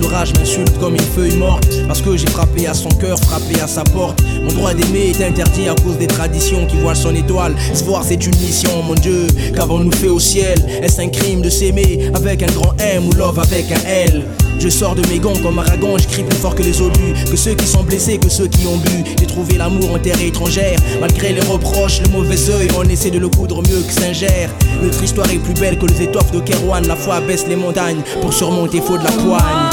L'orage 0.00 0.32
m'insulte 0.38 0.78
comme 0.78 0.94
une 0.94 1.00
feuille 1.00 1.36
morte. 1.36 1.68
Parce 1.86 2.00
que 2.00 2.16
j'ai 2.16 2.26
frappé 2.26 2.66
à 2.66 2.74
son 2.74 2.88
cœur, 2.88 3.18
frappé 3.18 3.60
à 3.60 3.66
sa 3.66 3.84
porte. 3.84 4.22
Mon 4.42 4.52
droit 4.52 4.74
d'aimer 4.74 5.10
est 5.10 5.24
interdit 5.24 5.68
à 5.68 5.74
cause 5.74 5.98
des 5.98 6.06
traditions 6.06 6.66
qui 6.66 6.76
voilent 6.76 6.96
son 6.96 7.14
étoile. 7.14 7.54
Se 7.74 7.84
voir, 7.84 8.04
c'est 8.04 8.24
une 8.26 8.36
mission, 8.36 8.82
mon 8.82 8.94
Dieu. 8.94 9.26
Qu'avons-nous 9.54 9.92
fait 9.92 10.08
au 10.08 10.20
ciel? 10.20 10.58
Est-ce 10.82 11.00
un 11.00 11.08
crime 11.08 11.42
de 11.42 11.50
s'aimer 11.50 12.10
avec 12.14 12.42
un 12.42 12.52
grand 12.52 12.74
M 12.78 13.08
ou 13.08 13.12
love 13.12 13.38
avec 13.38 13.70
un 13.72 13.88
L? 13.88 14.24
Je 14.60 14.68
sors 14.68 14.94
de 14.94 15.06
mes 15.08 15.18
gonds 15.18 15.38
comme 15.42 15.58
Aragon, 15.58 15.96
je 15.96 16.06
crie 16.06 16.22
plus 16.22 16.36
fort 16.36 16.54
que 16.54 16.62
les 16.62 16.80
obus, 16.82 17.14
que 17.30 17.36
ceux 17.36 17.54
qui 17.54 17.66
sont 17.66 17.82
blessés, 17.82 18.18
que 18.18 18.28
ceux 18.28 18.46
qui 18.46 18.66
ont 18.66 18.76
bu. 18.76 19.04
J'ai 19.18 19.26
trouvé 19.26 19.56
l'amour 19.56 19.94
en 19.94 19.98
terre 19.98 20.20
étrangère, 20.20 20.78
malgré 21.00 21.32
les 21.32 21.40
reproches, 21.40 22.02
le 22.02 22.08
mauvais 22.08 22.50
oeil, 22.50 22.68
on 22.76 22.84
essaie 22.84 23.10
de 23.10 23.18
le 23.18 23.28
coudre 23.28 23.62
mieux 23.62 23.80
que 23.80 23.92
Saint-Gère. 23.92 24.50
Notre 24.82 25.02
histoire 25.02 25.30
est 25.30 25.38
plus 25.38 25.54
belle 25.54 25.78
que 25.78 25.86
les 25.86 26.02
étoffes 26.02 26.30
de 26.32 26.40
Kerouan, 26.40 26.82
la 26.86 26.96
foi 26.96 27.20
baisse 27.20 27.46
les 27.48 27.56
montagnes 27.56 28.02
pour 28.20 28.32
surmonter 28.32 28.80
faut 28.80 28.98
de 28.98 29.04
la 29.04 29.12
poigne. 29.12 29.69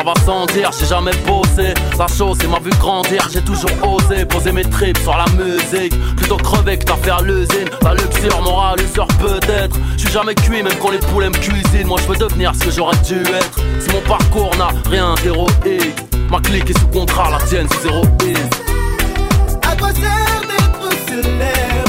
Ça 0.00 0.04
va 0.04 0.14
sans 0.24 0.46
dire, 0.46 0.70
j'ai 0.78 0.86
jamais 0.86 1.10
bossé. 1.26 1.74
La 1.98 2.06
chose, 2.06 2.38
c'est 2.40 2.46
m'a 2.46 2.58
vu 2.58 2.70
grandir, 2.80 3.28
j'ai 3.30 3.42
toujours 3.42 3.70
osé 3.82 4.24
poser 4.24 4.52
mes 4.52 4.64
tripes 4.64 4.98
sur 4.98 5.14
la 5.14 5.26
musique. 5.32 5.92
Plutôt 6.16 6.36
crever 6.38 6.78
que 6.78 6.84
t'as 6.84 6.96
fait 6.96 7.22
l'usine. 7.22 7.68
La 7.82 7.92
luxure, 7.94 8.40
moral, 8.40 8.80
usure 8.80 9.06
peut-être. 9.18 9.76
Je 9.94 9.98
suis 9.98 10.10
jamais 10.10 10.34
cuit, 10.34 10.62
même 10.62 10.72
quand 10.80 10.90
les 10.90 10.98
poulets 10.98 11.28
me 11.28 11.34
cuisinent. 11.34 11.86
Moi, 11.86 11.98
je 12.02 12.10
veux 12.10 12.16
devenir 12.16 12.54
ce 12.54 12.64
que 12.64 12.70
j'aurais 12.70 12.96
dû 13.06 13.20
être. 13.20 13.60
Si 13.80 13.90
mon 13.92 14.00
parcours 14.00 14.56
n'a 14.56 14.68
rien 14.88 15.14
d'héroïque, 15.22 15.96
ma 16.30 16.40
clique 16.40 16.70
est 16.70 16.78
sous 16.78 16.88
contrat, 16.88 17.30
la 17.30 17.38
tienne 17.46 17.68
sous 17.68 17.80
zéro 17.82 18.02
quoi 19.78 19.88
sert 19.92 20.40
d'être 20.48 21.08
célèbre 21.08 21.79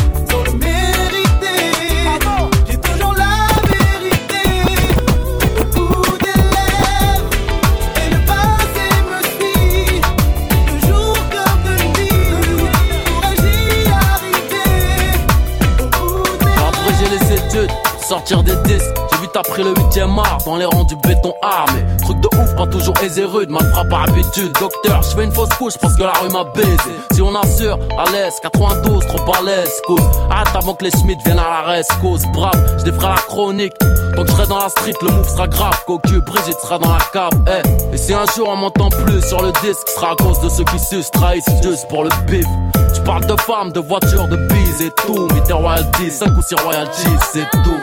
t'as 19.33 19.41
pris 19.43 19.63
le 19.63 19.73
8ème 19.73 20.19
art 20.19 20.39
dans 20.45 20.57
les 20.57 20.65
rangs 20.65 20.83
du 20.83 20.95
béton 20.95 21.33
armé. 21.41 21.83
Truc 22.01 22.19
de 22.19 22.27
ouf, 22.27 22.55
pas 22.55 22.67
toujours 22.67 22.93
aisé 23.03 23.23
rude, 23.23 23.49
mal 23.49 23.63
frappe 23.71 23.89
par 23.89 24.03
habitude. 24.03 24.51
Docteur, 24.59 25.01
je 25.03 25.15
fais 25.15 25.23
une 25.23 25.31
fausse 25.31 25.49
couche 25.57 25.77
parce 25.79 25.95
que 25.95 26.03
la 26.03 26.13
rue 26.13 26.29
m'a 26.29 26.43
baisé. 26.43 26.91
Si 27.13 27.21
on 27.21 27.33
assure, 27.35 27.77
à 27.97 28.09
l'aise, 28.11 28.33
92, 28.41 29.05
trop 29.05 29.33
à 29.33 29.41
l'aise, 29.43 29.81
cause. 29.85 30.01
Arrête 30.29 30.55
avant 30.55 30.73
que 30.73 30.85
les 30.85 30.91
Schmitt 30.91 31.19
viennent 31.23 31.39
à 31.39 31.65
la 31.65 31.83
cause. 32.01 32.25
Brave, 32.33 32.77
je 32.79 32.83
défrais 32.83 33.09
la 33.09 33.21
chronique. 33.27 33.73
Donc 34.15 34.27
je 34.27 34.31
serai 34.33 34.47
dans 34.47 34.59
la 34.59 34.69
street, 34.69 34.93
le 35.01 35.11
move 35.11 35.29
sera 35.29 35.47
grave. 35.47 35.83
Cocu, 35.87 36.19
Brigitte 36.21 36.59
sera 36.59 36.77
dans 36.77 36.91
la 36.91 36.99
cave, 37.13 37.31
eh. 37.47 37.95
Et 37.95 37.97
si 37.97 38.13
un 38.13 38.25
jour 38.35 38.49
on 38.49 38.57
m'entend 38.57 38.89
plus 38.89 39.21
sur 39.21 39.41
le 39.41 39.51
disque, 39.63 39.87
sera 39.95 40.11
à 40.11 40.15
cause 40.15 40.39
de 40.41 40.49
ceux 40.49 40.65
qui 40.65 40.79
sucent, 40.79 41.11
trahissent 41.11 41.45
juste 41.63 41.87
pour 41.87 42.03
le 42.03 42.09
bif. 42.27 42.45
Tu 42.93 43.01
parles 43.01 43.25
de 43.25 43.39
femmes, 43.41 43.71
de 43.71 43.79
voitures, 43.79 44.27
de 44.27 44.35
bise 44.35 44.81
et 44.81 44.91
tout. 45.05 45.27
Mais 45.33 45.41
tes 45.41 45.53
royalties, 45.53 46.11
5 46.11 46.37
ou 46.37 46.41
6 46.41 46.55
royalties, 46.55 47.17
c'est 47.31 47.49
tout. 47.63 47.77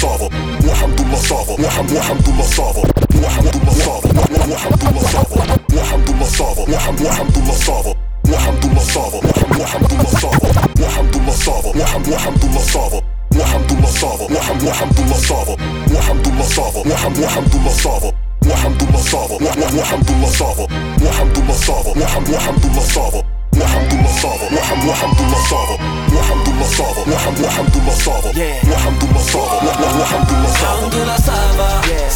صافا 0.00 0.28
وحمد 0.68 1.00
الله 1.00 1.16
صافا 1.16 1.52
وحمد 1.52 2.28
الله 2.28 2.46
صافا 2.56 2.82
وحمد 3.24 3.56
الله 3.56 3.74
صافا 3.86 4.08
وحمد 4.52 4.82
الله 4.88 5.02
صافا 5.12 5.36
وحمد 5.76 6.08
الله 6.08 6.28
صافا 6.38 6.62
وحمد 6.62 7.36
الله 7.36 7.54
صافا 7.54 7.94
وحمد 8.32 8.64
الله 8.64 8.82
صافا 8.84 9.18
وحمد 9.60 9.92
الله 9.92 10.14
صافا 10.14 10.40
وحمد 10.82 11.14
الله 11.14 11.34
صافا 11.34 11.70
وحمد 11.80 12.34
الله 12.34 12.62
صافا 12.64 13.00
وحمد 13.40 13.70
الله 13.72 13.90
صافا 13.90 14.24
وحمد 14.64 14.98
الله 15.00 15.18
صافا 15.18 15.56
وحمد 15.94 16.26
الله 16.28 16.48
صافا 16.48 16.82
وحمد 17.20 17.52
الله 17.52 17.72
صافا 17.72 18.10
وحمد 18.50 18.82
الله 18.82 19.02
صافا 19.02 19.34
وحمد 19.74 20.10
الله 20.10 20.30
صافا 20.30 20.64
وحمد 21.04 21.38
الله 21.38 21.56
صافا 21.56 21.90
وحمد 22.34 22.64
الله 22.64 22.84
صافا 22.94 23.29
وحمد 23.60 23.92
الله 23.92 24.12
صعبة 24.22 24.46
وحمد 24.58 24.84
وحمد 24.88 25.20
الله 25.20 25.40
صعبة 25.50 25.76
وحمد 26.16 26.48
الله 26.48 26.66
صعبة 26.78 27.02
وحمد 27.14 27.40
وحمد 27.44 27.76
الله 27.76 27.94
صعبة 28.04 28.28
وحمد 28.72 29.02
الله 29.02 29.22
صعبة 29.32 29.60
وحمد 30.02 30.32
الله 30.32 30.50
صعبة 30.52 30.70
الحمد 30.72 30.94
لله 30.94 31.18
وحمد 31.18 31.90
الله 31.90 32.08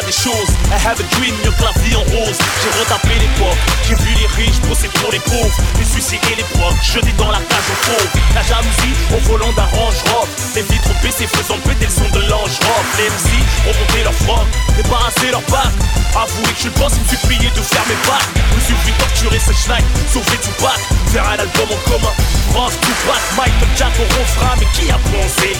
des 0.00 0.12
choses. 0.12 0.48
I 0.72 0.80
have 0.80 0.98
a 0.98 1.04
dream, 1.16 1.34
mieux 1.44 1.52
que 1.52 1.62
la 1.62 1.72
vie 1.84 1.94
en 1.94 2.04
rose. 2.16 2.38
J'ai 2.62 2.72
retapé 2.80 3.12
l'époque, 3.20 3.58
j'ai 3.86 3.94
vu 3.96 4.14
les 4.16 4.26
riches 4.40 4.60
bosser 4.62 4.88
pour 4.88 5.12
les 5.12 5.20
pauvres, 5.20 5.52
les 5.78 5.84
suicides 5.84 6.24
et 6.32 6.36
les 6.36 6.48
procs, 6.56 6.80
jetés 6.82 7.12
dans 7.18 7.30
la 7.30 7.38
cage 7.38 7.68
aux 7.68 7.80
pauvres. 7.84 8.12
La 8.34 8.42
jalousie 8.42 8.96
au 9.12 9.20
volant 9.28 9.52
d'un 9.52 9.68
range 9.76 10.00
robe, 10.14 10.28
les 10.54 10.62
vitres 10.62 10.94
baissées 11.02 11.26
faisant 11.26 11.58
péter 11.68 11.84
le 11.84 11.92
son 11.92 12.08
de 12.08 12.24
l'ange 12.24 12.56
robe. 12.64 12.88
Les 12.96 13.10
MC 13.12 13.28
ont 13.68 13.76
monté 13.76 14.02
leur 14.02 14.14
froc, 14.14 14.46
débarrasser 14.76 15.30
leur 15.30 15.42
bac. 15.52 15.68
Avouez 16.16 16.52
que 16.52 16.62
je 16.62 16.68
pense, 16.68 16.92
il 16.96 17.04
me 17.04 17.26
prié 17.26 17.50
de 17.50 17.62
faire 17.62 17.84
mes 17.88 18.00
bacs. 18.08 18.28
Me 18.54 18.60
vu 18.60 18.92
torturer 18.98 19.38
ce 19.38 19.52
schneid, 19.52 19.84
sauver 20.12 20.38
du 20.40 20.52
bac, 20.62 20.80
faire 21.12 21.28
un 21.28 21.38
album 21.38 21.68
en 21.68 21.90
commun. 21.90 22.14
France, 22.52 22.72
Tupac, 22.80 23.20
Michael 23.36 23.68
Jack 23.76 23.92
au 23.98 24.04
refrain, 24.20 24.54
mais 24.60 24.66
qui 24.72 24.90
a 24.90 24.98
pensé? 25.08 25.56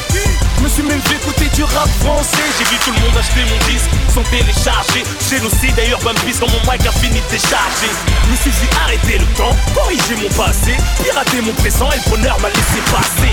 Je 0.56 0.62
me 0.62 0.68
suis 0.68 0.82
même 0.84 1.00
fait 1.02 1.16
écouter 1.16 1.48
du 1.56 1.64
rap 1.64 1.88
français. 2.00 2.46
J'ai 2.58 2.64
vu 2.64 2.76
tout 2.84 2.92
le 2.92 3.00
monde 3.00 3.16
acheter 3.18 3.42
mon 3.48 3.58
disque 3.66 3.90
sans 4.14 4.21
télécharger. 4.24 5.04
Génocide 5.28 5.78
et 5.78 5.90
Urban 5.90 6.14
quand 6.40 6.50
mon 6.50 6.72
mic 6.72 6.86
a 6.86 6.92
fini 6.92 7.20
de 7.20 7.30
décharger. 7.30 7.90
Me 8.30 8.36
arrêter 8.84 9.18
le 9.18 9.26
temps, 9.34 9.56
corriger 9.74 10.16
mon 10.16 10.28
passé 10.34 10.76
Pirater 11.02 11.40
mon 11.40 11.52
présent 11.54 11.90
et 11.90 11.96
le 11.96 12.10
bonheur 12.10 12.38
m'a 12.40 12.48
laissé 12.48 12.80
passer 12.90 13.32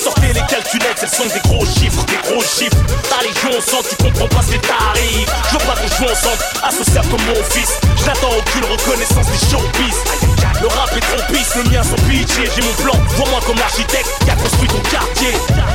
Sortez 0.00 0.32
les 0.32 0.40
calculettes, 0.68 0.98
elles 1.02 1.08
sont 1.08 1.34
des 1.34 1.40
gros 1.48 1.64
chiffres, 1.64 2.04
des 2.06 2.28
gros 2.28 2.42
chiffres. 2.42 2.76
Ta 3.08 3.22
légion 3.22 3.60
sang, 3.60 3.78
tu 3.88 3.96
comprends 3.96 4.28
pas 4.28 4.42
ce 4.42 4.52
qui 4.52 4.58
t'arrive 4.60 5.28
Je 5.48 5.52
veux 5.52 5.64
pas 5.64 5.74
qu'on 5.74 5.88
joue 5.88 6.10
ensemble, 6.10 6.42
associable 6.62 7.08
comme 7.08 7.26
mon 7.26 7.42
fils. 7.44 7.78
Je 7.96 8.04
n'attends 8.04 8.32
aucune 8.36 8.64
reconnaissance 8.64 9.26
des 9.26 9.46
showbiz. 9.46 9.96
Le 10.60 10.66
rap 10.66 10.90
est 10.96 11.00
trop 11.00 11.32
pisse, 11.32 11.54
le 11.56 11.70
mien 11.70 11.82
sans 11.82 12.00
pitié. 12.08 12.50
J'ai 12.54 12.62
mon 12.62 12.74
plan, 12.82 12.98
vois-moi 13.16 13.40
comme 13.46 13.56
l'architecte 13.56 14.10
qui 14.24 14.30
a 14.30 14.34
construit 14.34 14.68
ton 14.68 14.80
quartier. 14.90 15.32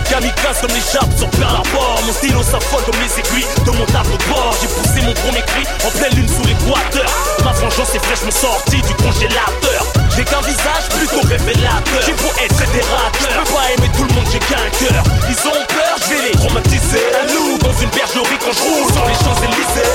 Kamikaze 0.09 0.59
comme 0.61 0.75
les 0.75 0.83
chapes 0.83 1.17
sur 1.17 1.29
Pearl 1.31 1.55
Harbor 1.55 2.01
Mon 2.05 2.13
stylo 2.13 2.43
s'affole 2.43 2.83
comme 2.83 2.99
les 2.99 3.19
aiguilles 3.19 3.47
de 3.65 3.71
mon 3.71 3.85
tableau 3.85 4.17
de 4.17 4.25
bord. 4.27 4.55
J'ai 4.61 4.67
poussé 4.67 5.01
mon 5.05 5.13
premier 5.13 5.41
cri 5.41 5.63
en 5.85 5.89
pleine 5.89 6.13
lune 6.15 6.27
sous 6.27 6.43
l'équateur. 6.43 7.09
Ma 7.43 7.53
vengeance 7.53 7.95
est 7.95 8.03
fraîchement 8.03 8.31
sortie 8.31 8.81
du 8.81 8.93
congélateur. 8.95 9.87
J'ai 10.15 10.25
qu'un 10.25 10.41
visage 10.41 10.85
plutôt 10.91 11.25
révélateur. 11.27 12.01
J'ai 12.05 12.13
beau 12.13 12.31
être 12.43 12.55
fédérateur. 12.55 13.29
Je 13.31 13.39
peux 13.39 13.55
pas 13.55 13.71
aimer 13.71 13.91
tout 13.95 14.03
le 14.03 14.13
monde, 14.13 14.27
j'ai 14.31 14.39
qu'un 14.39 14.67
cœur 14.77 14.92
Ils 15.29 15.47
ont 15.47 15.65
peur, 15.67 15.95
je 15.97 16.13
vais 16.13 16.29
les 16.29 16.37
traumatiser 16.37 17.05
Un 17.21 17.33
loup 17.33 17.57
dans 17.59 17.73
une 17.73 17.89
bergerie 17.89 18.37
quand 18.39 18.53
je 18.53 18.61
roule 18.61 18.91
sur 18.93 19.05
les 19.07 19.13
Champs-Élysées. 19.15 19.89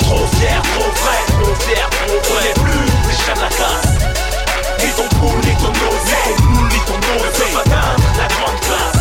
Trop 0.00 0.26
fier, 0.38 0.62
trop 0.74 0.90
vrai, 0.90 1.18
trop 1.28 1.54
fier, 1.64 1.88
trop 1.90 2.34
vrai. 2.34 2.52
Plus 2.54 2.86
les 3.08 3.16
chats 3.24 3.34
de 3.34 3.40
la 3.40 3.48
classe 3.48 3.90
Ni 4.78 4.90
ton 4.92 5.08
poule, 5.18 5.40
ni 5.44 5.54
ton 5.56 5.72
Ni 5.72 6.80
ton 6.86 6.98
poule, 7.00 7.30
ni 7.38 7.52
ton 7.54 7.70
La 8.18 8.28
grande 8.28 8.60
classe. 8.60 9.00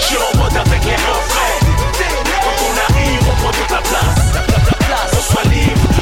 Je 0.00 0.04
suis 0.06 0.16
en 0.16 0.38
mode 0.38 0.56
avec 0.56 0.84
les 0.84 0.96
refrains. 0.96 1.58
Quand 2.42 2.58
on 2.66 2.92
arrive, 2.92 3.20
on 3.30 3.42
prend 3.42 3.52
toute 3.52 3.70
la 3.70 3.82
place. 3.82 4.32
On 5.12 5.32
soit 5.32 5.44
libre, 5.50 6.01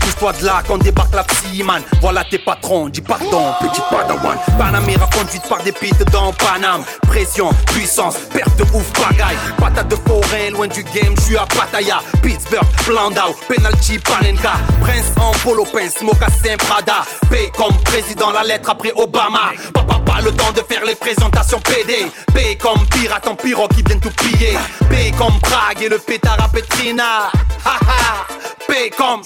pousse-toi 0.11 0.33
de 0.33 0.45
là 0.45 0.63
quand 0.67 0.77
débarque 0.77 1.13
la 1.13 1.23
psy 1.23 1.63
man. 1.63 1.81
Voilà 2.01 2.23
tes 2.23 2.39
patrons, 2.39 2.89
dis 2.89 3.01
pardon, 3.01 3.53
petit 3.59 3.81
padawan. 3.89 4.37
Panamera 4.57 5.07
conduite 5.07 5.47
par 5.47 5.63
des 5.63 5.71
pites 5.71 6.03
dans 6.11 6.31
Paname. 6.33 6.83
Pression, 7.07 7.49
puissance, 7.67 8.15
perte 8.33 8.55
de 8.57 8.63
ouf 8.63 8.91
bagaille. 8.93 9.37
Patate 9.57 9.87
de 9.89 9.95
forêt, 9.95 10.49
loin 10.49 10.67
du 10.67 10.83
game, 10.83 11.13
je 11.17 11.21
suis 11.21 11.37
à 11.37 11.45
Pattaya. 11.45 11.99
Pittsburgh, 12.21 12.65
Blandau, 12.87 13.35
penalty, 13.47 13.99
Panenka. 13.99 14.53
Prince 14.81 15.11
en 15.17 15.31
polo 15.43 15.65
pince, 15.65 16.01
mocassin, 16.01 16.57
Prada. 16.57 17.03
P 17.29 17.51
comme 17.55 17.77
président, 17.83 18.31
la 18.31 18.43
lettre 18.43 18.69
après 18.69 18.91
Obama. 18.95 19.51
Papa 19.73 19.99
pas 20.05 20.21
le 20.21 20.31
temps 20.31 20.51
de 20.51 20.61
faire 20.61 20.85
les 20.85 20.95
présentations 20.95 21.59
PD 21.59 22.07
P 22.33 22.57
comme 22.57 22.85
pirate 22.87 23.27
en 23.27 23.35
pyro 23.35 23.67
qui 23.67 23.83
viennent 23.83 23.99
tout 23.99 24.11
piller. 24.11 24.57
P 24.89 25.11
comme 25.17 25.39
Prague 25.41 25.81
et 25.81 25.89
le 25.89 25.99
pétard 25.99 26.37
à 26.43 26.49
Petrina. 26.49 27.29
Ha 27.65 27.77
ha. 27.79 28.27
P 28.67 28.89
comme 28.97 29.21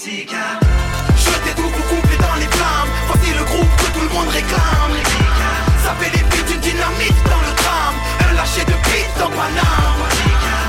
Jetez 1.14 1.54
tout 1.54 1.68
vous 1.68 1.86
complet 1.94 2.16
dans 2.18 2.34
les 2.40 2.48
flammes. 2.56 2.90
Voici 3.08 3.30
le 3.38 3.44
groupe 3.44 3.76
que 3.76 3.86
tout 3.94 4.00
le 4.02 4.08
monde 4.14 4.28
réclame. 4.28 4.94
Ça 5.84 5.94
fait 6.00 6.10
les 6.16 6.22
beats 6.24 6.46
d'une 6.48 6.60
dynamite 6.60 7.22
dans 7.30 7.40
le 7.46 7.52
tram 7.54 7.94
Un 8.28 8.32
lâcher 8.34 8.64
de 8.64 8.72
beats 8.86 9.14
dans 9.20 9.30
Paname. 9.30 10.02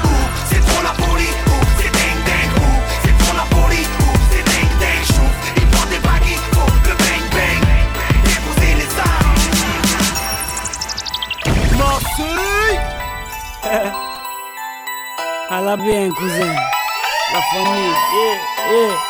Ouh, 0.06 0.28
c'est 0.50 0.63
trop 0.65 0.82
la 0.84 0.93
folie 1.04 1.34
Ouh, 1.47 1.65
c'est 1.80 1.91
ding 1.91 2.19
ding. 2.28 2.52
Ouh, 2.62 2.80
c'est 3.04 3.17
trop 3.17 3.36
la 3.36 3.45
folie 3.56 3.88
Ouh, 4.02 4.17
c'est 4.32 4.43
ding 4.43 4.71
ding. 4.82 5.04
Chouf, 5.15 5.34
ils 5.56 5.67
portent 5.67 5.89
des 5.89 6.00
baguilles 6.00 6.45
Pour 6.52 6.69
le 6.86 6.93
bang 7.02 7.26
bang. 7.34 7.62
Épouser 8.26 8.73
les 8.82 8.91
armes. 9.02 9.38
Marseille. 11.80 12.80
À 15.50 15.62
la 15.62 15.78
bien, 15.78 16.10
cousin. 16.12 16.54
La 17.34 17.41
famille, 17.52 17.93
yeah, 18.13 18.38
yeah. 18.71 19.07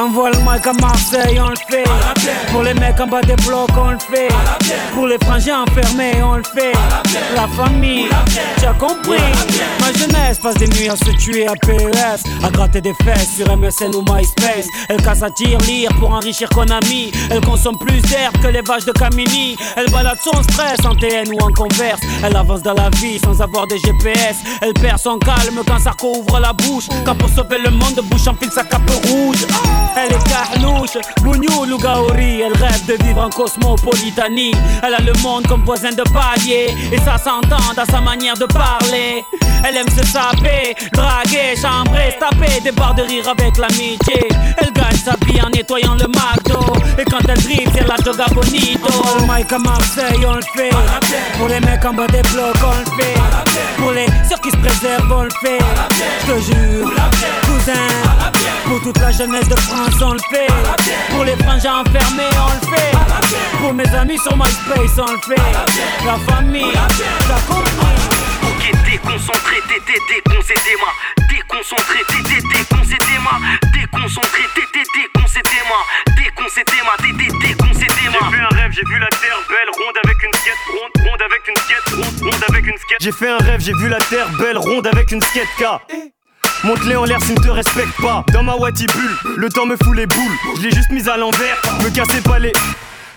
Envoie 0.00 0.30
le 0.30 0.38
mic 0.38 0.66
à 0.66 0.72
Marseille, 0.80 1.38
on 1.38 1.50
le 1.50 1.56
fait. 1.68 1.84
Pour 2.50 2.62
les 2.62 2.72
mecs 2.72 2.98
en 3.00 3.06
bas 3.06 3.20
des 3.20 3.36
blocs, 3.36 3.68
on 3.76 3.90
le 3.90 3.98
fait. 3.98 4.28
Pour 4.94 5.06
les 5.06 5.18
frangins 5.18 5.64
enfermés, 5.68 6.22
on 6.22 6.36
le 6.36 6.42
fait. 6.42 6.72
La 7.36 7.46
famille, 7.48 8.08
tu 8.58 8.64
as 8.64 8.72
compris. 8.72 9.20
Ma 9.78 9.92
jeunesse 9.92 10.38
passe 10.38 10.54
des 10.54 10.68
nuits 10.68 10.88
à 10.88 10.96
se 10.96 11.10
tuer 11.18 11.46
à 11.46 11.52
PES, 11.52 12.22
à 12.42 12.50
gratter 12.50 12.80
des 12.80 12.94
fesses 13.04 13.36
sur 13.36 13.54
MSN 13.54 13.94
ou 13.94 14.02
MySpace. 14.10 14.68
Elle 14.88 15.02
casse 15.02 15.22
à 15.22 15.28
tir, 15.30 15.58
lire 15.66 15.90
pour 15.98 16.10
enrichir 16.10 16.48
Konami. 16.48 17.12
Elle 17.30 17.42
consomme 17.42 17.76
plus 17.78 18.00
d'air 18.00 18.32
que 18.42 18.48
les 18.48 18.62
vaches 18.62 18.86
de 18.86 18.92
Camini. 18.92 19.58
Elle 19.76 19.90
balade 19.90 20.18
son 20.24 20.42
stress 20.44 20.78
en 20.86 20.94
TN 20.94 21.28
ou 21.30 21.44
en 21.44 21.52
converse. 21.52 22.00
Elle 22.24 22.36
avance 22.36 22.62
dans 22.62 22.74
la 22.74 22.88
vie 22.96 23.18
sans 23.18 23.38
avoir 23.42 23.66
de 23.66 23.76
GPS. 23.76 24.36
Elle 24.62 24.72
perd 24.72 24.98
son 24.98 25.18
calme 25.18 25.60
quand 25.66 25.78
Sarko 25.78 26.20
ouvre 26.20 26.40
la 26.40 26.54
bouche. 26.54 26.88
Quand 27.04 27.16
pour 27.16 27.28
sauver 27.28 27.58
le 27.58 27.70
monde, 27.70 28.00
bouche 28.04 28.28
enfile 28.28 28.50
sa 28.50 28.64
cape 28.64 28.88
rouge. 29.04 29.44
Elle 29.96 30.12
est 30.12 30.28
carlouche, 30.28 30.96
bougnou, 31.22 31.64
lougaori. 31.64 32.40
Elle 32.40 32.54
rêve 32.54 32.86
de 32.86 33.02
vivre 33.04 33.22
en 33.22 33.30
cosmopolitanie. 33.30 34.52
Elle 34.82 34.94
a 34.94 35.00
le 35.00 35.12
monde 35.22 35.46
comme 35.46 35.64
voisin 35.64 35.90
de 35.90 36.02
palier. 36.02 36.74
Et 36.92 36.98
ça 36.98 37.18
s'entend 37.18 37.74
dans 37.76 37.84
sa 37.84 38.00
manière 38.00 38.34
de 38.34 38.46
parler. 38.46 39.24
Elle 39.62 39.76
aime 39.76 39.90
se 39.90 40.04
saper, 40.06 40.74
draguer, 40.92 41.54
chambrer, 41.60 42.16
taper 42.18 42.60
des 42.60 42.72
barres 42.72 42.94
de 42.94 43.02
rire 43.02 43.28
avec 43.28 43.58
l'amitié. 43.58 44.28
Elle 44.56 44.72
gagne 44.72 44.96
sa 44.96 45.12
vie 45.26 45.40
en 45.42 45.50
nettoyant 45.50 45.94
le 45.94 46.06
McDo. 46.06 46.60
Et 46.98 47.04
quand 47.04 47.20
elle 47.28 47.42
dribble, 47.42 47.70
c'est 47.74 47.86
la 47.86 47.96
joga 48.04 48.26
bonito. 48.32 48.88
À 49.52 49.58
Marseille, 49.58 50.24
on 50.26 50.34
le 50.34 50.42
fait. 50.54 50.70
Pour 51.38 51.48
les 51.48 51.60
mecs 51.60 51.84
en 51.84 51.92
bas 51.92 52.06
des 52.06 52.22
blocs, 52.22 52.54
on 52.62 52.78
le 52.78 53.02
fait. 53.02 53.14
Pour 53.76 53.92
les 53.92 54.06
sœurs 54.28 54.40
qui 54.40 54.50
se 54.50 54.56
préservent, 54.56 55.10
on 55.10 55.22
le 55.22 55.30
fait. 55.42 55.58
Je 56.20 56.32
te 56.32 56.40
jure, 56.40 56.90
cousin. 57.46 57.88
Pour 58.66 58.80
toute 58.82 58.98
la 59.00 59.10
jeunesse 59.10 59.48
de 59.48 59.58
France, 59.58 59.79
on 60.02 60.12
le 60.12 60.20
fait. 60.30 60.46
Pour 61.10 61.24
les 61.24 61.36
frangins 61.36 61.82
enfermés, 61.82 62.30
on 62.36 62.52
le 62.54 62.76
fait. 62.76 62.92
Pour 63.58 63.74
mes 63.74 63.88
amis 63.94 64.18
sur 64.18 64.36
MySpace, 64.36 64.98
on 64.98 65.12
le 65.12 65.18
fait. 65.26 65.42
La 66.04 66.16
famille, 66.32 66.72
t'as 66.72 67.40
compris. 67.52 67.70
Ok, 68.42 68.72
déconcentré, 68.90 69.56
tété, 69.68 69.98
déconcentré, 70.08 70.74
moi. 70.80 70.92
Déconcentré, 71.28 71.98
tété, 72.08 72.40
déconcentré, 72.52 73.18
moi. 73.22 73.38
Déconcentré, 73.72 74.42
tété, 74.54 74.82
déconcentré, 74.94 75.58
moi. 75.68 75.80
Déconcentré, 76.16 76.78
moi, 76.84 76.94
tété, 76.98 77.26
déconcentré, 77.40 78.08
moi. 78.10 78.20
J'ai 78.30 78.36
vu 78.36 78.42
un 78.42 78.56
rêve, 78.56 78.72
j'ai 78.72 78.84
vu 78.84 78.98
la 78.98 79.08
terre 79.08 79.40
belle, 79.48 79.70
ronde 79.76 79.98
avec 80.04 80.22
une 80.22 80.32
skate, 80.34 80.62
ronde, 80.68 81.08
ronde 81.08 81.22
avec 81.22 81.42
une 81.48 81.56
skate, 81.56 81.88
ronde, 81.94 82.32
ronde 82.32 82.44
avec 82.48 82.66
une 82.66 82.78
skate. 82.78 83.00
J'ai 83.00 83.12
fait 83.12 83.28
un 83.28 83.38
rêve, 83.38 83.60
j'ai 83.60 83.74
vu 83.74 83.88
la 83.88 83.98
terre 83.98 84.28
belle, 84.38 84.58
ronde 84.58 84.86
avec 84.86 85.10
une 85.12 85.22
skate 85.22 85.48
K. 85.58 85.64
Monte-les 86.64 86.96
en 86.96 87.04
l'air 87.04 87.20
s'ils 87.22 87.38
ne 87.38 87.42
te 87.42 87.48
respectent 87.48 88.00
pas. 88.02 88.24
Dans 88.32 88.42
ma 88.42 88.54
Wati 88.54 88.86
bulle, 88.86 89.16
le 89.36 89.48
temps 89.48 89.66
me 89.66 89.76
fout 89.82 89.96
les 89.96 90.06
boules. 90.06 90.36
Je 90.56 90.62
l'ai 90.62 90.70
juste 90.70 90.90
mise 90.90 91.08
à 91.08 91.16
l'envers, 91.16 91.56
me 91.82 91.88
cassez 91.88 92.20
pas 92.20 92.38
les. 92.38 92.52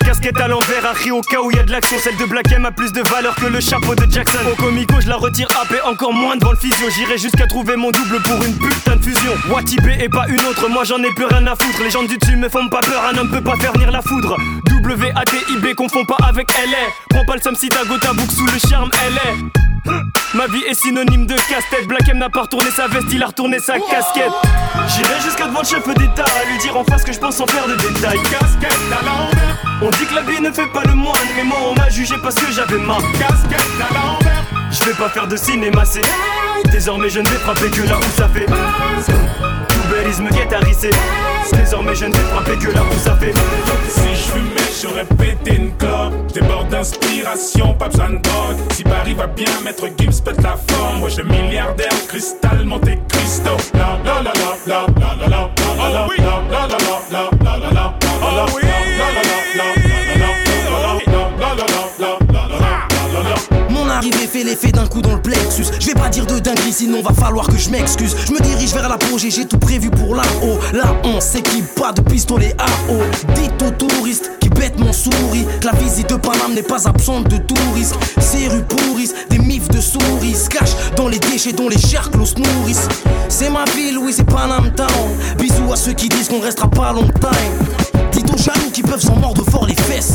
Casquette 0.04 0.38
à 0.40 0.48
l'envers, 0.48 0.84
un 0.84 1.10
au 1.12 1.20
cas 1.20 1.40
où 1.40 1.50
y 1.50 1.58
a 1.58 1.62
de 1.62 1.70
l'action. 1.70 1.96
Celle 2.02 2.16
de 2.16 2.24
Black 2.24 2.50
M 2.52 2.64
a 2.64 2.70
plus 2.70 2.92
de 2.92 3.02
valeur 3.02 3.34
que 3.36 3.46
le 3.46 3.60
chapeau 3.60 3.94
de 3.94 4.10
Jackson. 4.10 4.38
Au 4.50 4.54
comico, 4.54 4.94
je 5.00 5.08
la 5.08 5.16
retire 5.16 5.48
AP 5.60 5.78
encore 5.86 6.12
moins 6.12 6.36
devant 6.36 6.52
le 6.52 6.58
physio. 6.58 6.88
J'irai 6.90 7.18
jusqu'à 7.18 7.46
trouver 7.46 7.76
mon 7.76 7.90
double 7.90 8.20
pour 8.22 8.42
une 8.44 8.56
putain 8.56 8.96
de 8.96 9.02
fusion. 9.02 9.32
Wati 9.50 9.76
B 9.76 9.88
et 10.00 10.08
pas 10.08 10.26
une 10.28 10.44
autre, 10.44 10.68
moi 10.68 10.84
j'en 10.84 11.02
ai 11.02 11.12
plus 11.14 11.24
rien 11.24 11.46
à 11.46 11.54
foutre. 11.54 11.82
Les 11.82 11.90
gens 11.90 12.02
du 12.02 12.16
dessus 12.16 12.36
me 12.36 12.48
font 12.48 12.68
pas 12.68 12.80
peur, 12.80 13.02
un 13.12 13.18
homme 13.18 13.30
peut 13.30 13.42
pas 13.42 13.56
faire 13.56 13.72
venir 13.72 13.90
la 13.90 14.02
foudre. 14.02 14.36
W-A-T-I-B, 14.66 15.74
confond 15.74 16.04
pas 16.04 16.16
avec 16.26 16.48
LA. 16.52 16.76
Prends 17.10 17.24
pas 17.24 17.36
le 17.36 17.42
seum 17.42 17.54
si 17.54 17.68
ta 17.68 17.84
go 17.84 17.96
ta 17.98 18.12
boucle 18.12 18.32
sous 18.32 18.46
le 18.46 18.58
charme, 18.70 18.90
est. 18.92 19.73
Ma 20.34 20.46
vie 20.46 20.62
est 20.68 20.74
synonyme 20.74 21.26
de 21.26 21.34
casse-tête. 21.34 21.86
Black 21.86 22.08
M 22.08 22.18
n'a 22.18 22.28
pas 22.28 22.42
retourné 22.42 22.70
sa 22.70 22.88
veste, 22.88 23.06
il 23.12 23.22
a 23.22 23.26
retourné 23.26 23.58
sa 23.58 23.78
casquette. 23.78 24.32
J'irai 24.88 25.20
jusqu'à 25.22 25.46
devant 25.46 25.60
le 25.60 25.66
chef 25.66 25.86
d'État 25.86 26.24
à 26.24 26.50
lui 26.50 26.58
dire 26.58 26.76
en 26.76 26.84
face 26.84 27.04
que 27.04 27.12
je 27.12 27.18
pense 27.18 27.36
sans 27.36 27.46
faire 27.46 27.66
de 27.66 27.74
détails. 27.76 28.20
Casquette 28.22 28.78
à 28.90 29.04
l'envers. 29.04 29.56
On 29.82 29.90
dit 29.90 30.06
que 30.06 30.14
la 30.14 30.22
vie 30.22 30.40
ne 30.40 30.50
fait 30.50 30.66
pas 30.66 30.82
le 30.84 30.94
moine, 30.94 31.14
mais 31.36 31.44
moi 31.44 31.58
on 31.70 31.74
m'a 31.74 31.88
jugé 31.88 32.16
parce 32.22 32.34
que 32.34 32.50
j'avais 32.52 32.78
ma 32.78 32.96
casquette 33.18 33.60
à 33.80 33.94
l'envers. 33.94 34.44
Je 34.70 34.84
vais 34.84 34.94
pas 34.94 35.08
faire 35.08 35.28
de 35.28 35.36
cinéma, 35.36 35.84
c'est 35.84 36.02
désormais 36.70 37.10
je 37.10 37.20
ne 37.20 37.28
vais 37.28 37.36
frapper 37.36 37.70
que 37.70 37.82
là 37.82 37.98
où 37.98 38.18
ça 38.18 38.28
fait. 38.28 38.46
Belise 39.90 40.20
me 40.20 40.30
guette 40.30 40.52
à 40.52 40.58
risser. 40.58 40.90
Désormais 41.52 41.94
je 41.94 42.06
ne 42.06 42.12
vais 42.12 42.24
frapper 42.32 42.56
que 42.56 42.70
là 42.72 42.80
vous 42.90 42.98
savez. 42.98 43.32
Si 43.88 44.00
je 44.16 44.63
j'aurais 44.82 45.04
pété 45.04 45.56
une 45.56 45.76
clope. 45.76 46.32
Déborde 46.32 46.68
d'inspiration, 46.68 47.74
pas 47.74 47.88
besoin 47.88 48.10
de 48.10 48.18
drogue. 48.18 48.56
Si 48.72 48.82
Paris 48.82 49.14
va 49.14 49.26
bien, 49.26 49.46
mettre 49.64 49.86
Gims 49.96 50.20
pète 50.24 50.42
la 50.42 50.56
forme. 50.56 51.00
Moi, 51.00 51.08
je 51.08 51.22
milliardaire, 51.22 52.06
cristal, 52.08 52.64
Monte 52.64 52.98
Cristo. 53.08 53.50
La 53.74 53.98
la 54.04 54.22
la 54.22 54.32
la 54.66 54.86
la 54.86 54.86
la 54.98 55.14
la 55.16 55.26
la 55.26 55.50
la 55.76 55.86
la 55.86 56.06
la 56.50 56.66
la 56.66 56.78
la 57.10 57.10
la 57.10 57.30
la 57.42 57.56
la 57.56 57.70
la 57.70 57.94
Mon 58.20 59.93
arrivée 63.94 64.26
fait 64.26 64.42
l'effet 64.42 64.72
d'un 64.72 64.86
coup 64.86 65.00
dans 65.00 65.14
le 65.14 65.22
plexus. 65.22 65.64
Je 65.78 65.86
vais 65.86 65.94
pas 65.94 66.08
dire 66.08 66.26
de 66.26 66.38
dinguerie, 66.38 66.72
sinon 66.72 67.02
va 67.02 67.12
falloir 67.12 67.46
que 67.46 67.56
je 67.56 67.70
m'excuse. 67.70 68.14
Je 68.26 68.32
me 68.32 68.40
dirige 68.40 68.72
vers 68.72 68.88
l'apogée, 68.88 69.30
j'ai 69.30 69.46
tout 69.46 69.58
prévu 69.58 69.90
pour 69.90 70.14
là-haut. 70.14 70.58
Là, 70.72 70.96
on 71.04 71.20
s'équipe 71.20 71.74
pas 71.74 71.92
de 71.92 72.00
pistolet 72.02 72.54
à 72.58 72.92
eau. 72.92 73.00
Dites 73.34 73.62
aux 73.62 73.70
touristes 73.70 74.32
qui 74.40 74.48
bêtement 74.48 74.92
souris 74.92 75.46
que 75.60 75.66
la 75.66 75.72
visite 75.72 76.10
de 76.10 76.16
Paname 76.16 76.54
n'est 76.54 76.62
pas 76.62 76.88
absente 76.88 77.28
de 77.28 77.36
tout 77.36 77.54
risque. 77.74 77.94
Ces 78.20 78.48
rues 78.48 78.64
pourrissent, 78.64 79.14
des 79.30 79.38
mifs 79.38 79.68
de 79.68 79.80
souris 79.80 80.34
se 80.34 80.48
cachent 80.48 80.76
dans 80.96 81.08
les 81.08 81.18
déchets 81.18 81.52
dont 81.52 81.68
les 81.68 81.78
charclos 81.78 82.26
se 82.26 82.34
nourrissent. 82.36 82.88
C'est 83.28 83.50
ma 83.50 83.64
ville, 83.76 83.98
oui, 83.98 84.12
c'est 84.14 84.24
Paname 84.24 84.72
Town. 84.74 84.88
Bisous 85.38 85.72
à 85.72 85.76
ceux 85.76 85.92
qui 85.92 86.08
disent 86.08 86.28
qu'on 86.28 86.40
restera 86.40 86.68
pas 86.68 86.92
longtemps. 86.92 87.28
Dites 88.12 88.30
aux 88.32 88.38
jaloux 88.38 88.70
qui 88.72 88.82
peuvent 88.82 89.02
s'en 89.02 89.16
mordre 89.16 89.44
fort 89.48 89.66
les 89.66 89.76
fesses. 89.76 90.14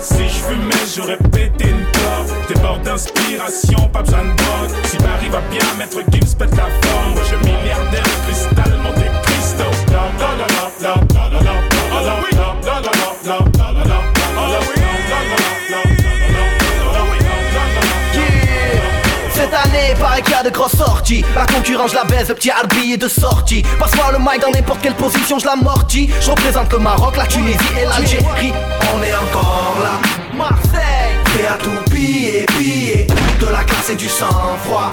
Si 0.00 0.28
je 0.28 0.28
fumais, 0.28 0.74
j'aurais 0.96 1.16
pété 1.16 1.70
une 1.70 1.84
porte. 1.92 2.32
T'es 2.48 2.58
bord 2.60 2.78
d'inspiration, 2.78 3.88
pas 3.88 4.02
besoin 4.02 4.22
de 4.24 4.36
drogue. 4.36 4.70
Si 4.84 4.96
Paris 4.98 5.28
va 5.30 5.40
bien, 5.50 5.64
maître 5.78 6.00
Gims 6.10 6.34
pète 6.38 6.56
la 6.56 6.64
forme. 6.82 7.12
Moi, 7.14 7.22
je 7.30 7.36
milliardaire, 7.46 8.02
cristal, 8.26 8.78
monte 8.82 9.06
Cristo. 9.22 9.64
La, 9.88 10.04
la, 10.18 10.36
la, 10.36 10.46
la, 10.80 10.94
la, 11.14 11.30
la, 11.30 11.42
la. 11.42 11.61
Paraît 20.02 20.22
qu'il 20.22 20.32
y 20.32 20.36
a 20.36 20.42
de 20.42 20.50
grosses 20.50 20.76
sorties. 20.76 21.24
La 21.34 21.46
concurrence, 21.46 21.94
la 21.94 22.04
baise, 22.04 22.28
le 22.28 22.34
petit 22.34 22.50
harbi 22.50 22.92
est 22.92 22.96
de 22.96 23.08
sortie. 23.08 23.62
Passe-moi 23.78 24.12
le 24.12 24.18
mic 24.18 24.40
dans 24.40 24.50
n'importe 24.50 24.82
quelle 24.82 24.94
position, 24.94 25.38
je 25.38 25.46
l'amortis. 25.46 26.10
Je 26.20 26.30
représente 26.30 26.72
le 26.72 26.78
Maroc, 26.78 27.16
la 27.16 27.26
Tunisie 27.26 27.58
et 27.80 27.84
l'Algérie. 27.84 28.52
On 28.94 29.02
est 29.02 29.14
encore 29.14 29.76
là. 29.82 29.94
Marseille, 30.36 31.14
prêt 31.24 31.46
à 31.46 31.56
tout 31.64 31.90
piller, 31.90 32.44
piller. 32.58 33.06
De 33.40 33.46
la 33.46 33.62
classe 33.64 33.90
et 33.90 33.96
du 33.96 34.08
sang-froid. 34.08 34.90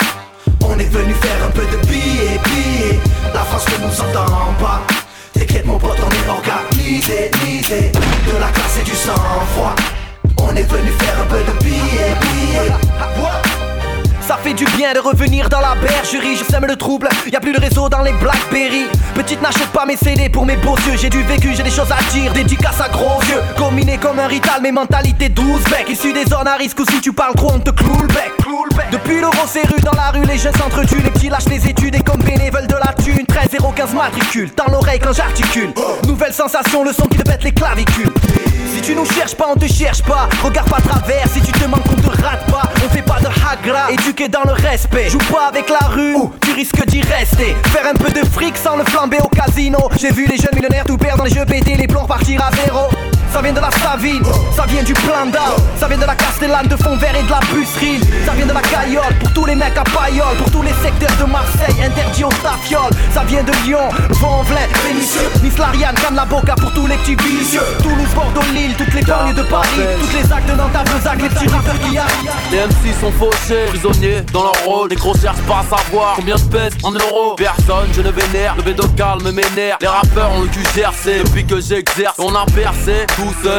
On 0.62 0.78
est 0.78 0.90
venu 0.90 1.12
faire 1.14 1.44
un 1.44 1.50
peu 1.50 1.62
de 1.62 1.76
billets, 1.86 2.40
billets. 2.44 3.00
La 3.34 3.40
France 3.40 3.66
ne 3.68 3.86
nous 3.86 4.00
entend 4.00 4.54
pas. 4.60 4.80
T'inquiète 5.32 5.66
mon 5.66 5.78
pote, 5.78 5.98
on 5.98 6.10
est 6.10 6.30
organisé, 6.30 7.30
misé. 7.44 7.92
De 8.26 8.38
la 8.38 8.48
classe 8.48 8.78
et 8.80 8.84
du 8.84 8.94
sang-froid. 8.94 9.74
On 10.38 10.54
est 10.54 10.70
venu 10.70 10.90
faire 10.98 11.16
un 11.20 11.26
peu 11.26 11.38
de 11.38 11.64
billets, 11.64 12.14
billets. 12.20 13.69
Ça 14.30 14.36
fait 14.36 14.54
du 14.54 14.64
bien 14.76 14.92
de 14.92 15.00
revenir 15.00 15.48
dans 15.48 15.58
la 15.58 15.74
bergerie, 15.74 16.36
je 16.36 16.44
sème 16.44 16.64
le 16.64 16.76
trouble, 16.76 17.08
y 17.32 17.34
a 17.34 17.40
plus 17.40 17.52
de 17.52 17.58
réseau 17.58 17.88
dans 17.88 18.00
les 18.00 18.12
Blackberry. 18.12 18.86
Petite 19.12 19.42
n'achète 19.42 19.70
pas 19.72 19.84
mes 19.84 19.96
CD 19.96 20.28
pour 20.28 20.46
mes 20.46 20.54
beaux 20.54 20.76
yeux, 20.86 20.96
j'ai 20.96 21.10
du 21.10 21.20
vécu, 21.24 21.52
j'ai 21.52 21.64
des 21.64 21.70
choses 21.72 21.90
à 21.90 22.00
dire, 22.12 22.32
dédicace 22.32 22.80
à 22.80 22.88
gros 22.88 23.20
yeux. 23.22 23.42
Combiné 23.58 23.98
comme 23.98 24.20
un 24.20 24.28
rital, 24.28 24.62
mes 24.62 24.70
mentalités 24.70 25.30
12 25.30 25.64
becs, 25.64 25.88
issu 25.88 26.12
des 26.12 26.26
zones 26.26 26.46
à 26.46 26.54
risque 26.54 26.78
ou 26.78 26.84
si 26.88 27.00
tu 27.00 27.12
parles 27.12 27.34
trop, 27.34 27.50
on 27.54 27.58
te 27.58 27.72
cloue 27.72 28.02
le 28.02 28.06
bec. 28.06 28.30
Depuis 28.92 29.20
l'euro 29.20 29.46
c'est 29.48 29.66
rue 29.66 29.80
dans 29.80 29.92
la 29.92 30.10
rue, 30.10 30.24
les 30.24 30.38
jeunes 30.38 30.54
s'entretuent, 30.54 31.02
les 31.02 31.10
petits 31.10 31.28
lâchent 31.28 31.48
les 31.48 31.68
études 31.68 31.96
et 31.96 32.00
comme 32.00 32.22
bénévoles 32.22 32.68
de 32.68 32.74
la 32.76 32.92
thune, 33.02 33.26
13 33.26 33.48
015 33.74 33.94
matricule, 33.94 34.50
dans 34.56 34.72
l'oreille 34.72 35.00
quand 35.00 35.12
j'articule. 35.12 35.72
Nouvelle 36.06 36.32
sensation, 36.32 36.84
le 36.84 36.92
son 36.92 37.08
qui 37.08 37.18
te 37.18 37.22
pète 37.22 37.42
les 37.42 37.52
clavicules. 37.52 38.12
Si 38.74 38.80
tu 38.80 38.94
nous 38.94 39.04
cherches 39.04 39.34
pas, 39.34 39.48
on 39.48 39.58
te 39.58 39.66
cherche 39.66 40.02
pas. 40.02 40.28
Regarde 40.42 40.70
pas 40.70 40.80
travers, 40.80 41.26
si 41.28 41.40
tu 41.40 41.52
te 41.52 41.64
manques, 41.64 41.84
on 41.90 42.00
te 42.00 42.22
rate 42.22 42.50
pas. 42.50 42.62
On 42.84 42.88
fait 42.88 43.02
pas 43.02 43.18
de 43.20 43.26
hagra, 43.26 43.90
éduqué 43.90 44.19
dans 44.28 44.44
le 44.44 44.52
respect. 44.52 45.08
Joue 45.08 45.18
pas 45.32 45.46
avec 45.48 45.68
la 45.70 45.86
rue, 45.88 46.14
ou 46.14 46.32
tu 46.40 46.52
risques 46.52 46.84
d'y 46.86 47.00
rester. 47.00 47.56
Faire 47.66 47.86
un 47.86 47.94
peu 47.94 48.10
de 48.10 48.24
fric 48.26 48.56
sans 48.56 48.76
le 48.76 48.84
flamber 48.84 49.18
au 49.24 49.28
casino. 49.28 49.78
J'ai 49.98 50.10
vu 50.10 50.26
les 50.26 50.36
jeunes 50.36 50.54
millionnaires 50.54 50.84
tout 50.84 50.98
perdre 50.98 51.18
dans 51.18 51.24
les 51.24 51.34
jeux 51.34 51.46
péter, 51.46 51.76
les 51.76 51.86
plans 51.86 52.04
partir 52.04 52.42
à 52.42 52.50
zéro. 52.64 52.88
Ça 53.32 53.40
vient 53.42 53.52
de 53.52 53.60
la 53.60 53.70
Savine, 53.70 54.22
ça 54.54 54.64
vient 54.66 54.82
du 54.82 54.92
plan 54.92 55.26
d'A, 55.26 55.54
ça 55.78 55.86
vient 55.88 55.96
de 55.96 56.04
la 56.04 56.14
Castellane, 56.14 56.66
de 56.66 56.76
fond 56.76 56.96
vert 56.96 57.14
et 57.14 57.22
de 57.22 57.30
la 57.30 57.40
Busserine. 57.52 58.02
Ça 58.26 58.32
vient 58.32 58.46
de 58.46 58.52
la 58.52 58.60
Caillole, 58.60 59.14
pour 59.20 59.32
tous 59.32 59.46
les 59.46 59.54
mecs 59.54 59.76
à 59.78 59.84
paillole, 59.84 60.36
pour 60.36 60.50
tous 60.50 60.62
les 60.62 60.74
secteurs 60.82 61.16
de 61.16 61.30
Marseille, 61.30 61.74
interdit 61.82 62.24
aux 62.24 62.30
stafioles. 62.32 62.92
Ça 63.14 63.22
vient 63.24 63.42
de 63.42 63.52
Lyon, 63.64 63.88
Vent-en-Velin, 64.10 64.66
Vénitieux, 64.84 65.30
Nice, 65.42 65.58
Lariane, 65.58 65.94
Cannes, 65.94 66.16
la 66.16 66.24
Boca, 66.24 66.54
pour 66.56 66.72
tous 66.74 66.86
les 66.86 66.96
petits 66.96 67.14
vicieux. 67.14 67.62
Toulouse, 67.82 68.08
Bordeaux, 68.14 68.40
Lille, 68.52 68.74
toutes 68.76 68.94
les 68.94 69.02
banlieues 69.02 69.34
de 69.34 69.42
Paris, 69.42 69.68
toutes 70.00 70.14
les 70.14 70.32
actes 70.32 70.50
de 70.50 70.56
Nantes, 70.56 70.74
à 70.74 70.82
Bezac, 70.82 71.22
les 71.22 71.28
petits 71.28 71.48
rappeurs 71.48 71.78
qui 71.78 71.98
arrivent. 71.98 72.30
Les 72.50 72.58
MC 72.58 72.94
sont 73.00 73.12
fauchés, 73.12 73.66
prisonniers 73.68 74.22
dans 74.32 74.42
leur 74.42 74.64
rôle. 74.64 74.90
Les 74.90 74.96
gros 74.96 75.14
cherchent 75.14 75.46
pas 75.48 75.60
à 75.60 75.76
savoir 75.76 76.14
combien 76.16 76.36
je 76.36 76.44
pèse 76.44 76.72
en 76.82 76.90
euros. 76.90 77.36
Personne, 77.36 77.88
je 77.92 78.02
ne 78.02 78.10
vénère, 78.10 78.56
le 78.56 78.62
bédo 78.62 78.86
calme 78.96 79.30
m'énerve. 79.30 79.78
Les 79.80 79.86
rappeurs 79.86 80.32
ont 80.32 80.42
le 80.42 80.48
cul 80.48 80.64
gercé 80.74 81.22
depuis 81.24 81.46
que 81.46 81.60
j'exerce. 81.60 82.16
On 82.18 82.34
a 82.34 82.44
percé 82.46 83.06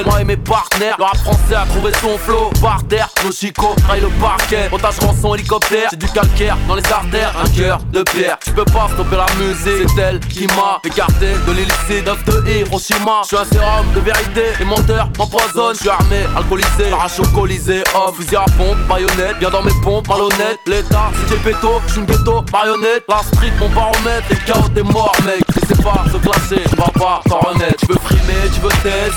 moi 0.06 0.22
et 0.22 0.24
mes 0.24 0.38
partenaires. 0.38 0.96
Le 0.98 1.04
rap 1.04 1.18
français 1.18 1.56
a 1.56 1.66
trouvé 1.66 1.92
son 2.02 2.18
flow 2.18 2.50
par 2.62 2.84
terre. 2.88 3.10
Nos 3.24 3.32
chicots 3.32 3.76
trahissent 3.84 4.04
le 4.04 4.10
parquet. 4.22 4.70
Otage 4.72 5.00
rançon 5.00 5.36
hélicoptère, 5.36 5.90
c'est 5.92 6.00
du 6.00 6.08
calcaire 6.08 6.58
dans 6.68 6.76
les 6.76 6.92
artères. 6.92 7.34
Un 7.44 7.50
cœur 7.50 7.80
de 7.92 8.04
pierre, 8.04 8.38
je 8.46 8.52
peux 8.52 8.66
pas 8.66 8.88
stopper 8.94 9.18
la 9.18 9.26
musique. 9.40 9.90
C'est 9.96 10.02
elle 10.02 10.20
qui 10.20 10.48
m'a 10.48 10.80
écarté 10.84 11.34
de 11.48 11.52
l'hélicide 11.52 12.06
9 12.06 12.26
de 12.26 12.50
Hiroshima. 12.50 13.22
Je 13.24 13.28
suis 13.28 13.38
un 13.38 13.46
sérum 13.46 13.86
de 13.96 14.00
vérité, 14.00 14.44
les 14.60 14.66
menteurs 14.66 15.10
m'empoisonnent. 15.18 15.76
Je 15.76 15.82
suis 15.82 15.90
armé, 15.90 16.26
alcoolisé, 16.36 16.92
rage 16.92 17.20
au 17.20 18.14
fusil 18.14 18.36
à 18.36 18.46
pompe, 18.58 18.78
baïonnette. 18.90 19.38
Viens 19.40 19.50
dans 19.50 19.64
mes 19.64 19.74
pompes, 19.84 20.08
malhonnête. 20.08 20.60
L'état, 20.68 21.12
c'est 21.28 21.36
j'ai 21.36 21.42
péto, 21.52 21.82
je 21.88 21.92
suis 21.92 22.02
une 22.02 22.08
ghetto, 22.08 22.44
marionnette. 22.52 23.04
La 23.08 23.20
street, 23.20 23.54
mon 23.60 23.70
baromètre. 23.70 24.28
Les 24.30 24.38
chaos, 24.38 24.68
t'es 24.74 24.84
mort, 24.84 25.16
mec. 25.26 25.44
Tu 25.54 25.68
sais 25.68 25.82
pas 25.82 26.04
se 26.12 26.18
classer, 26.18 26.64
tu 26.70 26.76
vas 26.76 26.92
pas 27.00 27.22
t'en 27.28 27.40
remettre. 27.40 27.78
Tu 27.78 27.88
veux 27.88 28.00
frimer, 28.00 28.50
tu 28.54 28.62
veux 28.62 28.70
test, 28.84 29.16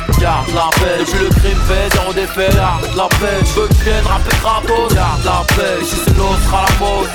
la 0.55 0.71
paix. 0.79 0.99
Depuis 1.01 1.19
le 1.25 1.29
crime 1.31 1.61
fait, 1.69 1.93
zéro 1.93 2.13
défait, 2.13 2.51
la 2.57 3.09
paix. 3.21 3.41
Tu 3.45 3.61
veux 3.61 3.69
ken, 3.85 4.05
rapper 4.07 4.37
gratos, 4.43 4.95
garde 4.95 5.25
la 5.25 5.43
paix. 5.55 5.83
Ici 5.83 5.97
c'est 6.05 6.17
l'autre 6.17 6.55
à 6.55 6.65
la 6.67 6.73
mode, 6.79 7.09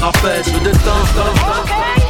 la 0.00 0.12
paix. 0.20 0.42
Tu 0.44 0.50
veux 0.50 0.60
destin, 0.60 0.90
Original 1.18 2.01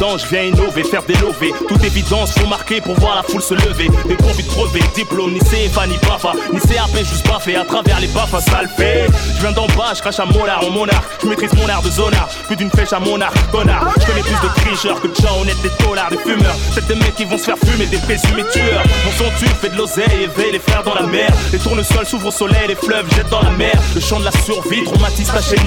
je 0.00 0.26
viens 0.26 0.42
innover, 0.42 0.84
faire 0.84 1.02
des 1.02 1.14
lovés. 1.14 1.52
Toute 1.68 1.84
évidence, 1.84 2.32
faut 2.32 2.46
marquer 2.46 2.80
pour 2.80 2.94
voir 2.98 3.16
la 3.16 3.22
foule 3.22 3.42
se 3.42 3.54
lever. 3.54 3.88
Des 4.06 4.16
convites 4.16 4.48
crevés, 4.48 4.82
diplôme, 4.94 5.32
ni 5.32 5.40
CFA, 5.40 5.86
ni 5.86 5.96
BAFA, 5.98 6.32
ni 6.52 6.60
CAP, 6.60 6.96
juste 6.98 7.26
baffé 7.28 7.56
à 7.56 7.64
travers 7.64 8.00
les 8.00 8.06
baffes, 8.08 8.34
ça 8.40 8.62
le 8.62 8.68
fait. 8.68 9.06
Je 9.36 9.40
viens 9.40 9.52
d'en 9.52 9.66
bas, 9.66 9.92
je 9.94 10.00
crache 10.00 10.18
à 10.18 10.24
monard 10.24 10.64
en 10.64 10.70
monarque. 10.70 11.04
Je 11.22 11.28
maîtrise 11.28 11.52
mon 11.54 11.68
art 11.68 11.82
de 11.82 11.90
zonard, 11.90 12.28
plus 12.46 12.56
d'une 12.56 12.70
flèche 12.70 12.92
à 12.92 13.00
monarque, 13.00 13.36
connard. 13.50 13.92
Je 14.00 14.06
connais 14.06 14.22
plus 14.22 14.32
de 14.32 14.54
tricheurs 14.54 15.00
que 15.00 15.08
de 15.08 15.14
gens 15.14 15.40
honnêtes, 15.40 15.60
des 15.62 15.84
dollars, 15.84 16.10
des 16.10 16.18
fumeurs. 16.18 16.56
C'est 16.74 16.86
des 16.86 16.94
mecs 16.94 17.16
qui 17.16 17.24
vont 17.24 17.38
se 17.38 17.44
faire 17.44 17.58
fumer, 17.58 17.86
des 17.86 17.98
présumés 17.98 18.44
tueurs. 18.52 18.82
Mon 19.04 19.12
son 19.12 19.30
tue, 19.38 19.52
fait 19.60 19.70
de 19.70 19.76
l'oseille, 19.76 20.22
éveille 20.24 20.52
les 20.52 20.58
frères 20.58 20.82
dans 20.82 20.94
la 20.94 21.06
mer. 21.06 21.30
Les 21.52 21.58
tournesols 21.58 22.06
s'ouvrent 22.06 22.28
au 22.28 22.32
soleil, 22.32 22.68
les 22.68 22.74
fleuves 22.74 23.06
jettent 23.14 23.30
dans 23.30 23.42
la 23.42 23.50
mer. 23.50 23.74
Le 23.94 24.00
chant 24.00 24.18
de 24.18 24.24
la 24.24 24.32
survie, 24.32 24.84
traumatise 24.84 25.30
ta 25.32 25.42
chaîne. 25.42 25.60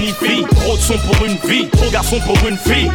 Trop 0.60 0.76
de 0.76 0.82
son 0.82 0.98
pour 0.98 1.24
une 1.24 1.36
vie, 1.48 1.68
trop 1.68 1.88
garçon 1.90 2.18
pour 2.20 2.36
une 2.48 2.58
fille. 2.58 2.90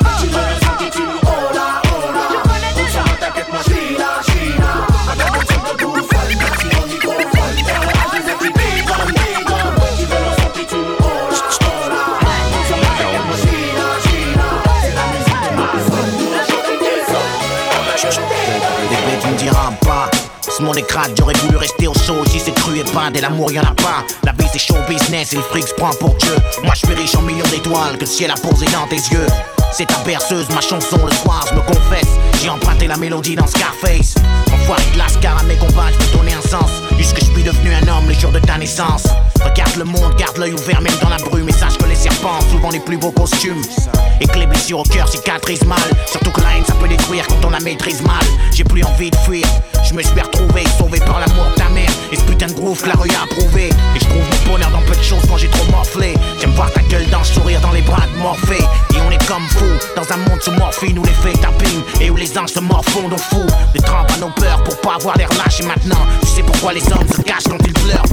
Est 20.76 20.84
crade, 20.84 21.12
j'aurais 21.18 21.34
voulu 21.34 21.58
rester 21.58 21.88
au 21.88 21.94
chaud. 21.94 22.24
Si 22.30 22.40
c'est 22.40 22.54
cru 22.54 22.78
et 22.78 22.84
pas, 22.84 23.10
et 23.14 23.22
l'amour 23.22 23.52
y'en 23.52 23.64
a 23.64 23.74
pas. 23.74 24.06
La 24.24 24.32
vie 24.34 24.48
c'est 24.52 24.60
show 24.60 24.76
business 24.88 25.34
et 25.34 25.38
le 25.38 25.42
fric 25.42 25.68
se 25.68 25.74
prend 25.74 25.90
pour 26.00 26.14
Dieu. 26.16 26.36
Moi 26.64 26.74
je 26.76 26.86
suis 26.86 26.96
riche 26.96 27.16
en 27.16 27.22
millions 27.24 27.48
d'étoiles 27.48 27.96
que 27.96 28.02
le 28.02 28.06
ciel 28.06 28.32
a 28.32 28.36
posé 28.36 28.66
dans 28.68 28.88
tes 28.88 28.96
yeux. 28.96 29.59
C'est 29.72 29.86
ta 29.86 29.98
berceuse, 30.04 30.50
ma 30.50 30.62
chanson 30.62 30.98
le 31.06 31.12
soir, 31.12 31.46
je 31.50 31.56
me 31.56 31.62
confesse. 31.62 32.18
J'ai 32.42 32.50
emprunté 32.50 32.88
la 32.88 32.98
mélodie 32.98 33.36
dans 33.36 33.48
Scarface. 33.48 34.16
Enfoiré 34.52 34.82
de 34.94 34.98
lascar 34.98 35.40
à 35.40 35.44
mes 35.44 35.58
combats, 35.58 35.92
je 35.92 36.18
donner 36.18 36.34
un 36.34 36.42
sens. 36.42 36.72
Puisque 36.96 37.20
je 37.20 37.26
suis 37.26 37.44
devenu 37.44 37.74
un 37.74 37.88
homme 37.88 38.08
les 38.08 38.16
jours 38.16 38.32
de 38.32 38.40
ta 38.40 38.58
naissance. 38.58 39.04
Regarde 39.44 39.76
le 39.78 39.86
monde, 39.86 40.16
garde 40.18 40.38
l'œil 40.38 40.54
ouvert 40.54 40.82
même 40.82 40.94
dans 41.02 41.10
la 41.10 41.18
brume. 41.18 41.48
Et 41.50 41.54
sache 41.54 41.78
que 41.78 41.86
les 41.86 41.96
serpents 41.96 42.38
ont 42.40 42.52
souvent 42.52 42.70
les 42.70 42.80
plus 42.80 42.98
beaux 42.98 43.12
costumes. 43.12 43.62
Et 44.22 44.28
que 44.28 44.38
les 44.38 44.48
blessures 44.48 44.80
au 44.80 44.84
cœur 44.84 45.08
cicatrisent 45.08 45.66
mal. 45.66 45.80
Surtout 46.08 46.32
que 46.32 46.42
la 46.42 46.58
haine 46.58 46.66
ça 46.66 46.74
peut 46.76 46.88
détruire 46.88 47.26
quand 47.28 47.48
on 47.48 47.50
la 47.50 47.60
maîtrise 47.60 48.02
mal. 48.02 48.24
J'ai 48.54 48.64
plus 48.64 48.84
envie 48.84 49.12
de 49.12 49.16
fuir. 49.18 49.46
Je 49.88 49.94
me 49.94 50.02
suis 50.02 50.20
retrouvé 50.20 50.64
sauvé 50.78 51.00
par 51.00 51.20
l'amour 51.20 51.46
de 51.52 51.56
ta 51.56 51.70
mère. 51.70 51.90
Et 52.12 52.16
ce 52.16 52.22
putain 52.24 52.48
de 52.48 52.54
groove 52.54 52.82
que 52.82 52.88
la 52.90 52.96
rue 52.96 53.10
a 53.12 53.24
approuvé. 53.24 53.68
Et 53.68 54.00
je 54.00 54.06
trouve 54.06 54.22
mon 54.22 54.52
bonheur 54.52 54.72
dans 54.72 54.82
peu 54.82 54.96
de 54.96 55.04
choses 55.04 55.24
quand 55.28 55.38
j'ai 55.38 55.50
trop 55.50 55.72
morflé. 55.72 56.14
J'aime 56.40 56.52
voir 56.52 56.72
ta 56.72 56.82
gueule 56.82 57.10
dans 57.10 57.24
sourire 57.24 57.62
dans 57.62 57.72
les 57.72 57.82
bras 57.82 58.06
de 58.14 58.20
Morphée. 58.20 58.64
Et 58.96 59.02
on 59.08 59.12
est 59.12 59.26
comme 59.28 59.48
fou 59.50 59.66
dans 59.96 60.12
un 60.12 60.18
monde 60.18 60.42
sous 60.42 60.52
morphine 60.52 61.00
Où 61.00 61.04
les 61.04 61.14
faits 61.14 61.40
tapent 61.42 61.60
et 62.00 62.10
où 62.10 62.16
les 62.16 62.38
anges 62.38 62.52
se 62.52 62.60
morfondent 62.60 63.14
au 63.14 63.18
fou. 63.18 63.46
Des 63.74 63.80
trempes 63.80 64.12
à 64.12 64.18
nos 64.18 64.30
peurs 64.30 64.64
pour 64.64 64.80
pas 64.82 64.96
avoir 64.96 65.18
l'air 65.18 65.30
lâche. 65.38 65.60
Et 65.62 65.66
maintenant 65.66 66.06
tu 66.22 66.28
sais 66.28 66.44
pourquoi 66.44 66.74
les 66.74 66.84
hommes 66.92 67.08
se 67.08 67.22
cachent 67.22 67.48
quand 67.50 67.58
ils 67.66 67.74
pleurent 67.74 68.10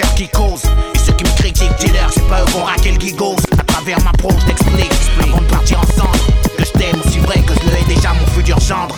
qui 0.00 0.28
cause. 0.28 0.62
Et 0.94 0.98
ceux 0.98 1.12
qui 1.12 1.24
me 1.24 1.36
critiquent, 1.36 1.76
dis-leur 1.78 2.12
c'est 2.12 2.26
pas 2.28 2.42
eux 2.42 2.46
qu'on 2.52 2.64
raquer 2.64 2.92
le 2.92 3.00
gigos. 3.00 3.36
À 3.58 3.62
travers 3.64 4.02
ma 4.02 4.10
pro, 4.12 4.30
je 4.40 4.46
t'explique. 4.46 4.90
Avant 5.20 5.40
de 5.40 5.74
ensemble 5.76 6.18
Que 6.56 6.64
je 6.64 6.72
t'aime 6.72 7.00
aussi 7.04 7.18
vrai 7.20 7.40
que 7.42 7.54
je 7.54 7.68
le 7.68 7.94
déjà 7.94 8.12
mon 8.12 8.26
futur 8.26 8.58
gendre 8.58 8.96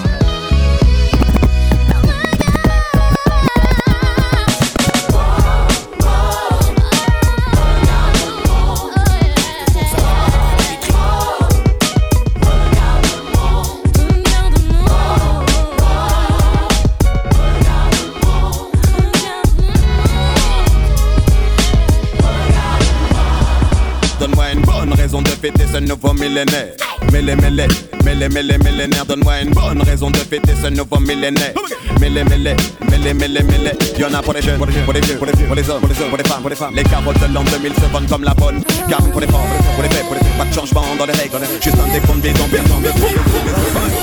fêter 25.36 25.64
ce 25.72 25.78
nouveau 25.78 26.12
millénaire. 26.12 26.74
Mêlé, 27.12 27.36
mêlé, 27.36 27.66
mêlé, 28.04 28.28
mêlé, 28.28 28.58
millénaire. 28.58 29.04
Donne-moi 29.06 29.40
une 29.42 29.50
bonne 29.50 29.82
raison 29.82 30.10
de 30.10 30.16
fêter 30.16 30.52
ce 30.62 30.68
nouveau 30.68 30.98
millénaire. 30.98 31.52
Mêlé, 32.00 32.24
mêlé, 32.24 32.54
mêlé, 32.90 33.14
mêlé, 33.14 33.42
mêlé. 33.42 33.72
Y'en 33.98 34.12
a 34.14 34.22
pour 34.22 34.32
les 34.32 34.42
jeunes, 34.42 34.56
pour 34.56 34.66
les 34.66 34.72
jeunes, 34.72 34.84
pour 34.84 34.92
les 34.94 35.00
vieux, 35.00 35.16
pour 35.16 35.26
les 35.26 35.32
vieux, 35.32 35.46
pour 35.46 35.56
les 35.56 35.70
hommes, 35.70 35.80
pour 35.80 35.88
les 35.88 36.00
hommes, 36.00 36.08
pour 36.08 36.18
les 36.18 36.24
femmes, 36.24 36.40
pour 36.40 36.50
les 36.50 36.56
femmes. 36.56 36.74
Les 36.74 36.84
carottes 36.84 37.20
de 37.20 37.32
l'an 37.34 37.44
2000 37.44 37.74
se 37.74 37.92
vendent 37.92 38.08
comme 38.08 38.24
la 38.24 38.34
bonne. 38.34 38.62
Gamme 38.88 39.10
pour 39.10 39.20
les 39.20 39.26
forts, 39.26 39.46
pour 39.74 39.82
les 39.82 39.90
faits, 39.90 40.06
pour 40.06 40.14
les. 40.14 40.20
Pas 40.38 40.44
de 40.44 40.54
changement 40.54 40.82
dans 40.98 41.06
les 41.06 41.12
règles. 41.12 41.38
Juste 41.62 41.76
un 41.78 41.92
décompte 41.92 42.20
des 42.20 42.34
zombies, 42.34 42.68
zombies, 42.68 42.88
zombies. 42.88 43.95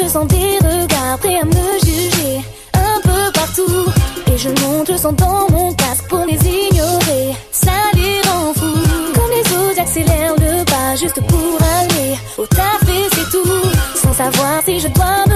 Je 0.00 0.08
sens 0.08 0.26
des 0.28 0.58
regards 0.58 1.18
prêts 1.18 1.38
à 1.40 1.44
me 1.44 1.78
juger 1.84 2.40
un 2.74 3.00
peu 3.02 3.32
partout. 3.32 3.90
Et 4.32 4.38
je 4.38 4.50
monte 4.62 4.96
son 4.96 5.12
dans 5.12 5.50
mon 5.50 5.72
casque 5.74 6.06
pour 6.08 6.24
les 6.24 6.38
ignorer. 6.38 7.34
Ça 7.50 7.72
les 7.94 8.20
rend 8.28 8.52
fous. 8.54 9.12
Comme 9.14 9.30
les 9.30 9.56
autres, 9.56 9.74
j'accélère 9.76 10.34
le 10.36 10.64
pas 10.64 10.94
juste 10.94 11.20
pour 11.26 11.58
aller 11.78 12.16
au 12.36 12.46
taf 12.46 12.82
et 12.88 13.08
c'est 13.14 13.30
tout. 13.30 13.62
Sans 13.96 14.12
savoir 14.12 14.62
si 14.64 14.78
je 14.78 14.88
dois 14.88 15.27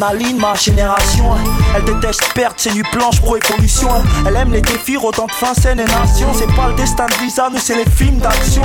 l'adrénaline, 0.00 0.38
ma 0.38 0.54
génération. 0.54 1.59
Elle 1.74 1.84
déteste 1.84 2.32
perdre 2.34 2.56
ses 2.58 2.72
nuits 2.72 2.84
blanches, 2.92 3.20
pro 3.20 3.36
et 3.36 3.40
pollution. 3.40 3.88
Elle 4.26 4.36
aime 4.36 4.52
les 4.52 4.60
défis, 4.60 4.96
autant 4.96 5.26
de 5.26 5.32
fin, 5.32 5.54
scène 5.54 5.80
et 5.80 5.84
nation. 5.84 6.28
C'est 6.34 6.52
pas 6.54 6.68
le 6.68 6.74
destin 6.74 7.06
de 7.06 7.24
Lisa, 7.24 7.48
nous 7.52 7.58
c'est 7.58 7.76
les 7.76 7.88
films 7.90 8.18
d'action. 8.18 8.62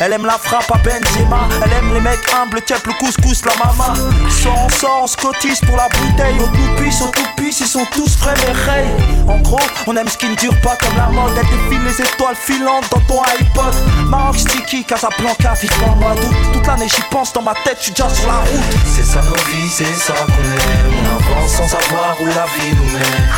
Elle 0.00 0.12
aime 0.12 0.26
la 0.26 0.38
frappe 0.38 0.70
à 0.72 0.78
Benzema. 0.78 1.48
Elle 1.64 1.72
aime 1.72 1.94
les 1.94 2.00
mecs 2.00 2.18
humbles, 2.34 2.62
tiep 2.62 2.86
le 2.86 2.92
couscous, 2.94 3.44
la 3.44 3.52
mama. 3.56 3.94
Soit 4.30 4.52
on 4.52 4.68
sort, 4.68 5.00
on 5.02 5.06
se 5.06 5.16
cotise 5.16 5.60
pour 5.60 5.76
la 5.76 5.88
bouteille. 5.88 6.36
Au 6.40 6.46
tout 6.46 6.76
puisse, 6.76 7.02
au 7.02 7.08
tout 7.08 7.26
puisse, 7.36 7.60
ils 7.60 7.66
sont 7.66 7.86
tous 7.92 8.18
mais 8.24 8.52
rays. 8.52 8.86
En 9.26 9.38
gros, 9.38 9.60
on 9.86 9.96
aime 9.96 10.08
ce 10.08 10.16
qui 10.16 10.28
ne 10.28 10.36
dure 10.36 10.54
pas 10.60 10.76
comme 10.76 10.96
la 10.96 11.08
mode. 11.08 11.32
Elle 11.36 11.46
défile 11.46 11.84
les 11.84 12.00
étoiles 12.00 12.36
filantes 12.36 12.84
dans 12.90 13.00
ton 13.00 13.22
iPod. 13.22 13.74
Maroc 14.06 14.38
sticky, 14.38 14.84
Casablanca, 14.84 15.54
vivement 15.54 15.96
moi. 15.96 16.14
Toute, 16.14 16.52
toute 16.52 16.66
l'année 16.66 16.88
j'y 16.88 17.02
pense 17.10 17.32
dans 17.32 17.42
ma 17.42 17.54
tête, 17.64 17.76
je 17.78 17.84
suis 17.84 17.92
déjà 17.92 18.08
sur 18.08 18.28
la 18.28 18.38
route. 18.38 18.78
C'est 18.94 19.04
ça 19.04 19.20
nos 19.22 19.34
vies, 19.34 19.68
c'est 19.68 19.84
ça 19.94 20.14
qu'on 20.14 20.32
aime. 20.32 20.92
On 21.02 21.34
avance 21.34 21.52
sans 21.52 21.68
savoir 21.68 21.87
où 22.20 22.26
la 22.26 22.46
vie 22.56 22.74
nous 22.76 22.84
mène. 22.84 23.28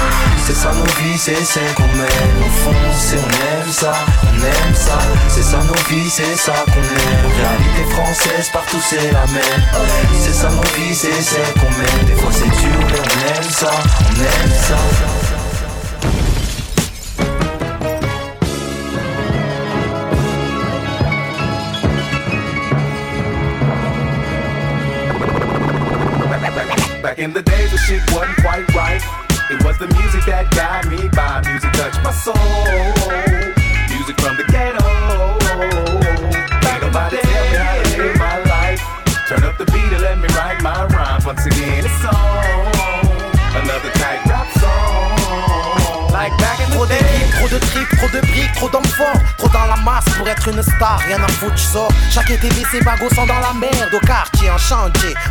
C'est 0.46 0.54
ça 0.54 0.72
nos 0.72 0.84
vies, 1.02 1.18
c'est 1.18 1.44
celle 1.44 1.72
qu'on 1.74 1.86
mène. 1.88 2.34
On 2.44 2.50
fonce 2.50 3.12
et 3.12 3.18
on 3.18 3.62
aime 3.62 3.72
ça, 3.72 3.92
on 4.24 4.34
aime 4.34 4.74
ça. 4.74 4.98
C'est 5.28 5.42
ça 5.42 5.58
nos 5.58 5.88
vies, 5.88 6.10
c'est 6.10 6.36
ça 6.36 6.52
qu'on 6.66 6.80
aime. 6.80 7.32
Réalité 7.36 7.94
française, 7.94 8.50
partout 8.52 8.80
c'est 8.88 9.12
la 9.12 9.26
même. 9.26 9.62
C'est 10.20 10.34
ça 10.34 10.48
nos 10.50 10.62
vies, 10.76 10.94
c'est 10.94 11.22
celle 11.22 11.52
qu'on 11.54 11.70
mène. 11.70 12.06
Des 12.06 12.14
fois 12.14 12.30
c'est 12.32 12.48
dur, 12.60 12.80
mais 12.90 12.98
on 12.98 13.34
aime 13.34 13.50
ça, 13.50 13.70
on 14.00 14.20
aime 14.20 14.52
ça. 14.52 15.29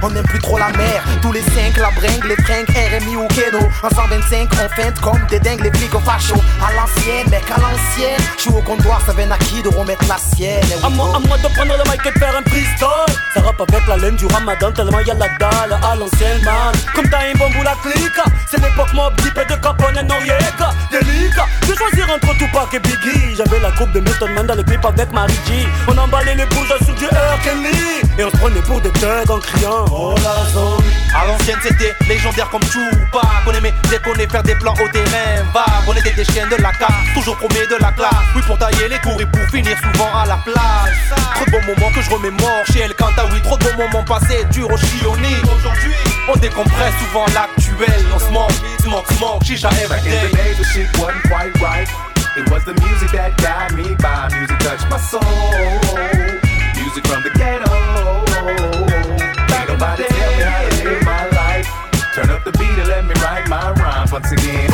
On 0.03 0.09
n'aime 0.09 0.25
plus 0.25 0.39
trop 0.39 0.57
la 0.57 0.69
mer. 0.69 1.03
Tous 1.21 1.31
les 1.31 1.41
cinq, 1.41 1.77
la 1.77 1.91
bringue, 1.91 2.25
les 2.25 2.35
fringues, 2.43 2.67
RMI 2.69 3.15
ou 3.15 3.27
Keno. 3.27 3.59
En 3.83 3.89
125, 3.89 4.49
on 4.53 4.81
feinte 4.81 4.99
comme 4.99 5.19
des 5.29 5.39
dingues, 5.39 5.61
les 5.61 5.71
flics 5.71 5.95
au 5.95 5.99
facho. 5.99 6.35
À 6.61 6.73
l'ancienne, 6.73 7.29
mec, 7.29 7.43
à 7.49 7.59
l'ancienne. 7.59 8.19
Je 8.35 8.41
suis 8.41 8.51
au 8.51 8.61
comptoir, 8.61 9.01
ça 9.05 9.13
vient 9.13 9.31
à 9.31 9.37
qui 9.37 9.61
de 9.61 9.69
remettre 9.69 10.05
la 10.07 10.17
sienne? 10.17 10.61
Eh 10.71 10.75
oui, 10.75 10.81
À 10.83 10.89
moi, 10.89 11.09
oh. 11.11 11.15
à 11.15 11.19
moi 11.19 11.37
de 11.37 11.47
prendre 11.53 11.73
le 11.77 11.89
mic 11.89 12.01
et 12.05 12.11
de 12.11 12.19
faire 12.19 12.35
un 12.35 12.49
freestyle 12.49 13.15
Ça 13.33 13.41
rappe 13.41 13.61
avec 13.61 13.87
la 13.87 13.97
laine 13.97 14.15
du 14.15 14.25
ramadan 14.27 14.71
tellement 14.71 14.99
y 14.99 15.11
a 15.11 15.13
la 15.13 15.27
dalle 15.39 15.79
à 15.83 15.95
l'ancienne 15.95 16.43
man 16.43 16.73
Comme 16.93 17.09
t'as 17.09 17.19
un 17.19 17.37
bon 17.37 17.49
bout 17.51 17.63
la 17.63 17.75
clique 17.81 18.19
C'est 18.49 18.61
l'époque 18.61 18.93
mob 18.93 19.15
type 19.17 19.35
de 19.35 19.55
Capone 19.55 19.97
et 19.97 20.03
Noriega 20.03 20.73
De 20.91 21.75
choisir 21.75 22.09
entre 22.09 22.35
Tupac 22.35 22.73
et 22.73 22.79
Biggie. 22.79 23.35
J'avais 23.37 23.59
la 23.59 23.69
coupe 23.71 23.91
de 23.91 23.99
Method 23.99 24.31
Man 24.31 24.47
dans 24.47 24.55
le 24.55 24.61
avec 24.61 25.13
Mary 25.13 25.33
G. 25.47 25.67
On 25.87 25.95
emballait 25.95 26.33
les 26.33 26.47
bouges 26.47 26.73
sur 26.83 26.95
du 26.95 27.05
R. 27.05 27.39
Kelly. 27.43 28.01
Et 28.17 28.23
on 28.23 28.31
se 28.31 28.37
prenait 28.37 28.61
pour 28.61 28.81
des 28.81 28.89
thugs 28.93 29.29
en 29.29 29.37
criant. 29.37 29.85
Oh 29.91 30.15
la 30.23 30.49
zone. 30.51 30.83
À 31.15 31.27
l'ancienne 31.27 31.59
c'était 31.61 31.93
légendaire 32.07 32.49
comme 32.49 32.61
Tupac. 32.61 33.21
On 33.45 33.51
aimait 33.51 33.73
déconner, 33.91 34.27
faire 34.27 34.41
des 34.41 34.55
plans 34.55 34.73
au 34.73 34.87
terrain. 34.87 35.43
Vague 35.53 35.85
On 35.87 35.93
était 35.93 36.13
des 36.13 36.25
chiens 36.25 36.47
de 36.47 36.55
la 36.55 36.71
carte, 36.71 36.93
toujours 37.13 37.37
promis 37.37 37.67
de 37.69 37.75
la 37.79 37.91
classe. 37.91 38.25
Oui 38.35 38.41
pour 38.47 38.57
tailler 38.57 38.89
les 38.89 38.97
cours 38.97 39.21
et 39.21 39.27
pour 39.27 39.47
finir 39.51 39.77
souvent 39.77 40.09
à 40.15 40.25
la 40.25 40.37
plage. 40.37 41.13
Trop 41.35 41.45
de 41.45 41.51
bons 41.51 41.75
moments 41.75 41.91
que 41.93 42.01
je 42.01 42.09
remémore 42.09 42.65
chez 42.73 42.79
El 42.79 42.95
oui 43.31 43.41
Trop 43.43 43.57
de 43.57 43.63
bons 43.63 43.77
moments 43.77 44.03
passés, 44.05 44.43
dur 44.51 44.67
au 44.71 44.77
chioni. 44.77 45.35
Aujourd'hui 45.43 45.93
on 46.27 46.37
décompresse 46.37 46.93
souvent 46.99 47.25
l'actuel. 47.33 48.05
Se 48.78 48.78
smoke, 48.89 49.07
smoke, 49.13 49.43
chicha 49.43 49.69
Back 49.87 50.05
in 50.05 50.11
the 50.11 50.35
days, 50.35 50.57
the 50.57 50.63
shit 50.63 50.89
wasn't 50.97 51.23
quite 51.25 51.53
right. 51.61 51.87
It 52.37 52.49
was 52.49 52.65
the 52.65 52.73
music 52.85 53.11
that 53.11 53.37
got 53.37 53.73
me 53.73 53.95
by. 54.01 54.29
Music 54.33 54.57
touched 54.65 54.89
my 54.89 54.97
soul. 54.97 55.21
Music 56.77 57.05
from 57.05 57.21
the 57.21 57.31
ghetto. 57.37 57.69
Ain't 59.53 59.69
nobody 59.69 60.03
tell 60.09 60.31
me 60.37 60.43
how 60.43 60.69
to 60.69 60.83
live 60.83 61.03
my 61.05 61.25
life. 61.37 61.67
Turn 62.15 62.29
up 62.29 62.43
the 62.43 62.51
beat 62.57 62.77
and 62.81 62.87
let 62.87 63.05
me 63.05 63.13
write 63.21 63.47
my 63.47 63.71
rhymes. 63.77 64.11
Once 64.11 64.31
again, 64.31 64.69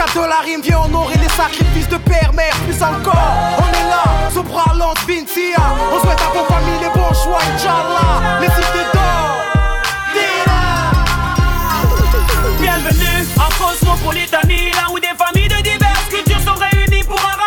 Cadeau 0.00 0.26
la 0.26 0.40
rime, 0.40 0.62
viens 0.62 0.80
honorer 0.80 1.18
les 1.18 1.28
sacrifices 1.28 1.88
de 1.88 1.98
père, 1.98 2.32
mère, 2.32 2.56
plus 2.64 2.82
encore. 2.82 3.14
On 3.58 3.68
est 3.68 3.86
là, 3.90 4.30
sous 4.32 4.42
bras 4.42 4.72
Vintia. 5.06 5.60
On 5.92 6.00
souhaite 6.00 6.18
à 6.18 6.38
vos 6.38 6.44
familles 6.46 6.80
les 6.80 6.88
bons 6.88 7.12
choix, 7.12 7.38
Inch'Allah. 7.54 8.40
Les 8.40 8.46
cités 8.46 8.86
d'or. 8.94 9.50
Bienvenue 12.58 13.26
en 13.36 13.62
cosmopolitanie, 13.62 14.70
là 14.70 14.90
où 14.90 14.98
des 14.98 15.14
familles 15.18 15.48
de 15.48 15.62
diverses 15.62 16.08
cultures 16.08 16.40
sont 16.40 16.58
réunies 16.58 17.04
pour 17.04 17.20
un. 17.20 17.40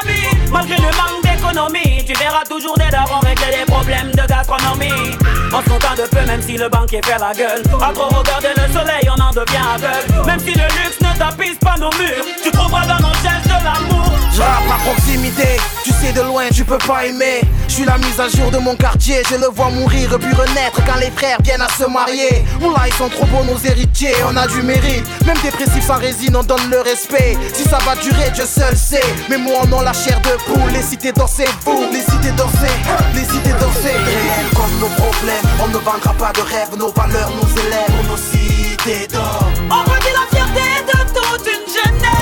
Malgré 0.52 0.76
le 0.76 0.84
manque 0.84 1.24
d'économie, 1.24 2.06
tu 2.06 2.14
verras 2.14 2.44
toujours 2.48 2.78
des 2.78 2.90
darons 2.92 3.20
régler 3.22 3.58
des 3.58 3.66
problèmes 3.66 4.12
de 4.12 4.28
gastronomie. 4.28 5.18
On 5.56 5.62
se 5.62 5.70
contente 5.70 5.98
de 5.98 6.08
peu, 6.16 6.26
même 6.26 6.42
si 6.42 6.58
le 6.58 6.68
banquier 6.68 7.00
fait 7.04 7.20
la 7.20 7.32
gueule. 7.34 7.62
À 7.82 7.94
trop 7.94 8.08
regarder 8.08 8.50
le 8.58 8.74
soleil, 8.74 9.08
on 9.08 9.22
en 9.22 9.30
devient 9.30 9.66
aveugle. 9.76 10.26
Même 10.26 10.40
si 10.40 10.54
le 10.54 10.64
luxe 10.64 11.00
ne 11.02 11.18
tapisse 11.18 11.60
pas 11.60 11.76
nos 11.78 11.92
murs, 11.92 12.26
tu 12.44 12.50
trouveras 12.52 12.88
dans 12.88 13.08
nos 13.08 13.14
gestes 13.14 13.46
de 13.46 13.64
l'amour. 13.64 14.12
Je 14.34 14.42
rappe 14.42 14.64
à 14.74 14.84
proximité, 14.84 15.60
tu 15.84 15.92
sais 15.92 16.12
de 16.12 16.22
loin 16.22 16.46
tu 16.52 16.66
peux 16.66 16.80
pas 16.80 17.06
aimer. 17.06 17.42
Je 17.68 17.74
suis 17.76 17.86
la 17.86 17.98
mise 18.00 18.20
à 18.20 18.28
jour 18.30 18.50
de 18.52 18.58
mon 18.58 18.76
quartier, 18.76 19.22
je 19.30 19.36
le 19.36 19.48
vois 19.48 19.70
mourir 19.70 20.10
puis 20.20 20.34
renaître 20.34 20.84
quand 20.86 21.00
les 21.00 21.12
frères 21.12 21.38
viennent 21.44 21.62
à 21.62 21.70
se 21.70 21.88
marier. 21.88 22.44
Oula 22.62 22.88
ils 22.88 22.94
sont 22.94 23.10
trop 23.10 23.26
beaux 23.28 23.44
nos 23.44 23.58
héritiers, 23.58 24.14
on 24.28 24.36
a 24.36 24.48
du 24.48 24.64
mérite. 24.64 25.06
Même 25.26 25.38
dépressifs 25.44 25.86
sans 25.86 26.00
résine, 26.00 26.36
on 26.36 26.44
donne 26.44 26.68
le 26.72 26.82
respect. 26.82 27.38
Si 27.54 27.64
ça 27.64 27.78
va 27.86 27.96
durer, 27.96 28.32
Dieu 28.34 28.46
seul 28.46 28.76
sait. 28.76 29.04
Mais 29.30 29.38
moi 29.38 29.62
on 29.64 29.80
a 29.80 29.84
la 29.84 29.94
chair 29.94 30.20
de 30.22 30.36
poule, 30.46 30.72
les 30.72 30.82
cités 30.82 31.12
dansées 31.12 31.46
vous. 31.64 31.86
Les 31.92 32.02
cités 32.02 32.32
dansées, 32.32 32.78
les 33.14 33.22
cités 33.26 33.54
dansées 33.60 33.98
Réelles 34.04 34.50
comme 34.56 34.80
nos 34.80 34.90
problèmes, 34.96 35.43
on 35.60 35.68
ne 35.68 35.78
vendra 35.78 36.14
pas 36.14 36.32
de 36.34 36.42
rêves 36.42 36.76
Nos 36.78 36.92
valeurs 36.92 37.32
nous 37.32 37.50
élèvent 37.62 37.92
pour 37.96 38.04
nos 38.12 38.18
cités 38.18 39.08
d'or 39.08 39.50
On 39.70 39.84
redit 39.90 40.14
la 40.14 40.26
fierté 40.36 40.68
de 40.86 40.98
toute 41.14 41.48
une 41.48 41.68
jeunesse. 41.68 42.14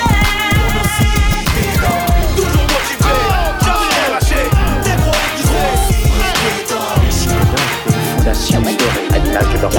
Toujours 2.36 2.66
motivé, 2.74 3.14
jamais 3.64 4.00
relâché 4.06 4.40
Des 4.84 4.96
gros 5.02 5.22
Fondation 8.16 8.60
adorée 8.60 9.08
à 9.14 9.18
l'image 9.18 9.48
de 9.54 9.58
leur 9.60 9.72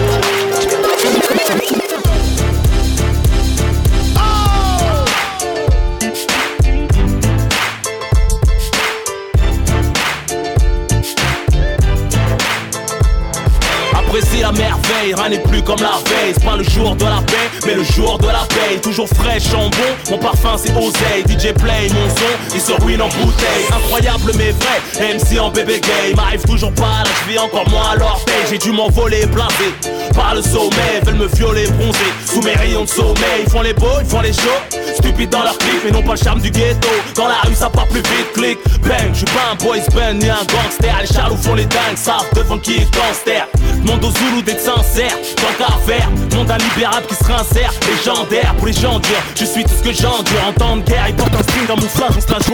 rien 15.12 15.30
n'est 15.30 15.40
plus 15.40 15.62
comme 15.62 15.82
la 15.82 16.00
veille. 16.10 16.34
C'est 16.34 16.44
pas 16.44 16.56
le 16.56 16.64
jour 16.64 16.96
de 16.96 17.04
la 17.04 17.22
paix, 17.26 17.50
mais 17.66 17.76
le 17.76 17.84
jour 17.84 18.18
de 18.20 18.28
la 18.28 18.46
paix 18.48 18.80
Toujours 18.82 19.08
frais, 19.10 19.40
chambon, 19.40 19.72
mon 20.10 20.18
parfum 20.18 20.56
c'est 20.58 20.72
oseille. 20.72 21.24
DJ 21.28 21.54
play, 21.54 21.90
mon 21.90 22.10
son, 22.10 22.56
il 22.56 22.62
se 22.62 22.72
ruine 22.82 23.02
en 23.02 23.10
bouteille. 23.10 23.66
Incroyable 23.76 24.32
mais 24.38 24.52
vrai, 24.52 25.16
MC 25.16 25.40
en 25.40 25.50
bébé 25.50 25.82
gay. 25.82 26.14
M'arrive 26.16 26.44
toujours 26.44 26.72
pas, 26.74 27.04
là 27.04 27.10
je 27.26 27.32
vis 27.32 27.40
encore 27.40 27.68
moins 27.70 27.90
à 27.92 27.96
l'orteil. 27.96 28.46
J'ai 28.50 28.58
dû 28.58 28.72
m'envoler, 28.72 29.26
blasé 29.26 29.74
par 30.14 30.36
le 30.36 30.42
sommet 30.42 31.02
Veulent 31.06 31.18
me 31.18 31.28
violer, 31.28 31.66
bronzer, 31.68 32.14
sous 32.26 32.42
mes 32.42 32.54
rayons 32.54 32.84
de 32.84 32.90
sommeil. 32.90 33.44
Ils 33.46 33.50
font 33.50 33.62
les 33.62 33.74
beaux, 33.74 34.00
ils 34.00 34.10
font 34.10 34.22
les 34.22 34.34
chauds 34.34 34.80
Stupides 34.96 35.30
dans 35.30 35.44
leur 35.44 35.58
clip, 35.58 35.82
mais 35.84 35.92
non 35.92 36.04
pas 36.04 36.14
le 36.14 36.18
charme 36.18 36.40
du 36.40 36.52
ghetto. 36.52 36.88
Dans 37.16 37.28
la 37.28 37.42
rue 37.46 37.56
ça 37.56 37.70
part 37.70 37.88
plus 37.88 38.02
vite, 38.02 38.32
clic, 38.34 38.58
bang. 38.84 39.10
Je 39.12 39.18
suis 39.18 39.26
pas 39.26 39.52
un 39.52 39.56
boys 39.56 39.78
band 39.94 40.14
ni 40.20 40.30
un 40.30 40.44
gangster. 40.46 40.96
Les 41.02 41.08
charlots 41.08 41.38
font 41.38 41.56
les 41.56 41.66
dingues, 41.66 41.98
savent 41.98 42.30
devant 42.36 42.60
qui 42.60 42.74
est 42.76 42.94
gangster. 42.94 43.48
Monde 43.84 44.04
aux 44.06 44.12
Zoulous 44.12 44.44
sincère, 44.58 44.93
tant 45.02 45.54
qu'à 45.58 45.72
faire 45.86 46.10
Monde 46.36 46.52
illibérable 46.60 47.08
qui 47.08 47.16
se 47.16 47.24
réinsère, 47.24 47.74
légendaire 47.88 48.54
pour 48.56 48.68
les 48.68 48.74
gens 48.74 49.00
durs. 49.00 49.24
Je 49.36 49.46
suis 49.46 49.64
tout 49.64 49.74
ce 49.76 49.84
que 49.84 49.92
j'endure 49.94 50.48
en 50.48 50.54
temps 50.54 50.78
de 50.78 50.82
guerre 50.82 51.08
Ils 51.10 51.16
portent 51.16 51.36
un 51.36 51.44
string 51.44 51.66
dans 51.68 51.78
mon 51.78 51.88
flingue, 51.88 52.12
on 52.16 52.22
se 52.22 52.32
la 52.32 52.40
joue 52.40 52.54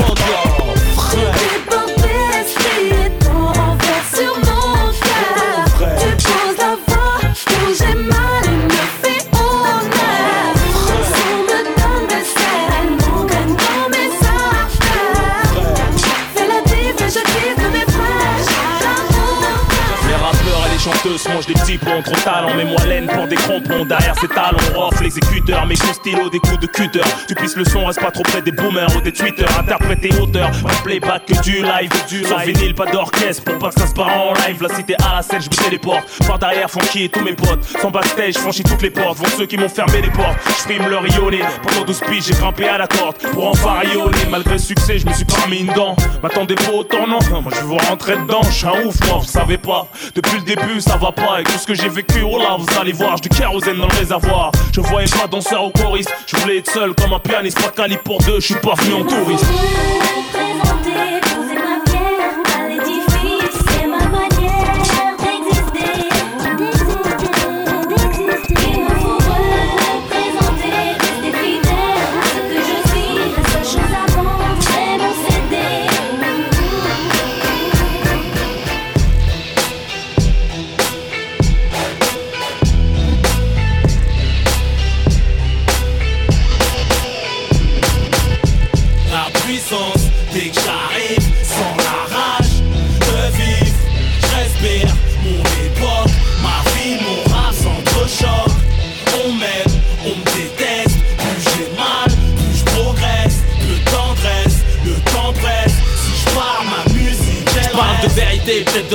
et 21.09 21.17
chanteuses 21.17 21.27
mangent 21.33 21.45
des 21.45 21.53
petits 21.53 21.77
bons 21.77 22.01
Trop 22.03 22.15
talent, 22.23 22.53
mais 22.55 22.65
moi 22.65 22.85
laine 22.85 23.07
pour 23.07 23.27
des 23.27 23.35
crampons. 23.35 23.85
Derrière 23.85 24.15
ces 24.19 24.27
talons, 24.27 24.57
off 24.75 24.99
l'exécuteur 25.01 25.65
Mes 25.65 25.75
coups 25.75 25.93
stylo, 25.93 26.29
des 26.29 26.39
coups 26.39 26.59
de 26.59 26.67
cutter. 26.67 27.01
Tu 27.27 27.35
pisses 27.35 27.55
le 27.55 27.65
son, 27.65 27.85
reste 27.85 27.99
pas 27.99 28.11
trop 28.11 28.23
près 28.23 28.41
des 28.41 28.51
boomers 28.51 28.95
ou 28.95 29.01
des 29.01 29.11
tweeters. 29.11 29.59
Interpréter 29.59 30.09
auteur, 30.19 30.51
pas 30.51 30.69
de 30.69 30.83
playback 30.83 31.25
que 31.25 31.41
du 31.41 31.61
live. 31.61 31.89
Du 32.07 32.23
Sans 32.23 32.37
vinyle, 32.37 32.75
pas 32.75 32.85
d'orchestre. 32.85 33.43
Pour 33.43 33.57
pas 33.59 33.69
que 33.69 33.79
ça 33.79 33.87
se 33.87 33.93
part 33.93 34.07
en 34.07 34.33
live. 34.33 34.61
La 34.61 34.75
cité 34.75 34.95
à 35.03 35.15
la 35.17 35.21
scène, 35.21 35.41
je 35.41 35.49
me 35.49 35.63
téléporte 35.63 36.03
Par 36.27 36.39
derrière, 36.39 36.69
funky 36.69 37.05
et 37.05 37.09
tous 37.09 37.23
mes 37.23 37.33
potes. 37.33 37.63
Sans 37.81 37.91
backstage, 37.91 38.35
franchis 38.35 38.63
toutes 38.63 38.81
les 38.81 38.91
portes. 38.91 39.17
Vont 39.17 39.37
ceux 39.37 39.45
qui 39.45 39.57
m'ont 39.57 39.69
fermé 39.69 40.01
les 40.01 40.11
portes. 40.11 40.37
Je 40.67 40.73
le 40.73 40.97
rayonner 40.97 41.41
Pendant 41.63 41.85
12 41.85 42.01
piges, 42.09 42.23
j'ai 42.25 42.33
grimpé 42.33 42.67
à 42.67 42.77
la 42.77 42.87
corde. 42.87 43.17
Pour 43.33 43.47
enfin 43.47 43.79
rayonner 43.79 44.25
Malgré 44.29 44.53
le 44.53 44.59
succès, 44.59 44.99
je 44.99 45.07
me 45.07 45.13
suis 45.13 45.25
pas 45.25 45.47
mis 45.49 45.59
une 45.59 45.73
dent. 45.73 45.95
M'attendez 46.21 46.55
pas 46.55 46.71
autant, 46.71 47.07
non. 47.07 47.19
Moi 47.29 47.51
je 47.55 47.65
veux 47.65 47.77
rentrer 47.89 48.17
dedans, 48.17 48.41
je 48.43 48.51
suis 48.51 48.67
un 48.67 48.85
ouf, 48.85 48.95
moi, 49.07 49.17
vous 49.19 49.25
savez 49.25 49.57
pas. 49.57 49.87
Depuis 50.15 50.37
le 50.37 50.43
début, 50.43 50.81
ça 50.81 50.98
pas 50.99 51.11
tout 51.45 51.57
ce 51.57 51.65
que 51.65 51.73
j'ai 51.73 51.89
vécu, 51.89 52.21
oh 52.21 52.37
là, 52.37 52.57
vous 52.57 52.79
allez 52.79 52.91
voir 52.91 53.15
J'ai 53.15 53.29
du 53.29 53.29
kérosène 53.29 53.77
dans 53.77 53.87
le 53.87 53.97
réservoir. 53.97 54.51
Je 54.73 54.81
voyais 54.81 55.07
pas 55.09 55.27
danseur 55.27 55.65
ou 55.65 55.71
choriste 55.71 56.11
Je 56.27 56.35
voulais 56.37 56.57
être 56.57 56.71
seul 56.71 56.93
comme 56.93 57.13
un 57.13 57.19
pianiste. 57.19 57.61
Pas 57.61 57.69
calibre 57.69 58.03
pour 58.03 58.19
deux, 58.19 58.39
je 58.39 58.45
suis 58.47 58.55
pas 58.55 58.73
venu 58.75 58.95
en 58.95 59.05
touriste 59.05 59.45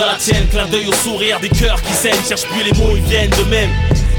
la 0.07 0.15
tienne, 0.15 0.47
clin 0.49 0.67
d'œil 0.67 0.87
au 0.87 0.93
sourire, 0.93 1.41
des 1.41 1.49
cœurs 1.49 1.81
qui 1.83 1.93
saignent, 1.93 2.25
cherche 2.27 2.45
plus 2.45 2.63
les 2.63 2.73
mots, 2.73 2.97
ils 2.97 3.03
viennent 3.03 3.31
de 3.31 3.45
même. 3.45 3.71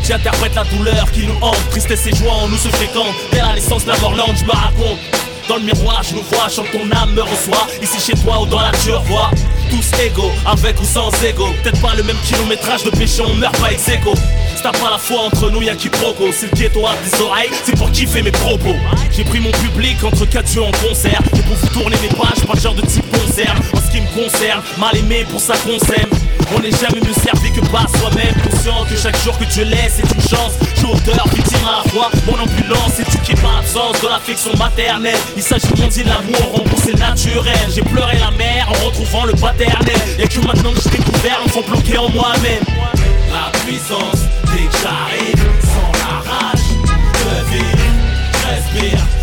J'interprète 0.04 0.56
la 0.56 0.64
douleur 0.66 1.12
qui 1.12 1.26
nous 1.26 1.38
hante, 1.42 1.58
tristesse 1.72 2.06
et 2.08 2.16
joie 2.16 2.34
en 2.34 2.48
nous 2.48 2.58
se 2.58 2.70
fréquentent. 2.70 3.16
Dès 3.32 3.40
la 3.40 3.54
naissance, 3.54 3.84
je 3.84 4.46
me 4.46 4.52
raconte. 4.52 5.00
Dans 5.48 5.58
le 5.58 5.64
miroir, 5.64 6.02
je 6.04 6.16
nous 6.16 6.24
vois, 6.24 6.50
chante 6.50 6.72
ton 6.72 6.90
âme 6.92 7.14
me 7.14 7.22
reçoit. 7.22 7.68
Ici 7.82 8.00
chez 8.00 8.14
toi 8.24 8.42
ou 8.42 8.46
dans 8.46 8.60
la 8.60 8.72
tu 8.84 8.92
revois. 8.92 9.30
Tous 9.70 10.02
égaux, 10.02 10.32
avec 10.46 10.80
ou 10.80 10.86
sans 10.86 11.12
ego. 11.24 11.48
Peut-être 11.64 11.82
pas 11.82 11.94
le 11.96 12.04
même 12.04 12.18
kilométrage 12.28 12.84
de 12.84 12.90
péché, 12.92 13.22
on 13.22 13.34
meurt 13.36 13.56
pas 13.60 13.72
ex 13.72 13.88
aequo. 13.90 14.14
T'as 14.66 14.72
pas 14.72 14.90
la 14.90 14.98
foi 14.98 15.22
entre 15.28 15.52
nous, 15.52 15.62
y'a 15.62 15.76
qui 15.76 15.90
proco. 15.90 16.26
C'est 16.32 16.50
le 16.50 16.58
ghetto 16.58 16.88
à 16.88 16.96
des 17.06 17.22
oreilles, 17.22 17.52
c'est 17.64 17.78
pour 17.78 17.92
kiffer 17.92 18.24
mes 18.24 18.32
propos. 18.32 18.74
J'ai 19.16 19.24
pris 19.24 19.40
mon 19.40 19.52
public 19.52 20.04
entre 20.04 20.26
quatre 20.26 20.52
yeux 20.56 20.64
en 20.64 20.72
concert. 20.72 21.22
Et 21.38 21.42
pour 21.44 21.56
vous 21.56 21.68
tourner 21.68 21.96
mes 22.02 22.08
pages, 22.08 22.44
pas 22.48 22.60
genre 22.60 22.74
de 22.74 22.82
type 22.82 23.06
concert. 23.12 23.54
En 23.76 23.78
ce 23.80 23.92
qui 23.92 24.02
me 24.02 24.08
concerne, 24.08 24.64
mal 24.80 24.98
aimé 24.98 25.24
pour 25.30 25.40
ça 25.40 25.54
qu'on 25.58 25.78
s'aime. 25.78 26.10
On 26.56 26.62
n'est 26.62 26.72
jamais 26.72 27.00
mieux 27.00 27.14
servi 27.14 27.52
que 27.52 27.64
par 27.68 27.88
soi-même. 27.92 28.34
Conscient 28.42 28.86
que 28.90 28.98
chaque 28.98 29.24
jour 29.24 29.38
que 29.38 29.44
tu 29.44 29.64
laisses 29.66 30.00
est 30.00 30.16
une 30.16 30.28
chance. 30.36 30.54
Je 30.74 30.80
suis 30.80 30.88
auteur, 30.88 31.28
victime 31.28 31.62
à 31.62 31.84
la 31.86 31.92
fois. 31.92 32.10
Mon 32.26 32.34
ambulance 32.34 33.00
éduquée 33.00 33.40
par 33.40 33.58
l'absence 33.58 34.02
de 34.02 34.08
l'affection 34.08 34.58
maternelle. 34.58 35.20
Il 35.38 35.44
s'agit 35.44 35.68
de 35.68 35.80
mon 35.80 35.88
de 35.90 36.10
l'amour, 36.10 36.58
remboursé 36.58 36.94
naturel. 36.94 37.70
J'ai 37.70 37.84
pleuré 37.84 38.18
la 38.18 38.32
mer 38.32 38.68
en 38.68 38.86
retrouvant 38.88 39.26
le 39.26 39.34
paternel. 39.34 40.02
Y'a 40.18 40.26
que 40.26 40.40
maintenant 40.40 40.72
que 40.72 40.82
j'ai 40.82 40.98
découvert, 40.98 41.40
me 41.46 41.52
font 41.52 41.62
bloquer 41.70 42.00
en 42.00 42.10
moi-même. 42.10 42.64
La 43.32 43.52
puissance, 43.60 44.26
j'arrive, 44.86 45.46
sans 45.64 45.92
la 46.02 46.14
rage 46.30 46.70
de 47.26 47.38
vivre, 47.52 47.86
respire 48.48 49.15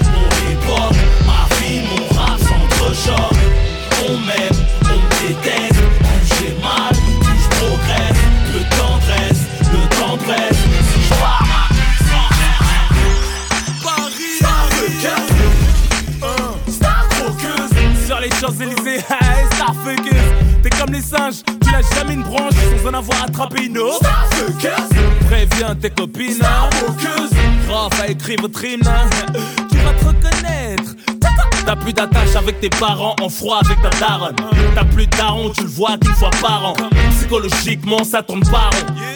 tu 28.52 29.78
vas 29.78 29.92
te 29.94 30.04
reconnaître. 30.04 30.94
T'as 31.64 31.76
plus 31.76 31.92
d'attache 31.92 32.36
avec 32.36 32.60
tes 32.60 32.68
parents, 32.68 33.14
en 33.20 33.28
froid 33.28 33.60
avec 33.64 33.80
ta 33.82 33.90
daronne. 33.98 34.36
T'as 34.74 34.84
plus 34.84 35.06
de 35.06 35.16
daron, 35.16 35.50
tu 35.50 35.62
le 35.62 35.68
vois 35.68 35.96
qu'une 35.98 36.14
fois 36.14 36.30
par 36.40 36.66
an. 36.66 36.74
Psychologiquement, 37.16 38.04
ça 38.04 38.22
tourne 38.22 38.42
pas 38.42 38.70
rond. 38.70 39.11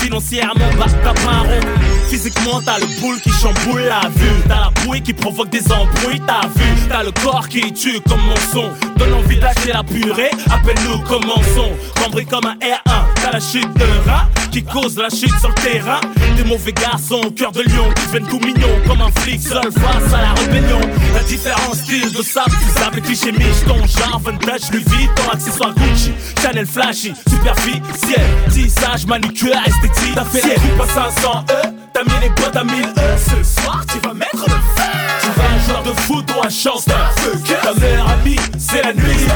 Financièrement, 0.00 0.70
t'as 1.02 1.14
pas 1.14 1.38
rond. 1.40 1.60
Physiquement, 2.08 2.60
t'as 2.64 2.78
le 2.78 2.86
boule 3.00 3.20
qui 3.20 3.30
chamboule 3.30 3.82
la 3.82 4.08
vue. 4.08 4.42
T'as 4.46 4.60
la 4.60 4.70
bouée 4.84 5.00
qui 5.00 5.12
provoque 5.12 5.50
des 5.50 5.64
embrouilles, 5.72 6.22
t'as 6.26 6.46
vu. 6.48 6.64
T'as 6.88 7.02
le 7.02 7.10
corps 7.10 7.48
qui 7.48 7.72
tue 7.72 8.00
comme 8.08 8.20
mon 8.20 8.36
son. 8.52 8.70
Donne 8.96 9.14
envie 9.14 9.38
d'acheter 9.38 9.72
la 9.72 9.82
purée, 9.82 10.30
appelle-nous 10.50 11.00
commençons. 11.00 11.72
Cambré 12.02 12.24
comme 12.24 12.46
un 12.46 12.54
R1, 12.54 13.04
t'as 13.16 13.32
la 13.32 13.40
chute 13.40 13.72
de 13.74 14.08
rat 14.08 14.28
qui 14.56 14.64
cause 14.64 14.96
la 14.96 15.10
chute 15.10 15.38
sur 15.38 15.48
le 15.48 15.54
terrain. 15.54 16.00
Des 16.36 16.44
mauvais 16.44 16.72
garçons, 16.72 17.20
cœur 17.36 17.52
de 17.52 17.62
lion, 17.62 17.92
qui 17.94 18.06
deviennent 18.06 18.28
tout 18.28 18.40
mignons 18.40 18.80
comme 18.86 19.02
un 19.02 19.10
flic 19.20 19.42
seul 19.42 19.70
face 19.72 20.14
à 20.14 20.22
la 20.22 20.32
rébellion. 20.32 20.80
La 21.14 21.22
différence 21.24 21.78
style 21.78 22.10
de 22.12 22.22
sable, 22.22 22.52
tu 22.62 22.80
savais 22.80 23.00
cliché 23.00 23.32
ton 23.66 23.86
genre 23.86 24.20
vintage, 24.20 24.70
Louis 24.72 24.84
Vuitton, 24.86 25.22
accessoire 25.32 25.74
Gucci, 25.74 26.12
Chanel 26.40 26.66
flashy, 26.66 27.12
superficiel, 27.28 28.20
tissage, 28.50 29.06
manucure, 29.18 29.54
esthétique. 29.66 30.14
T'as 30.14 30.24
fait 30.24 30.46
les 30.46 30.54
coups 30.54 30.90
à 30.90 31.10
500 31.12 31.44
E, 31.50 31.68
t'as 31.92 32.04
mis 32.04 32.20
les 32.20 32.28
boîtes 32.30 32.56
à 32.56 32.64
1000 32.64 32.74
E. 32.82 33.16
Ce 33.18 33.60
soir, 33.60 33.84
tu 33.90 33.98
vas 34.06 34.14
mettre 34.14 34.44
le 34.44 34.54
feu. 34.54 34.82
Tu 35.20 35.28
vas 35.28 35.48
un 35.54 35.58
joueur 35.66 35.82
de 35.82 36.00
foot 36.02 36.24
ou 36.36 36.46
un 36.46 36.50
chanteur. 36.50 37.14
Ta 37.62 37.72
meilleure 37.74 38.10
amie, 38.10 38.36
c'est 38.58 38.82
la 38.82 38.92
nuit. 38.92 39.26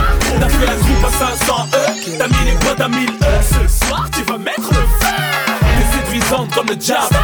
T'as 0.41 0.49
fait 0.49 0.67
la 0.67 0.75
coupe 0.75 1.05
à 1.07 1.45
500 1.45 1.67
E, 1.73 2.19
t'as 2.19 2.29
mis 2.29 2.45
les 2.45 2.57
boîtes 2.65 2.81
à 2.81 2.89
1000 2.89 3.09
E. 3.09 3.25
Ce 3.43 3.87
soir, 3.87 4.07
tu 4.13 4.23
vas 4.25 4.39
mettre 4.39 4.69
le 4.69 4.75
feu. 4.75 5.15
T'es 5.61 6.05
séduisante 6.05 6.55
comme 6.55 6.67
le 6.69 6.77
diable. 6.77 7.17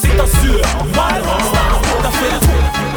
C'est 0.00 0.46
sûr, 0.46 0.60
mal. 0.94 1.22
T'as 2.02 2.10
fait 2.10 2.30
la 2.30 2.91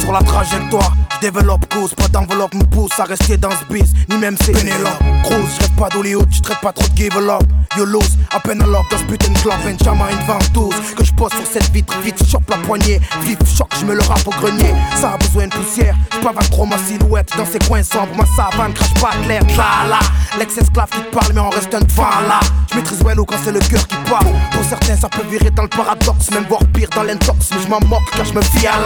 sur 0.00 0.12
la 0.12 0.20
trajectoire, 0.20 0.92
je 1.14 1.20
développe 1.20 1.72
cause, 1.72 1.94
pas 1.94 2.08
d'enveloppe 2.08 2.54
me 2.54 2.64
pousse 2.64 2.98
à 2.98 3.04
rester 3.04 3.36
dans 3.36 3.50
ce 3.50 3.72
biz, 3.72 3.92
ni 4.08 4.16
même 4.16 4.36
c'est 4.40 4.52
Pénélope. 4.52 5.02
Grosse, 5.22 5.58
je 5.60 5.80
pas 5.80 5.88
d'Hollywood, 5.88 6.28
je 6.30 6.40
traite 6.40 6.60
pas 6.60 6.72
trop 6.72 6.86
de 6.88 6.96
give 6.96 7.16
up. 7.16 7.42
You 7.76 7.84
lose, 7.84 8.18
à 8.34 8.40
peine 8.40 8.58
lock 8.58 8.90
dans 8.90 8.98
ce 8.98 9.04
putain 9.04 9.32
de 9.32 9.38
club, 9.38 9.54
Benjamin 9.62 10.06
une 10.10 10.26
ventouse. 10.26 10.74
Que 10.96 11.04
je 11.04 11.12
pose 11.12 11.30
sur 11.32 11.46
cette 11.52 11.70
vitre, 11.70 11.94
vite, 12.02 12.18
chope 12.28 12.48
la 12.50 12.56
poignée, 12.58 13.00
vif, 13.22 13.38
choc, 13.56 13.68
je 13.78 13.84
me 13.84 13.94
le 13.94 14.02
rappe 14.02 14.26
au 14.26 14.30
grenier. 14.30 14.74
Ça 15.00 15.12
a 15.12 15.16
besoin 15.18 15.46
de 15.46 15.52
poussière, 15.52 15.94
pas 16.22 16.32
trop 16.50 16.66
ma 16.66 16.78
silhouette 16.78 17.30
dans 17.36 17.46
ces 17.46 17.58
coins 17.60 17.82
sombres, 17.82 18.16
ma 18.16 18.24
savane 18.36 18.72
crache 18.72 18.94
pas 18.94 19.10
clair, 19.24 19.42
là 19.56 19.88
là. 19.88 19.98
L'ex-esclave 20.38 20.90
qui 20.90 21.02
parle, 21.12 21.32
mais 21.34 21.40
on 21.40 21.50
reste 21.50 21.72
un 21.74 21.80
devant 21.80 22.20
là. 22.26 22.40
Je 22.70 22.76
maîtrise 22.76 23.02
well 23.02 23.18
quand 23.26 23.36
c'est 23.44 23.52
le 23.52 23.60
cœur 23.60 23.86
qui 23.86 23.96
parle. 24.10 24.26
Pour 24.50 24.64
certains, 24.64 24.96
ça 24.96 25.08
peut 25.08 25.26
virer 25.30 25.50
dans 25.50 25.62
le 25.62 25.68
paradoxe, 25.68 26.30
même 26.32 26.46
voire 26.48 26.64
pire 26.74 26.88
dans 26.94 27.02
l'intox, 27.02 27.50
mais 27.52 27.62
je 27.62 27.68
m'en 27.68 27.80
moque 27.86 28.10
car 28.16 28.24
je 28.24 28.32
me 28.32 28.42
fie 28.42 28.66
à 28.66 28.78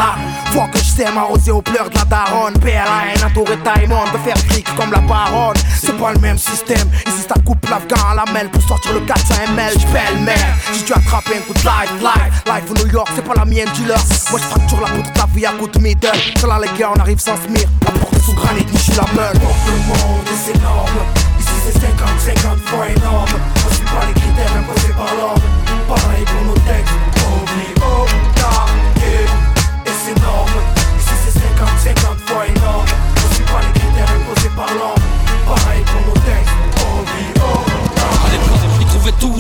que 0.69 0.82
je 0.83 0.91
sais 0.91 1.13
m'arroser 1.13 1.51
aux 1.51 1.63
pleurs 1.63 1.89
de 1.89 1.95
la 1.95 2.05
daronne. 2.05 2.55
PLA, 2.59 3.27
entouré 3.27 3.57
Taïmon, 3.59 4.05
de 4.13 4.19
faire 4.19 4.37
fric 4.49 4.67
comme 4.75 4.91
la 4.91 4.99
baronne. 4.99 5.57
C'est 5.81 5.97
pas 5.97 6.13
le 6.13 6.19
même 6.21 6.39
système. 6.39 6.89
Ici, 7.07 7.27
ça 7.29 7.35
coupe 7.45 7.65
l'afghan 7.69 8.09
à 8.11 8.15
la 8.15 8.33
mêle 8.33 8.51
pour 8.51 8.63
sortir 8.63 8.93
le 8.93 9.01
400 9.01 9.35
ml. 9.55 9.73
J'pelle 9.79 10.19
merde. 10.21 10.41
Si 10.73 10.85
tu 10.85 10.93
attrapes 10.93 11.31
un 11.35 11.41
coup 11.41 11.55
de 11.55 11.61
life, 11.61 11.93
life, 12.01 12.43
life 12.47 12.71
au 12.71 12.75
New 12.75 12.93
York, 12.93 13.09
c'est 13.15 13.25
pas 13.25 13.35
la 13.35 13.45
mienne, 13.45 13.69
dealer. 13.75 13.99
Moi, 14.31 14.41
j'fracture 14.41 14.81
la 14.81 14.89
poudre, 14.89 15.13
ta 15.13 15.27
vie 15.35 15.47
à 15.47 15.53
coup 15.53 15.69
de 15.69 15.79
middle. 15.79 16.09
C'est 16.37 16.47
là, 16.47 16.59
les 16.61 16.79
gars, 16.79 16.91
on 16.95 17.01
arrive 17.01 17.21
sans 17.21 17.37
se 17.37 17.49
mire. 17.49 17.69
À 17.87 17.93
porter 17.93 18.21
sous 18.21 18.35
granit, 18.35 18.67
ni 18.67 18.97
la 18.97 19.07
meule. 19.15 19.35
Le 19.35 19.79
monde 19.89 20.27
est 20.27 20.57
énorme. 20.57 20.99
Ici 21.39 21.49
c'est 21.65 21.79
50-50 21.79 22.59
fois 22.67 22.89
énorme. 22.89 23.29
On 23.67 23.75
suit 23.75 23.85
pas 23.85 24.07
les 24.07 24.21
critères 24.21 24.57
imposés 24.59 24.95
par 24.97 25.15
l'ordre. 25.17 25.43
Pareil 25.89 26.25
pour 26.25 26.45
nos 26.47 26.61
textes. 26.61 27.12
Imposés 34.63 34.92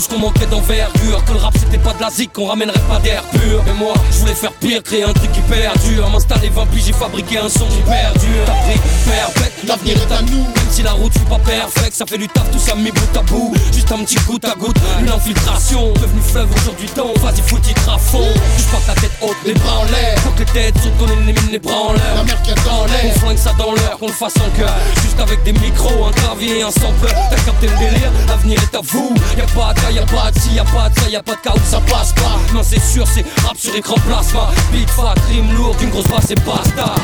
tous 0.03 0.14
qu'on 0.14 0.20
manquait 0.20 0.46
d'envergure. 0.46 1.24
Que 1.24 1.32
le 1.32 1.38
rap 1.38 1.55
c'était 1.59 1.78
pas 1.78 1.92
de 1.94 2.00
la 2.00 2.11
zik, 2.11 2.32
qu'on 2.32 2.46
ramènerait 2.46 2.78
pas 2.88 2.98
d'air 3.00 3.22
pur. 3.32 3.62
Mais 3.66 3.74
moi, 3.74 3.94
je 4.11 4.18
voulais 4.18 4.34
faire 4.34 4.53
pire, 4.53 4.82
créer 4.82 5.05
un 5.05 5.12
truc 5.12 5.30
qui 5.32 5.40
perdure. 5.42 6.09
M'installer 6.11 6.48
20 6.48 6.66
puis 6.66 6.82
j'ai 6.84 6.92
fabriqué 6.92 7.38
un 7.38 7.48
son 7.48 7.66
qui 7.66 7.80
perdure. 7.82 8.44
T'as 8.46 8.53
pris 8.53 8.80
perpète, 9.07 9.53
l'avenir 9.66 9.96
est 9.96 10.12
à 10.12 10.22
nous. 10.22 10.44
Même 10.44 10.70
si 10.70 10.82
la 10.82 10.92
route 10.92 11.12
fut 11.12 11.20
pas 11.20 11.38
perfecte, 11.38 11.94
ça 11.94 12.07
fait 12.07 12.18
du 12.18 12.28
taf, 12.28 12.50
tout 12.50 12.59
ça 12.59 12.74
mis 12.74 12.90
bout 12.90 13.16
à 13.16 13.22
bout. 13.22 13.55
Juste 13.72 13.92
un 13.92 13.98
petit 13.98 14.16
goutte 14.26 14.44
à 14.44 14.55
goutte, 14.55 14.76
une 15.00 15.09
infiltration. 15.09 15.92
Devenu 15.94 16.20
fleuve 16.22 16.48
aujourd'hui 16.57 16.88
temps, 16.88 17.12
vas-y 17.20 17.42
faut 17.42 17.59
titre 17.59 17.90
à 17.92 17.98
fond 17.98 18.28
Juste 18.57 18.70
pas 18.70 18.92
ta 18.92 19.00
tête 19.00 19.12
haute, 19.20 19.36
les 19.44 19.55
bras 19.55 19.80
en 19.80 19.84
l'air. 19.84 20.18
Faut 20.20 20.30
que 20.30 20.40
les 20.40 20.46
têtes 20.46 20.74
sautent, 20.82 20.96
qu'on 20.98 21.07
ait 21.07 21.34
les 21.50 21.59
bras 21.59 21.74
en 21.74 21.92
l'air. 21.92 22.14
La 22.16 22.24
mer 22.24 22.42
qui 22.42 22.50
a 22.50 22.55
dans 22.55 22.84
l'air, 22.86 23.05
on 23.14 23.18
flingue 23.20 23.38
ça 23.38 23.53
dans 23.59 23.72
l'heure, 23.72 23.98
qu'on 23.98 24.09
le 24.09 24.12
fasse 24.12 24.34
en 24.36 24.59
cœur. 24.59 24.74
Juste 25.03 25.20
avec 25.20 25.42
des 25.44 25.53
micros, 25.53 26.07
un 26.07 26.12
clavier 26.12 26.62
un 26.62 26.70
sampleur 26.70 27.12
T'as 27.30 27.36
capté 27.36 27.66
le 27.68 27.76
délire, 27.78 28.11
l'avenir 28.28 28.59
est 28.62 28.76
à 28.76 28.80
vous. 28.82 29.14
Y'a 29.36 29.46
pas 29.46 29.74
cas, 29.74 29.91
y'a 29.93 30.07
pas 30.07 30.30
de 30.30 30.38
si, 30.38 30.55
y'a 30.55 30.64
pas 30.64 30.88
de 30.88 30.99
ça, 30.99 31.09
y'a 31.09 31.22
pas 31.22 31.34
de 31.34 31.40
cas 31.40 31.53
où 31.55 31.70
ça 31.70 31.80
passe 31.80 32.12
pas. 32.12 32.38
Non 32.55 32.62
c'est 32.62 32.80
sûr, 32.80 33.07
c'est 33.07 33.24
rap 33.45 33.57
sur 33.57 33.74
écran 33.74 33.95
plasma. 34.07 34.51
Big 34.72 34.88
fat, 34.88 35.14
rime 35.28 35.53
lourde, 35.55 35.80
une 35.82 35.90
grosse 35.90 36.07
basse 36.09 36.30
et 36.30 36.34
basta. 36.34 36.95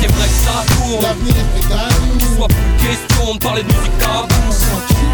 C'est 0.00 0.06
vrai 0.12 0.26
que 0.26 0.38
ça 0.44 0.74
tourne. 0.74 1.02
L'avenir 1.02 1.34
est 1.34 2.36
Soit 2.36 2.48
plus 2.48 2.88
question 2.88 3.34
de 3.34 3.38
parler 3.38 3.62
de 3.62 3.68
musique 3.68 3.98
tabou. 3.98 4.34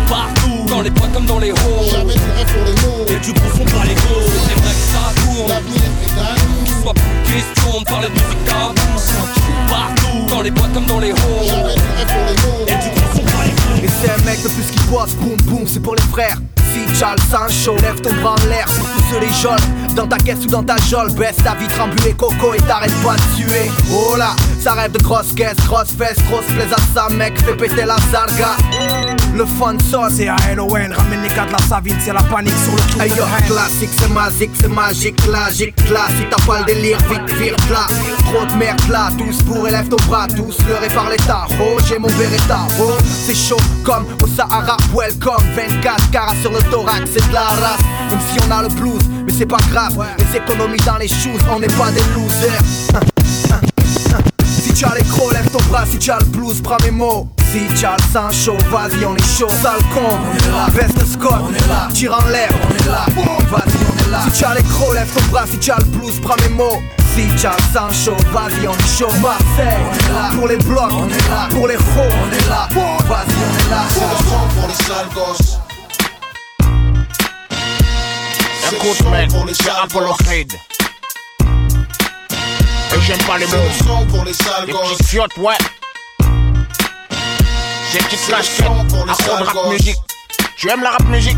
Partout, 0.08 0.64
dans 0.68 0.80
les 0.82 0.90
boîtes 0.90 1.12
comme 1.12 1.26
dans 1.26 1.38
les 1.38 1.50
halls 1.50 1.90
Jamais 1.90 2.14
de 2.14 2.18
pour 2.18 2.64
les 2.66 2.72
mots. 2.82 3.06
Et 3.08 3.24
du 3.24 3.32
profond 3.32 3.64
par 3.64 3.84
les 3.84 3.94
go 3.94 4.00
C'est 4.46 4.60
vrai 4.60 4.72
que 4.72 4.84
ça 4.92 5.22
tourne. 5.22 5.48
L'avenir 5.48 5.82
est 6.04 6.82
Soit 6.82 6.94
plus 6.94 7.32
question 7.32 7.80
de 7.80 7.84
parler 7.84 8.08
de 8.08 8.12
musique 8.12 8.44
tabou. 8.44 8.74
Partout, 9.68 10.26
dans 10.28 10.42
les 10.42 10.50
boîtes 10.50 10.72
comme 10.74 10.86
dans 10.86 10.98
les 10.98 11.10
halls 11.10 11.46
Jamais 11.46 11.74
de 11.74 11.80
pour 11.80 12.26
les 12.26 12.34
mots. 12.34 12.66
Et 12.66 12.74
du 12.74 13.01
Et 13.82 13.88
c'est 13.88 14.10
un 14.10 14.24
mec 14.24 14.42
de 14.42 14.48
plus 14.48 14.70
qui 14.70 14.78
bosse, 14.90 15.14
boum 15.14 15.36
boum, 15.42 15.66
c'est 15.66 15.80
pour 15.80 15.96
les 15.96 16.02
frères. 16.02 16.38
Si 16.72 16.98
Charles 16.98 17.18
Sancho, 17.30 17.76
lève 17.82 18.00
ton 18.00 18.14
bras 18.22 18.34
en 18.34 18.48
l'air 18.48 18.66
pour 18.66 18.88
tous 18.88 19.02
ceux 19.10 19.20
les. 19.20 19.32
Dans 19.94 20.06
ta 20.06 20.16
caisse 20.16 20.44
ou 20.44 20.46
dans 20.46 20.62
ta 20.62 20.76
jolle, 20.88 21.12
baisse 21.12 21.36
ta 21.36 21.54
vitre 21.54 21.78
embuée 21.80 22.14
coco 22.16 22.54
et 22.54 22.60
t'arrêtes 22.60 22.94
pas 23.02 23.14
de 23.14 23.20
suer. 23.36 23.70
Oh 23.92 24.16
là, 24.16 24.30
ça 24.60 24.72
rêve 24.72 24.92
de 24.92 25.02
grosses 25.02 25.32
caisses, 25.34 25.56
grosses 25.66 25.90
fesses, 25.90 26.22
grosses 26.30 26.46
plaise 26.46 26.72
à 26.72 26.80
ça, 26.94 27.08
mec, 27.10 27.34
fais 27.44 27.54
péter 27.54 27.84
la 27.84 27.96
sarga. 28.10 28.56
Le 29.34 29.44
fun 29.44 29.76
sonne, 29.90 30.10
c'est 30.14 30.28
à 30.28 30.36
Halloween, 30.48 30.92
ramène 30.92 31.22
les 31.22 31.28
gars 31.34 31.44
de 31.46 31.52
la 31.52 31.58
savine, 31.58 31.96
c'est 32.02 32.12
la 32.12 32.22
panique 32.22 32.54
sur 32.64 32.72
le 32.72 32.92
tour 32.92 33.02
Hey 33.02 33.10
yo, 33.10 33.24
classique, 33.46 33.90
c'est 33.98 34.10
magique, 34.10 34.50
c'est 34.58 34.68
magique, 34.68 35.26
logique, 35.26 35.90
là. 35.90 36.06
Si 36.16 36.24
t'as 36.30 36.46
pas 36.46 36.60
le 36.60 36.66
délire, 36.66 36.98
vite, 37.10 37.36
vire 37.38 37.56
là. 37.70 37.86
Trop 38.24 38.46
de 38.46 38.58
merde 38.58 38.80
là, 38.88 39.10
tous 39.18 39.42
pour 39.42 39.66
élève 39.68 39.88
ton 39.88 39.96
bras, 40.08 40.26
tous 40.28 40.56
leurrés 40.66 40.94
par 40.94 41.10
l'état. 41.10 41.46
Oh, 41.60 41.78
j'ai 41.86 41.98
mon 41.98 42.08
Beretta, 42.12 42.60
oh, 42.80 42.92
c'est 43.26 43.34
chaud 43.34 43.56
comme 43.82 44.06
au 44.22 44.26
Sahara. 44.26 44.76
Welcome, 44.94 45.42
24 45.54 46.10
carats 46.10 46.34
sur 46.40 46.52
le 46.52 46.60
thorax, 46.70 47.10
c'est 47.12 47.28
de 47.28 47.34
la 47.34 47.40
race. 47.40 47.80
Même 48.10 48.20
si 48.32 48.38
on 48.46 48.50
a 48.50 48.62
le 48.62 48.68
blues, 48.68 49.02
mais 49.24 49.32
c'est 49.36 49.46
pas 49.46 49.58
grave. 49.70 49.98
Les 50.18 50.36
économies 50.38 50.78
dans 50.86 50.96
les 50.96 51.08
shoes, 51.08 51.38
on 51.50 51.58
n'est 51.58 51.66
pas 51.68 51.90
des 51.90 52.02
losers. 52.14 52.62
Si 54.44 54.72
tu 54.72 54.84
as 54.84 54.94
les 54.94 55.04
crocs, 55.04 55.32
lève 55.32 55.48
ton 55.50 55.60
bras. 55.70 55.84
Si 55.86 55.98
tu 55.98 56.10
as 56.10 56.18
le 56.18 56.26
blues, 56.26 56.60
prends 56.62 56.78
mes 56.84 56.90
mots. 56.90 57.28
Si 57.52 57.60
tu 57.78 57.84
as 57.84 57.96
le 57.96 58.12
sang 58.12 58.30
chaud, 58.30 58.56
vas-y, 58.70 59.04
on 59.04 59.16
est 59.16 59.38
chaud. 59.38 59.48
Sale 59.62 59.82
con, 59.92 60.00
on 60.00 60.36
est 60.36 60.50
là. 60.50 60.66
Veste 60.72 61.12
Scott, 61.12 61.34
on 61.42 61.54
est 61.54 61.68
là. 61.68 61.88
Tire 61.92 62.18
en 62.18 62.28
l'air, 62.28 62.50
on 62.64 62.74
est 62.74 62.86
là. 62.86 63.06
Vas-y, 63.50 63.76
on 63.76 64.08
est 64.08 64.10
là. 64.10 64.20
Si 64.24 64.38
tu 64.38 64.44
as 64.44 64.54
les 64.54 64.62
crocs, 64.62 64.94
lève 64.94 65.12
ton 65.12 65.24
bras. 65.30 65.44
Si 65.46 65.58
tu 65.58 65.70
as 65.70 65.78
le 65.78 65.84
blues, 65.84 66.20
prends 66.20 66.36
mes 66.42 66.54
mots. 66.54 66.80
Chaud, 67.14 68.16
vas-y, 68.32 68.64
chaud. 68.98 69.12
Marseille, 69.20 69.82
on 69.84 69.92
est 69.92 70.12
là. 70.12 70.30
Pour 70.34 70.48
les 70.48 70.56
blocs, 70.56 70.92
on 70.92 71.08
est 71.08 71.28
là. 71.28 71.46
Pour 71.50 71.68
les 71.68 71.76
faux, 71.76 72.00
on 72.00 72.32
est 72.32 72.48
là. 72.48 72.68
Vas-y, 72.70 73.34
on 73.36 73.58
est 73.58 73.70
là. 73.70 73.84
C'est 73.90 74.00
le 74.00 74.16
son 74.16 74.48
pour 74.54 74.66
les 74.66 74.74
sales 74.74 75.08
gosses. 75.14 75.58
Écoute, 78.72 79.00
mec, 79.10 79.30
c'est 79.60 79.70
Apollo 79.70 80.14
Creed. 80.24 80.52
Et 82.94 83.00
j'aime 83.02 83.18
pas 83.26 83.36
les 83.38 83.46
mots. 83.46 83.52
C'est 83.52 83.84
le 83.84 83.88
son 83.88 84.06
pour 84.06 84.24
les 84.24 84.32
sales 84.32 84.66
Les 84.66 84.72
gosses. 84.72 84.92
petites 84.92 85.06
fiottes, 85.06 85.36
ouais. 85.36 85.58
Ces 87.92 87.98
petites 87.98 88.18
C'est 88.20 88.30
le 88.32 88.36
casquettes, 88.38 88.66
les 89.06 89.24
fond 89.24 89.38
de 89.38 89.44
rap 89.44 89.66
musique. 89.70 89.98
Tu 90.56 90.70
aimes 90.70 90.82
la 90.82 90.90
rap 90.92 91.04
musique? 91.04 91.36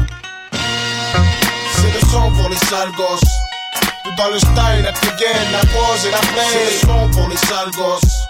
C'est 0.52 1.92
le 1.92 2.00
son 2.10 2.30
pour 2.30 2.48
les 2.48 2.56
sales 2.56 2.92
gosses. 2.96 3.43
Dans 4.16 4.28
le 4.28 4.38
style, 4.38 4.84
la 4.84 4.92
dégaine, 4.92 5.50
la 5.50 5.60
pose 5.60 6.06
et 6.06 6.10
la 6.10 6.18
play. 6.18 6.70
C'est 6.70 6.86
pour 6.86 7.28
les 7.28 7.36
sales 7.36 7.70
gosses. 7.72 8.28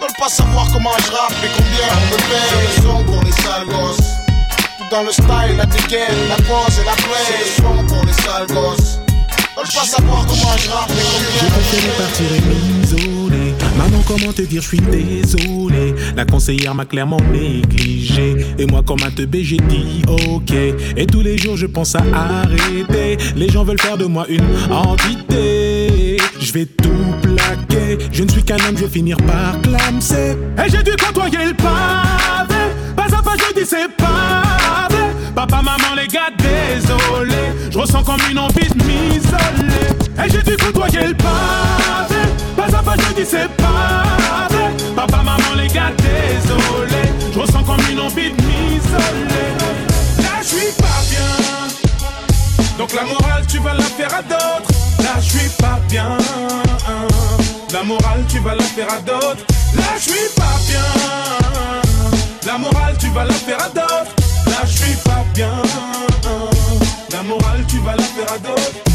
Veulent 0.00 0.10
pas 0.18 0.28
savoir 0.28 0.66
comment 0.72 0.90
je 0.98 1.10
rappe 1.12 1.32
et 1.44 1.48
combien 1.56 1.86
on 1.94 2.06
me 2.06 2.16
paye. 2.16 2.68
C'est 2.74 3.06
pour 3.06 3.22
les 3.22 3.32
sales 3.32 3.66
gosses. 3.66 4.10
Dans 4.90 5.02
le 5.02 5.12
style, 5.12 5.56
la 5.56 5.66
dégaine, 5.66 6.28
la 6.28 6.36
pose 6.36 6.78
et 6.80 6.84
la 6.84 6.92
play. 6.92 7.44
C'est 7.44 7.62
son 7.62 7.84
pour 7.86 8.02
sale 8.14 8.46
gosse. 8.48 8.98
Veulent 9.56 9.72
pas 9.72 9.84
savoir 9.84 10.26
comment 10.26 10.56
je 10.56 10.70
rappe, 10.70 10.90
J'ai 10.90 11.46
préféré 11.46 11.92
partir 11.96 12.26
et 12.34 12.40
m'isoler. 12.40 12.79
Maman, 13.80 14.02
comment 14.06 14.32
te 14.32 14.42
dire, 14.42 14.60
je 14.60 14.68
suis 14.68 14.80
désolé. 14.80 15.94
La 16.14 16.26
conseillère 16.26 16.74
m'a 16.74 16.84
clairement 16.84 17.20
négligé. 17.32 18.36
Et 18.58 18.66
moi, 18.66 18.82
comme 18.86 19.02
un 19.02 19.10
teubé, 19.10 19.42
j'ai 19.42 19.56
dit 19.56 20.02
ok. 20.06 20.52
Et 20.98 21.06
tous 21.06 21.22
les 21.22 21.38
jours, 21.38 21.56
je 21.56 21.64
pense 21.64 21.94
à 21.94 22.02
arrêter. 22.14 23.16
Les 23.36 23.48
gens 23.48 23.64
veulent 23.64 23.80
faire 23.80 23.96
de 23.96 24.04
moi 24.04 24.26
une 24.28 24.44
entité. 24.70 26.18
Je 26.38 26.52
vais 26.52 26.66
tout 26.66 26.90
plaquer. 27.22 27.96
Je 28.12 28.22
ne 28.22 28.28
suis 28.28 28.42
qu'un 28.42 28.56
homme, 28.56 28.76
je 28.76 28.84
vais 28.84 28.90
finir 28.90 29.16
par 29.16 29.58
clamser. 29.62 30.36
Et 30.58 30.70
j'ai 30.70 30.82
dû 30.82 30.92
côtoyer 30.96 31.46
le 31.46 31.54
pavé. 31.54 32.60
Pas 32.94 33.16
à 33.16 33.22
pas, 33.22 33.34
je 33.38 33.60
dis 33.60 33.66
c'est 33.66 33.88
pas. 33.96 34.88
Papa, 35.34 35.62
maman, 35.62 35.94
les 35.96 36.06
gars, 36.06 36.28
désolé. 36.36 37.54
Je 37.70 37.78
ressens 37.78 38.02
comme 38.02 38.20
une 38.30 38.40
envie 38.40 38.68
de 38.68 38.84
m'isoler. 38.84 39.88
Et 40.22 40.28
j'ai 40.30 40.42
dû 40.42 40.54
côtoyer 40.58 41.06
le 41.08 41.14
pavé. 41.14 42.09
Pas, 42.84 42.94
je 42.96 43.14
dis 43.14 43.28
c'est 43.28 43.48
pas 43.56 44.48
vrai. 44.48 44.70
Papa, 44.96 45.18
maman, 45.18 45.54
les 45.56 45.68
gars, 45.68 45.92
désolé. 45.98 47.02
Je 47.32 47.38
ressens 47.38 47.62
comme 47.64 47.80
une 47.90 48.00
envie 48.00 48.30
de 48.30 48.42
m'isoler. 48.42 49.50
Là, 50.18 50.40
je 50.40 50.46
suis 50.46 50.72
pas 50.78 51.00
bien. 51.10 52.78
Donc 52.78 52.94
la 52.94 53.02
morale, 53.02 53.44
tu 53.46 53.58
vas 53.58 53.74
la 53.74 53.82
faire 53.82 54.14
à 54.14 54.22
d'autres. 54.22 54.70
Là, 54.98 55.20
je 55.20 55.38
suis 55.38 55.48
pas 55.58 55.78
bien. 55.90 56.16
La 57.72 57.82
morale, 57.82 58.24
tu 58.28 58.38
vas 58.38 58.54
la 58.54 58.64
faire 58.64 58.90
à 58.90 59.00
d'autres. 59.00 59.44
Là, 59.76 59.82
je 59.96 60.02
suis 60.02 60.28
pas 60.34 60.58
bien. 60.66 60.86
La 62.46 62.56
morale, 62.58 62.96
tu 62.98 63.08
vas 63.10 63.24
la 63.24 63.34
faire 63.34 63.62
à 63.62 63.68
d'autres. 63.68 64.14
Là, 64.46 64.64
je 64.64 64.78
suis 64.78 64.96
pas 65.04 65.24
bien. 65.34 65.52
La 67.12 67.22
morale, 67.22 67.62
tu 67.68 67.78
vas 67.80 67.96
la 67.96 68.02
faire 68.02 68.32
à 68.32 68.38
d'autres. 68.38 68.89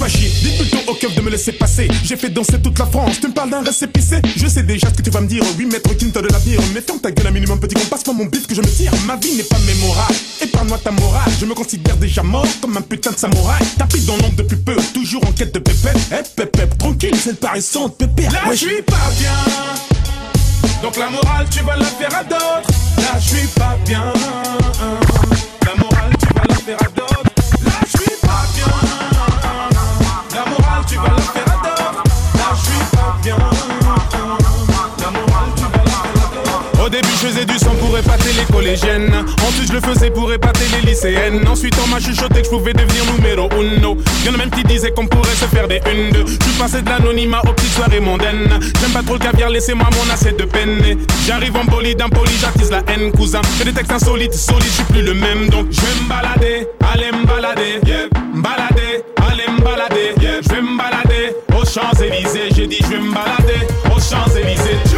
Pas 0.00 0.08
chier, 0.08 0.30
dites 0.42 0.56
plutôt 0.56 0.90
au 0.90 0.94
keuf 0.94 1.14
de 1.14 1.20
me 1.20 1.28
laisser 1.28 1.52
passer. 1.52 1.86
J'ai 2.02 2.16
fait 2.16 2.30
danser 2.30 2.58
toute 2.62 2.78
la 2.78 2.86
France, 2.86 3.20
tu 3.20 3.28
me 3.28 3.34
parles 3.34 3.50
d'un 3.50 3.62
récépissé. 3.62 4.22
Je 4.34 4.46
sais 4.46 4.62
déjà 4.62 4.88
ce 4.88 4.94
que 4.94 5.02
tu 5.02 5.10
vas 5.10 5.20
me 5.20 5.26
dire, 5.26 5.42
oui, 5.58 5.66
maître 5.66 5.92
Quinte 5.92 6.14
de 6.14 6.26
l'avenir. 6.26 6.58
Mais 6.72 6.80
ferme 6.80 7.00
ta 7.00 7.10
gueule 7.10 7.26
un 7.26 7.30
minimum, 7.30 7.60
petit 7.60 7.74
con, 7.74 7.82
passe-moi 7.84 8.14
mon 8.14 8.24
bif 8.24 8.46
que 8.46 8.54
je 8.54 8.62
me 8.62 8.66
tire. 8.66 8.92
Ma 9.06 9.16
vie 9.16 9.34
n'est 9.36 9.42
pas 9.42 9.58
mémorable, 9.58 10.14
épargne-moi 10.40 10.78
ta 10.82 10.90
morale. 10.90 11.30
Je 11.38 11.44
me 11.44 11.52
considère 11.52 11.98
déjà 11.98 12.22
mort 12.22 12.46
comme 12.62 12.78
un 12.78 12.80
putain 12.80 13.10
de 13.10 13.18
samouraï. 13.18 13.62
Tapis 13.76 14.00
dans 14.06 14.16
l'ombre 14.16 14.36
depuis 14.36 14.56
peu, 14.56 14.76
toujours 14.94 15.22
en 15.28 15.32
quête 15.32 15.52
de 15.52 15.58
pépette. 15.58 15.98
Eh, 16.12 16.22
pépette, 16.34 16.78
tranquille, 16.78 17.14
c'est 17.22 17.32
le 17.32 17.36
paressante, 17.36 17.98
pépère. 17.98 18.32
Là, 18.32 18.40
je 18.52 18.56
suis 18.56 18.82
pas 18.82 19.10
bien. 19.18 19.34
Donc 20.82 20.96
la 20.96 21.10
morale, 21.10 21.46
tu 21.50 21.62
vas 21.62 21.76
la 21.76 21.84
faire 21.84 22.14
à 22.16 22.24
d'autres. 22.24 22.70
Là, 22.96 23.18
je 23.20 23.36
suis 23.36 23.48
pas 23.48 23.76
bien. 23.84 24.14
La 25.66 25.74
morale, 25.74 26.12
tu 26.18 26.34
vas 26.34 26.44
la 26.48 26.54
faire 26.54 26.78
à 26.80 26.88
d'autres. 26.88 27.09
Du 37.50 37.58
sang 37.58 37.74
pour 37.80 37.96
épater 37.98 38.32
les 38.32 38.44
collégiennes. 38.52 39.12
Ensuite, 39.46 39.68
je 39.68 39.72
le 39.74 39.80
faisais 39.80 40.10
pour 40.10 40.32
épater 40.32 40.64
les 40.72 40.90
lycéennes. 40.90 41.46
Ensuite, 41.48 41.74
on 41.84 41.88
m'a 41.88 42.00
chuchoté 42.00 42.40
que 42.40 42.44
je 42.44 42.50
pouvais 42.50 42.72
devenir 42.72 43.02
numéro 43.16 43.48
uno. 43.60 43.96
Y'en 44.24 44.34
a 44.34 44.36
même 44.36 44.50
qui 44.50 44.62
disaient 44.64 44.92
qu'on 44.92 45.06
pourrait 45.06 45.34
se 45.34 45.46
faire 45.46 45.66
des 45.68 45.80
une 45.92 46.10
deux. 46.10 46.24
Je 46.26 46.58
passé 46.58 46.82
de 46.82 46.88
l'anonymat 46.88 47.40
aux 47.48 47.52
petites 47.52 47.72
soirées 47.72 48.00
mondaines. 48.00 48.58
J'aime 48.80 48.92
pas 48.92 49.02
trop 49.02 49.14
le 49.14 49.20
caviar, 49.20 49.50
laissez-moi 49.50 49.88
mon 49.92 50.12
assiette 50.12 50.38
de 50.38 50.44
peine. 50.44 50.98
J'arrive 51.26 51.56
en 51.56 51.64
bolide, 51.64 52.00
impoli, 52.00 52.32
j'attise 52.40 52.70
la 52.70 52.82
haine, 52.88 53.12
cousin. 53.12 53.40
J'ai 53.58 53.64
des 53.64 53.72
textes 53.72 53.92
insolites, 53.92 54.34
solides, 54.34 54.64
je 54.66 54.74
suis 54.74 54.84
plus 54.84 55.02
le 55.02 55.14
même. 55.14 55.48
Donc, 55.48 55.66
je 55.70 55.80
vais 55.80 56.02
me 56.02 56.08
balader, 56.08 56.68
aller 56.92 57.12
me 57.12 57.26
balader, 57.26 57.80
yeah. 57.86 58.08
Balader, 58.34 59.04
aller 59.28 59.48
me 59.52 59.62
balader. 59.62 60.14
Je 60.42 60.48
vais 60.48 60.62
me 60.62 60.76
balader 60.78 61.36
aux 61.58 61.64
Champs-Élysées. 61.64 62.48
J'ai 62.54 62.66
dit, 62.66 62.78
je 62.80 62.88
vais 62.88 63.00
me 63.00 63.12
balader 63.12 63.66
aux 63.86 64.00
Champs-Élysées. 64.00 64.89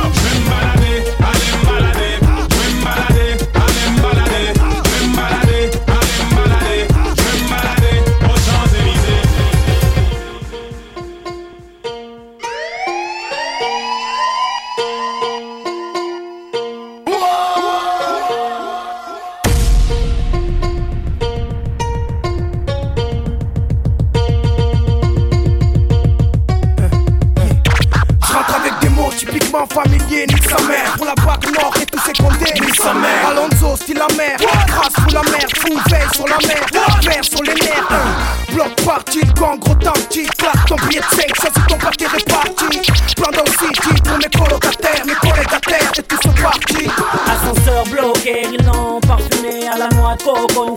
Sur 36.15 36.27
la 36.27 36.37
mer, 36.47 36.67
vert 37.03 37.25
sur 37.25 37.43
les 37.43 37.55
nerfs 37.55 37.89
hein. 37.91 38.53
Bloc 38.53 38.85
parti, 38.85 39.21
le 39.21 39.33
gang, 39.33 39.59
gros 39.59 39.75
tanky 39.75 40.27
Claque 40.37 40.67
ton 40.67 40.77
billet 40.87 41.01
de 41.01 41.17
sexe, 41.17 41.41
choisis 41.41 41.67
ton 41.69 41.79
paquet 41.79 42.07
réparti 42.07 42.81
Plan 43.17 43.31
dans 43.31 43.45
le 43.45 44.19
mes 44.19 44.31
colocataires 44.31 45.07
Mes 45.07 45.15
collègues 45.15 45.55
à 45.55 45.61
terre 45.61 45.93
et 45.99 46.03
tous 46.03 46.21
sont 46.23 46.35
partis 46.43 46.89
Ascenseur 47.27 47.85
bloqué, 47.85 48.47
rilant, 48.47 49.01
parfumé 49.07 49.69
à 49.69 49.79
la 49.79 49.89
noix 49.89 50.15
de 50.17 50.23
coco, 50.23 50.77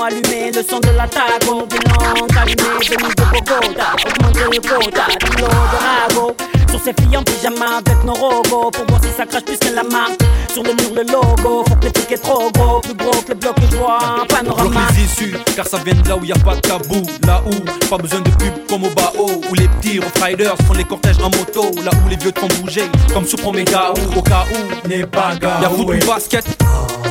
filons, 0.00 0.04
allumé 0.04 0.50
le 0.52 0.62
son 0.62 0.80
de 0.80 0.90
l'attaque, 0.96 1.44
on 1.48 1.66
bilan, 1.66 2.26
allumé, 2.36 2.62
venu 2.88 3.08
de 3.08 3.24
Bogota, 3.24 3.96
augmenter 4.06 4.44
le 4.52 4.60
quota, 4.60 5.06
du 5.18 5.42
lot 5.42 5.48
de 5.48 6.14
ragot, 6.16 6.36
sur 6.68 6.80
ces 6.80 6.92
filles 6.92 7.16
en 7.16 7.22
pyjama 7.22 7.78
avec 7.78 8.04
nos 8.04 8.14
rogos, 8.14 8.70
pour 8.70 8.86
voir 8.88 9.00
si 9.02 9.10
ça 9.16 9.26
crache 9.26 9.44
plus 9.44 9.58
que 9.58 9.74
la 9.74 9.82
marque, 9.82 10.20
sur 10.52 10.62
le 10.62 10.70
mur 10.70 10.90
le 10.94 11.02
logo, 11.02 11.64
faut 11.68 11.76
que 11.76 11.86
le 11.86 11.92
truc 11.92 12.12
est 12.12 12.18
trop 12.18 12.50
gros, 12.52 12.80
plus 12.80 12.94
gros 12.94 13.22
que 13.22 13.28
le 13.28 13.34
bloc 13.34 13.54
que 13.56 13.62
je 13.70 13.76
vois, 13.76 13.98
un 14.22 14.26
panorama. 14.26 14.80
les 14.96 15.04
issues, 15.04 15.36
car 15.54 15.66
ça 15.66 15.78
vient 15.78 15.94
de 15.94 16.08
là 16.08 16.16
où 16.16 16.24
y 16.24 16.32
a 16.32 16.36
pas 16.36 16.56
de 16.56 16.60
tabou. 16.60 17.02
Là 17.26 17.42
où, 17.46 17.86
pas 17.88 17.98
besoin 17.98 18.20
de 18.20 18.30
pub 18.30 18.66
comme 18.68 18.84
au 18.84 18.90
Bao. 18.90 19.30
Où 19.50 19.54
les 19.54 19.68
petits 19.68 20.00
riders 20.22 20.56
font 20.66 20.74
les 20.74 20.84
cortèges 20.84 21.18
en 21.18 21.30
moto. 21.30 21.70
Là 21.84 21.90
où 22.04 22.08
les 22.08 22.16
vieux 22.16 22.32
te 22.32 22.40
font 22.40 22.48
bouger, 22.60 22.84
comme 23.12 23.26
sur 23.26 23.38
Promega 23.38 23.92
ou 23.92 24.18
au 24.18 24.22
cas 24.22 24.44
où. 24.52 24.88
N'est 24.88 25.06
pas 25.06 25.32
Y'a 25.40 25.68
foot 25.68 25.88
ou 25.88 26.06
basket. 26.06 26.44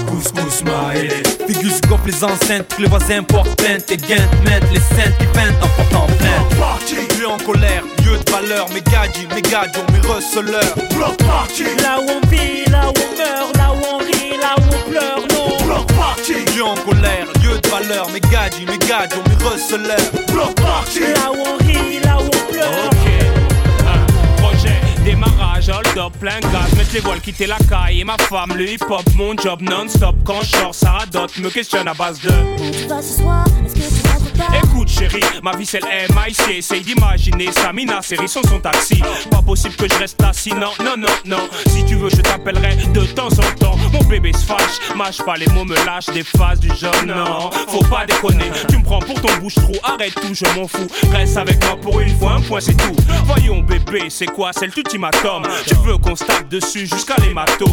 Couscous 0.07 0.63
maïs. 0.63 1.13
Figus 1.47 1.81
goffent 1.87 2.05
les 2.05 2.23
enceintes, 2.23 2.75
les 2.79 2.87
voisins 2.87 3.23
portent 3.23 3.55
plainte. 3.57 3.91
Et 3.91 3.97
guintes 3.97 4.43
mettent 4.43 4.71
les 4.73 4.79
scènes 4.79 5.13
qui 5.19 5.25
peintent 5.27 5.61
en 5.61 5.67
portant 5.69 6.07
plainte. 6.17 7.19
Lieu 7.19 7.27
en 7.27 7.37
colère, 7.37 7.83
lieu 8.05 8.17
de 8.17 8.31
valeur. 8.31 8.67
Mes 8.73 8.81
gadgets, 8.81 9.33
mes 9.35 9.41
gadgets, 9.41 9.91
mes 9.91 9.99
receleurs. 10.07 10.75
Block 10.95 11.17
party. 11.17 11.65
Là 11.83 11.99
où 11.99 12.07
on 12.09 12.27
vit, 12.27 12.65
là 12.71 12.87
où 12.87 12.93
on 12.93 13.17
meurt, 13.17 13.57
là 13.57 13.73
où 13.73 13.95
on 13.95 13.97
rit, 13.99 14.37
là 14.39 14.55
où 14.57 14.63
on 14.75 14.89
pleure, 14.89 15.19
non. 15.29 15.65
Block 15.65 15.87
party. 15.93 16.33
Lieu 16.55 16.63
en 16.63 16.75
colère, 16.75 17.27
lieu 17.43 17.59
de 17.59 17.67
valeur. 17.67 18.09
Mes 18.11 18.21
gadgets, 18.21 18.67
mes 18.67 18.77
gadgets, 18.77 19.17
mes 19.27 19.45
receleurs. 19.45 20.11
Block 20.31 20.55
party. 20.55 20.99
Là 21.01 21.31
où 21.31 21.43
on 21.45 21.57
rit, 21.57 21.99
là 22.03 22.08
démarrage, 25.09 25.69
hold 25.69 25.97
up, 25.97 26.13
plein 26.19 26.39
gaz, 26.39 26.75
mettre 26.77 26.93
les 26.93 26.99
voiles, 26.99 27.21
quitter 27.21 27.47
la 27.47 27.57
caille 27.67 28.01
et 28.01 28.03
ma 28.03 28.17
femme, 28.17 28.53
le 28.55 28.69
hip 28.69 28.83
hop, 28.89 29.03
mon 29.15 29.35
job 29.35 29.61
non-stop. 29.61 30.15
Quand 30.23 30.41
je 30.41 30.57
sors, 30.57 30.75
ça 30.75 30.91
radote, 30.91 31.37
me 31.39 31.49
questionne 31.49 31.87
à 31.87 31.93
base 31.93 32.21
de. 32.21 32.29
Est-ce 32.29 34.23
que 34.23 34.28
Écoute 34.63 34.89
chérie, 34.89 35.23
ma 35.43 35.55
vie 35.55 35.65
c'est 35.65 35.81
le 35.81 36.13
MIC 36.13 36.57
Essaye 36.57 36.81
d'imaginer 36.81 37.51
Samina, 37.51 38.01
série 38.01 38.27
son 38.27 38.41
son 38.43 38.59
taxi. 38.59 39.01
Pas 39.29 39.41
possible 39.41 39.75
que 39.75 39.87
je 39.87 39.97
reste 39.97 40.21
assis, 40.23 40.53
non, 40.53 40.71
non, 40.83 40.95
non, 40.97 41.07
non. 41.25 41.49
Si 41.67 41.85
tu 41.85 41.95
veux 41.95 42.09
je 42.09 42.21
t'appellerai 42.21 42.75
de 42.93 43.05
temps 43.05 43.27
en 43.27 43.55
temps. 43.59 43.77
Mon 43.91 44.03
bébé 44.03 44.31
se 44.33 44.45
fâche, 44.45 44.79
mâche 44.95 45.17
pas 45.23 45.35
les 45.35 45.47
mots, 45.47 45.65
me 45.65 45.75
lâche 45.85 46.07
des 46.07 46.23
phases 46.23 46.59
du 46.59 46.69
genre 46.75 46.93
Non, 47.05 47.49
faut 47.67 47.83
pas 47.85 48.05
déconner, 48.05 48.51
tu 48.69 48.77
me 48.77 48.83
prends 48.83 48.99
pour 48.99 49.19
ton 49.21 49.35
bouche-trou 49.39 49.73
Arrête 49.83 50.13
tout, 50.15 50.33
je 50.33 50.45
m'en 50.59 50.67
fous, 50.67 50.87
reste 51.11 51.37
avec 51.37 51.63
moi 51.65 51.77
pour 51.81 51.99
une 51.99 52.15
fois, 52.17 52.33
un 52.33 52.41
point 52.41 52.59
c'est 52.59 52.75
tout. 52.75 52.95
Voyons 53.25 53.59
bébé, 53.59 54.05
c'est 54.09 54.27
quoi, 54.27 54.51
c'est 54.53 54.73
l'ultimatum 54.75 55.43
Tu 55.65 55.75
veux 55.85 55.97
qu'on 55.97 56.15
se 56.15 56.23
tape 56.25 56.49
dessus 56.49 56.87
jusqu'à 56.87 57.15
l'hématome. 57.21 57.69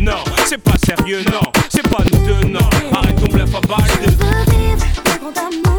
Non, 0.00 0.24
c'est 0.46 0.58
pas 0.58 0.76
sérieux, 0.84 1.22
non, 1.32 1.52
c'est 1.68 1.88
pas 1.88 2.02
nous 2.12 2.26
deux, 2.26 2.48
non. 2.48 2.68
Arrête 2.92 3.16
ton 3.16 3.26
bluff 3.26 3.54
à 3.54 3.60
balle 3.60 3.84
de... 4.06 5.71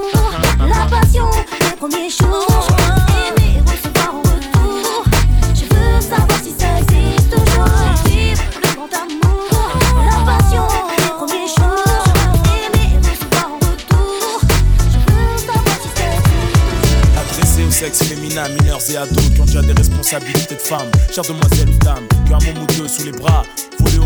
mineurs 18.49 18.79
et 18.89 18.97
ados 18.97 19.29
qui 19.29 19.41
ont 19.41 19.45
déjà 19.45 19.61
des 19.61 19.73
responsabilités 19.73 20.55
de 20.55 20.59
femmes. 20.59 20.89
Chères 21.11 21.23
demoiselles 21.23 21.69
ou 21.69 21.77
dames, 21.79 22.07
qui 22.25 22.33
ont 22.33 22.37
un 22.37 22.61
ou 22.61 22.65
deux 22.77 22.87
sous 22.87 23.05
les 23.05 23.11
bras. 23.11 23.43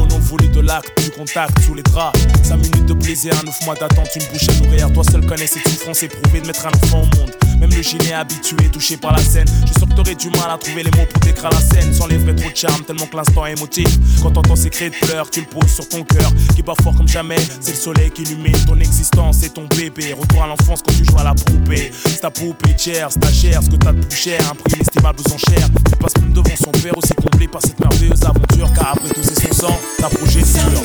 Voler 0.10 0.16
au 0.16 0.18
on 0.18 0.18
a 0.18 0.20
voulu 0.20 0.48
de 0.50 0.60
l'acte, 0.62 1.04
du 1.04 1.12
contact 1.12 1.60
sous 1.62 1.74
les 1.74 1.84
draps. 1.84 2.20
5 2.44 2.58
minutes 2.58 2.86
de 2.86 2.94
plaisir, 2.94 3.34
9 3.46 3.66
mois 3.66 3.76
d'attente, 3.76 4.10
une 4.16 4.26
bouche 4.32 4.50
à 4.50 4.64
nourrir. 4.64 4.92
Toi 4.94 5.04
seul 5.04 5.26
connais 5.26 5.48
cette 5.48 5.68
souffrance 5.68 6.04
éprouvée 6.04 6.42
de 6.42 6.48
mettre 6.48 6.66
un 6.66 6.72
enfant 6.72 7.02
au 7.02 7.18
monde. 7.18 7.32
Même 7.60 7.72
le 7.72 7.82
gilet 7.82 8.14
habitué, 8.14 8.70
touché 8.72 8.98
par 8.98 9.14
la 9.14 9.20
scène. 9.20 9.48
Je 9.66 9.74
sûr 9.80 9.88
que 9.90 9.94
t'aurais 9.94 10.16
du 10.16 10.30
mal 10.30 10.52
à 10.52 10.58
trouver 10.58 10.84
les 10.84 10.92
mots 10.92 11.08
pour 11.12 11.20
décrire 11.22 11.50
la 11.50 11.60
scène. 11.60 11.94
Sans 11.94 12.08
les 12.08 12.18
vrais 12.18 12.36
trop 12.36 12.50
de 12.50 12.56
charme, 12.56 12.84
tellement 12.84 13.08
que 13.08 13.18
l'instant 13.18 13.46
est 13.46 13.54
émotif. 13.54 13.88
Quand 14.22 14.32
t'entends 14.32 14.56
ces 14.56 14.70
cris 14.70 14.90
de 14.90 14.96
pleurs, 14.96 15.30
tu 15.30 15.42
le 15.42 15.48
poses 15.48 15.72
sur 15.72 15.88
ton 15.90 16.04
cœur. 16.04 16.32
Qui 16.56 16.62
bat 16.62 16.74
fort 16.84 16.96
comme 16.96 17.08
jamais, 17.08 17.40
c'est 17.60 17.72
le 17.72 17.78
soleil 17.78 18.12
qui 18.12 18.24
illumine 18.24 18.58
ton 18.66 18.80
existence 18.80 19.44
et 19.44 19.50
ton 19.50 19.66
bébé. 19.66 20.14
Retour 20.14 20.44
à 20.44 20.48
l'enfance 20.48 20.82
quand 20.86 20.94
tu 20.94 21.06
joues 21.06 21.18
à 21.18 21.24
la 21.24 21.34
poupée. 21.34 21.92
C'est 22.06 22.22
ta 22.22 22.30
poupée 22.30 22.76
chère, 22.78 23.10
c'est 23.12 23.20
ta 23.20 23.32
chair, 23.32 23.62
ce 23.64 23.70
que 23.70 23.76
t'as 23.76 23.94
de 23.94 24.06
plus 24.06 24.18
cher. 24.18 24.40
Un 24.52 24.56
prix 24.56 24.76
inestimable 24.76 25.20
aux 25.26 25.34
enchères. 25.34 25.70
Tu 25.90 25.96
passes 25.98 26.18
même 26.22 26.34
devant 26.34 26.56
son 26.64 26.72
père 26.72 26.98
aussi 26.98 27.14
comblé 27.16 27.48
par 27.48 27.62
cette 27.62 27.80
merveilleuse 27.80 28.24
aventure. 28.24 28.72
Car 28.76 28.94
après 28.94 29.10
tout, 29.10 29.24
c'est 29.24 29.54
son 29.54 29.68
sang, 29.68 29.80
ta 30.00 30.10
progéniture. 30.10 30.82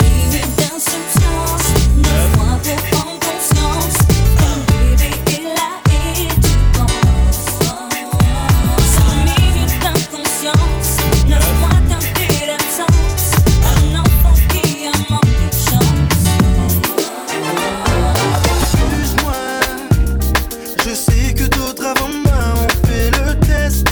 Je 20.85 20.93
sais 20.95 21.33
que 21.33 21.43
d'autres 21.45 21.85
avant 21.85 22.09
moi 22.09 22.33
ont 22.55 22.87
fait 22.87 23.09
le 23.11 23.39
test 23.45 23.87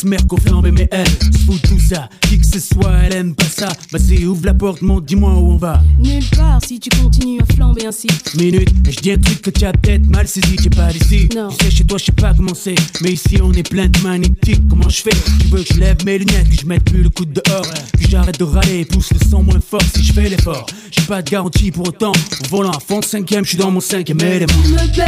Benz, 0.00 0.04
Merco 0.04 0.36
flambé, 0.36 0.70
mais 0.70 0.88
elle, 0.90 1.08
se 1.08 1.38
fout 1.44 1.60
tout 1.62 1.78
ça, 1.78 2.08
qui 2.22 2.38
que 2.38 2.46
ce 2.46 2.60
soit, 2.60 2.92
elle 3.04 3.14
aime 3.14 3.34
pas 3.34 3.44
ça. 3.44 3.68
Vas-y, 3.92 4.24
ouvre 4.26 4.44
la 4.46 4.54
porte, 4.54 4.82
monte, 4.82 5.04
dis-moi 5.04 5.32
où 5.32 5.52
on 5.52 5.56
va. 5.56 5.82
Nulle 5.98 6.24
part 6.36 6.60
si 6.64 6.78
tu 6.78 6.90
continues 6.90 7.40
à 7.40 7.46
ainsi. 7.90 8.06
Minute, 8.36 8.70
et 8.86 8.92
je 8.92 9.00
dis 9.00 9.10
un 9.10 9.18
truc 9.18 9.42
que 9.42 9.50
tu 9.50 9.64
as 9.64 9.72
peut-être 9.72 10.06
mal 10.06 10.26
saisi, 10.26 10.56
t'es 10.56 10.70
pas 10.70 10.92
d'ici. 10.92 11.28
Non. 11.34 11.48
Tu 11.48 11.64
sais, 11.64 11.70
chez 11.70 11.84
toi, 11.84 11.98
je 11.98 12.04
sais 12.04 12.12
pas 12.12 12.32
comment 12.34 12.54
c'est, 12.54 12.76
mais 13.02 13.12
ici 13.12 13.38
on 13.42 13.52
est 13.52 13.68
plein 13.68 13.88
de 13.88 13.98
magnétiques. 14.00 14.62
Comment 14.68 14.88
je 14.88 15.02
fais? 15.02 15.10
Tu 15.40 15.48
veux 15.48 15.62
que 15.62 15.74
je 15.74 15.80
lève 15.80 15.96
mes 16.04 16.18
lunettes, 16.18 16.48
que 16.48 16.56
je 16.60 16.66
mette 16.66 16.84
plus 16.84 17.02
le 17.02 17.10
coude 17.10 17.32
dehors, 17.32 17.66
que 17.66 18.08
j'arrête 18.08 18.38
de 18.38 18.44
râler, 18.44 18.84
pousse 18.84 19.10
le 19.12 19.28
sang 19.28 19.42
moins 19.42 19.60
fort 19.60 19.82
si 19.94 20.04
je 20.04 20.12
fais 20.12 20.28
l'effort. 20.28 20.66
J'ai 20.92 21.02
pas 21.02 21.20
de 21.20 21.30
garantie 21.30 21.72
pour 21.72 21.88
autant, 21.88 22.12
au 22.12 22.48
volant 22.48 22.70
à 22.70 22.78
fond 22.80 23.00
de 23.00 23.04
cinquième, 23.04 23.44
je 23.44 23.50
suis 23.50 23.58
dans 23.58 23.70
mon 23.72 23.80
cinquième 23.80 24.20
élément. 24.20 24.52
Tu 24.62 24.70
me 24.70 24.92
plais. 24.92 25.04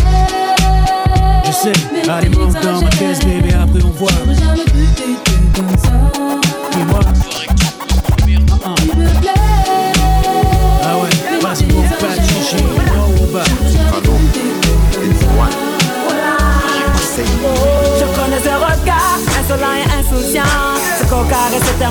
Je 1.47 1.53
sais, 1.53 2.11
allez, 2.11 2.29
monte 2.31 2.55
dans 2.63 2.83
ma 2.83 2.91
caisse, 2.91 3.21
bébé, 3.21 3.53
après 3.53 3.83
on 3.83 3.91
voit. 3.91 4.11
Jamais 4.27 4.65
comme 5.55 5.79
ça. 5.79 6.13
Dis-moi, 6.73 7.01
Tu 7.49 7.52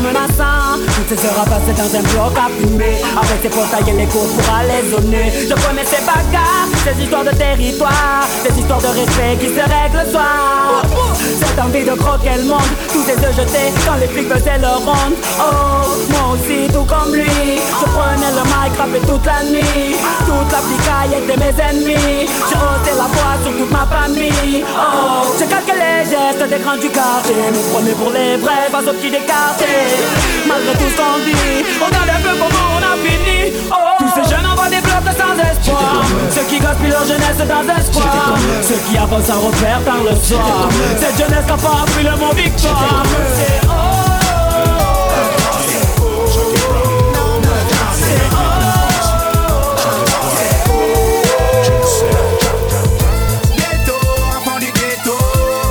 menaçant 0.02 0.82
Toutes 0.96 1.18
ces 1.18 1.26
heures 1.26 1.40
à 1.42 1.46
passer 1.46 1.74
dans 1.74 1.92
un 1.96 2.04
bloc 2.12 2.34
à 2.38 2.50
fumer. 2.60 2.98
Avec 3.16 3.38
ses 3.42 3.50
portails 3.50 3.90
et 3.90 3.98
les 3.98 4.08
cours 4.08 4.28
pour 4.28 4.54
aller 4.54 4.82
zoner. 4.90 5.32
Je 5.50 5.56
connais 5.64 5.86
ces 5.86 6.04
bagarres, 6.06 6.51
ces 6.84 7.04
histoires 7.04 7.24
de 7.24 7.32
territoire 7.32 8.28
Des 8.44 8.60
histoires 8.60 8.82
de 8.82 8.88
respect 8.88 9.38
qui 9.40 9.48
se 9.48 9.62
règlent 9.62 10.02
le 10.06 10.12
soir. 10.12 10.84
Cette 11.40 11.60
envie 11.60 11.84
de 11.84 11.94
croquer 11.94 12.38
le 12.38 12.44
monde 12.44 12.72
Tous 12.92 13.04
ces 13.04 13.18
œufs 13.18 13.36
jetés 13.36 13.72
quand 13.86 13.96
les 14.00 14.08
flics 14.08 14.30
faisaient 14.32 14.60
leur 14.60 14.80
ronde. 14.80 15.16
Oh, 15.40 15.88
moi 16.10 16.34
aussi 16.34 16.68
tout 16.74 16.86
comme 16.86 17.14
lui 17.14 17.26
Je 17.26 17.86
prenais 17.86 18.32
le 18.38 18.44
mic, 18.44 18.78
rappais 18.78 19.00
toute 19.06 19.26
la 19.26 19.44
nuit. 19.44 19.96
Toute 20.26 20.52
la 20.52 20.62
picaille 20.68 21.24
était 21.24 21.38
mes 21.38 21.56
ennemis. 21.64 22.28
J'ai 22.50 22.60
haussé 22.60 22.94
la 22.98 23.08
voix 23.14 23.36
sur 23.44 23.52
toute 23.58 23.72
ma 23.72 23.86
famille. 23.86 24.64
Oh, 24.66 25.28
j'ai 25.38 25.46
calqué 25.46 25.74
les 25.74 26.06
gestes 26.10 26.50
des 26.50 26.60
grands 26.64 26.78
du 26.78 26.90
quartier 26.90 27.36
Me 27.36 27.74
prenez 27.74 27.92
pour 27.92 28.12
les 28.12 28.38
vrais, 28.38 28.70
face 28.72 28.88
aux 28.88 28.94
petits 28.94 29.12
décartés 29.12 29.88
Malgré 30.48 30.74
tout 30.74 30.90
ce 30.92 30.98
qu'on 30.98 31.20
dit, 31.26 31.64
regarde 31.80 32.10
un 32.10 32.22
peu 32.22 32.36
comment 32.38 32.68
on 32.76 32.84
a 32.84 32.96
fini 33.04 33.54
Oh, 33.72 33.76
tous 34.00 34.10
ces 34.16 34.30
jeunes 34.30 34.42
des 34.44 34.51
sans 35.36 35.52
espoir 35.52 36.04
Ceux 36.30 36.44
qui 36.44 36.60
gaspillent 36.60 36.90
leur 36.90 37.06
jeunesse 37.06 37.38
dans 37.38 37.84
square 37.84 38.36
Ceux 38.62 38.80
qui 38.90 38.98
avancent 38.98 39.26
sans 39.26 39.40
repère 39.40 39.80
par 39.82 39.98
le 39.98 40.16
soir 40.16 40.70
Cette 40.98 41.18
jeunesse 41.18 41.48
n'a 41.48 41.58
pas 41.58 41.82
appris 41.84 42.04
le 42.04 42.12
mot 42.18 42.34
victoire 42.34 43.04
C'est 43.36 43.68
oh 43.68 44.02
Ghetto, 53.56 53.94
enfant 54.38 54.60
du 54.60 54.66
ghetto. 54.66 55.18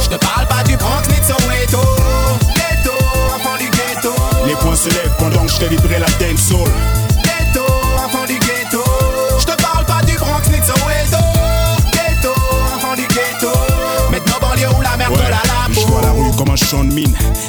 Je 0.01 0.09
te 0.09 0.17
parle 0.17 0.47
pas 0.47 0.63
du 0.65 0.77
Bronx 0.77 1.03
ni 1.09 1.19
de 1.19 1.25
Soweto. 1.25 1.81
Ghetto, 2.55 2.93
enfant 3.35 3.57
du 3.59 3.69
ghetto. 3.71 4.15
Les 4.47 4.55
poings 4.55 4.77
se 4.77 4.89
lèvent 4.89 5.15
pendant 5.19 5.45
que 5.45 5.53
je 5.53 5.59
t'ai 5.59 5.69
livré 5.69 5.99
la 5.99 6.07
dancehall. 6.19 7.00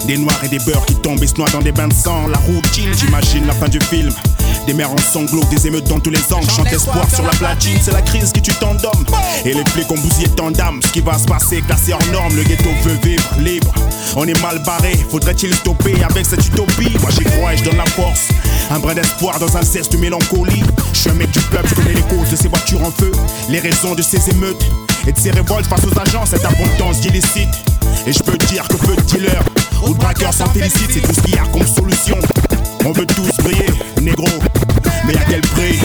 Des 0.06 0.18
noirs 0.18 0.40
et 0.44 0.50
des 0.50 0.60
beurs 0.60 0.86
qui 0.86 0.96
tombent 0.96 1.22
et 1.24 1.28
se 1.28 1.36
noient 1.36 1.50
dans 1.52 1.62
des 1.62 1.72
bains 1.72 1.88
de 1.88 1.94
sang. 1.94 2.28
La 2.28 2.38
routine, 2.40 2.92
j'imagine 2.98 3.46
la 3.48 3.54
fin 3.54 3.68
du 3.68 3.80
film. 3.80 4.12
Des 4.68 4.74
mères 4.74 4.92
en 4.92 4.98
sanglots, 4.98 5.44
des 5.50 5.68
émeutes 5.68 5.88
dans 5.88 6.00
tous 6.00 6.12
les 6.12 6.32
angles. 6.32 6.50
Chante 6.50 6.72
espoir 6.72 7.10
sur 7.10 7.24
la 7.24 7.32
platine, 7.32 7.78
c'est 7.82 7.94
la 7.94 8.02
crise 8.02 8.32
qui 8.32 8.42
tue 8.42 8.54
tant 8.54 8.76
d'hommes. 8.76 9.06
Et 9.46 9.54
les 9.54 9.66
flics 9.66 9.90
ont 9.92 9.98
bousillé 9.98 10.28
tant 10.30 10.52
d'âmes. 10.52 10.82
Ce 10.82 10.92
qui 10.92 11.02
va 11.02 11.18
se 11.18 11.26
passer, 11.26 11.62
classé 11.62 11.94
hors 11.94 12.06
norme. 12.12 12.36
Le 12.36 12.44
ghetto 12.44 12.70
veut 12.84 12.98
vivre 13.04 13.28
libre. 13.40 13.74
On 14.16 14.28
est 14.28 14.40
mal 14.42 14.62
barré, 14.64 14.94
faudrait-il 15.10 15.54
stopper 15.56 16.04
avec 16.04 16.26
cette 16.26 16.46
utopie? 16.46 16.92
Moi 17.02 17.10
j'y 17.12 17.24
crois 17.24 17.54
et 17.54 17.58
je 17.58 17.64
donne 17.64 17.78
la 17.78 17.86
force. 17.86 18.28
Un 18.70 18.80
brin 18.80 18.94
d'espoir 18.94 19.40
dans 19.40 19.58
un 19.58 19.64
cesse 19.64 19.90
de 19.90 19.98
mélancolie. 19.98 20.64
Je 20.94 21.00
suis 21.00 21.10
un 21.10 21.14
mec 21.14 21.32
du 21.32 21.40
peuple, 21.40 21.68
je 21.70 21.76
connais 21.76 21.94
les 21.94 22.02
causes 22.02 22.30
de 22.30 22.36
ces 22.36 22.48
voitures 22.48 22.84
en 22.84 22.92
feu. 22.92 23.12
Les 23.50 23.60
raisons 23.60 23.96
de 23.96 24.02
ces 24.02 24.30
émeutes 24.30 24.66
et 25.08 25.12
de 25.12 25.18
ces 25.18 25.32
révoltes 25.32 25.66
face 25.66 25.82
aux 25.86 26.00
agents, 26.00 26.26
cette 26.26 26.46
abondance 26.46 27.04
illicite. 27.06 27.50
Et 28.06 28.14
je 28.14 28.20
peux 28.24 28.38
dire 28.38 28.68
que 28.68 28.76
peu 28.76 28.96
de 28.96 29.02
dealers 29.02 29.44
ou 29.88 29.94
de 29.94 30.02
s'en 30.32 30.48
félicitent, 30.48 30.92
c'est 30.92 31.02
tout 31.02 31.14
ce 31.14 31.22
qu'il 31.22 31.36
y 31.36 31.38
a 31.38 31.44
comme 31.52 31.66
solution. 31.66 32.18
On 32.86 32.92
veut 32.92 33.06
tous 33.06 33.44
briller, 33.44 33.70
négro, 34.02 34.28
mais 35.06 35.16
à 35.16 35.24
quel 35.30 35.42
prix? 35.42 35.80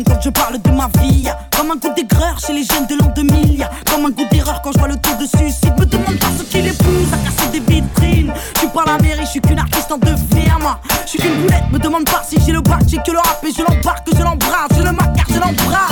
Quand 0.00 0.20
je 0.22 0.30
parle 0.30 0.58
de 0.60 0.70
ma 0.70 0.88
vie. 1.00 1.28
Comme 1.54 1.70
un 1.70 1.76
goût 1.76 1.92
d'aigreur 1.94 2.38
chez 2.38 2.54
les 2.54 2.64
jeunes 2.64 2.86
de 2.86 2.94
l'an 2.94 3.12
2000. 3.14 3.58
Y'a 3.58 3.70
Comme 3.90 4.06
un 4.06 4.10
goût 4.10 4.26
d'erreur 4.30 4.62
quand 4.62 4.72
je 4.72 4.78
vois 4.78 4.88
le 4.88 4.96
tour 4.96 5.16
de 5.16 5.26
suicide. 5.26 5.74
Me 5.78 5.84
demande 5.84 6.18
pas 6.18 6.28
ce 6.38 6.44
qui 6.44 6.62
les 6.62 6.72
pousse 6.72 7.12
à 7.12 7.18
casser 7.18 7.50
des 7.52 7.60
vitrines. 7.60 8.32
Je 8.54 8.60
suis 8.60 8.68
pas 8.68 8.84
la 8.86 8.98
mairie, 8.98 9.24
je 9.24 9.30
suis 9.30 9.40
qu'une 9.40 9.58
artiste 9.58 9.92
en 9.92 9.98
devenir, 9.98 10.58
moi. 10.60 10.78
Je 11.04 11.10
suis 11.10 11.18
qu'une 11.18 11.42
boulette, 11.42 11.70
me 11.70 11.78
demande 11.78 12.04
pas 12.04 12.22
si 12.26 12.38
j'ai 12.44 12.52
le 12.52 12.62
bac, 12.62 12.82
j'ai 12.86 12.98
que 12.98 13.10
le 13.10 13.18
rap 13.18 13.44
et 13.44 13.52
je 13.52 13.62
l'embarque, 13.62 14.08
je 14.16 14.22
l'embrasse, 14.22 14.70
je 14.76 14.82
le 14.82 14.92
macar, 14.92 15.26
je 15.28 15.38
l'embrasse. 15.38 15.91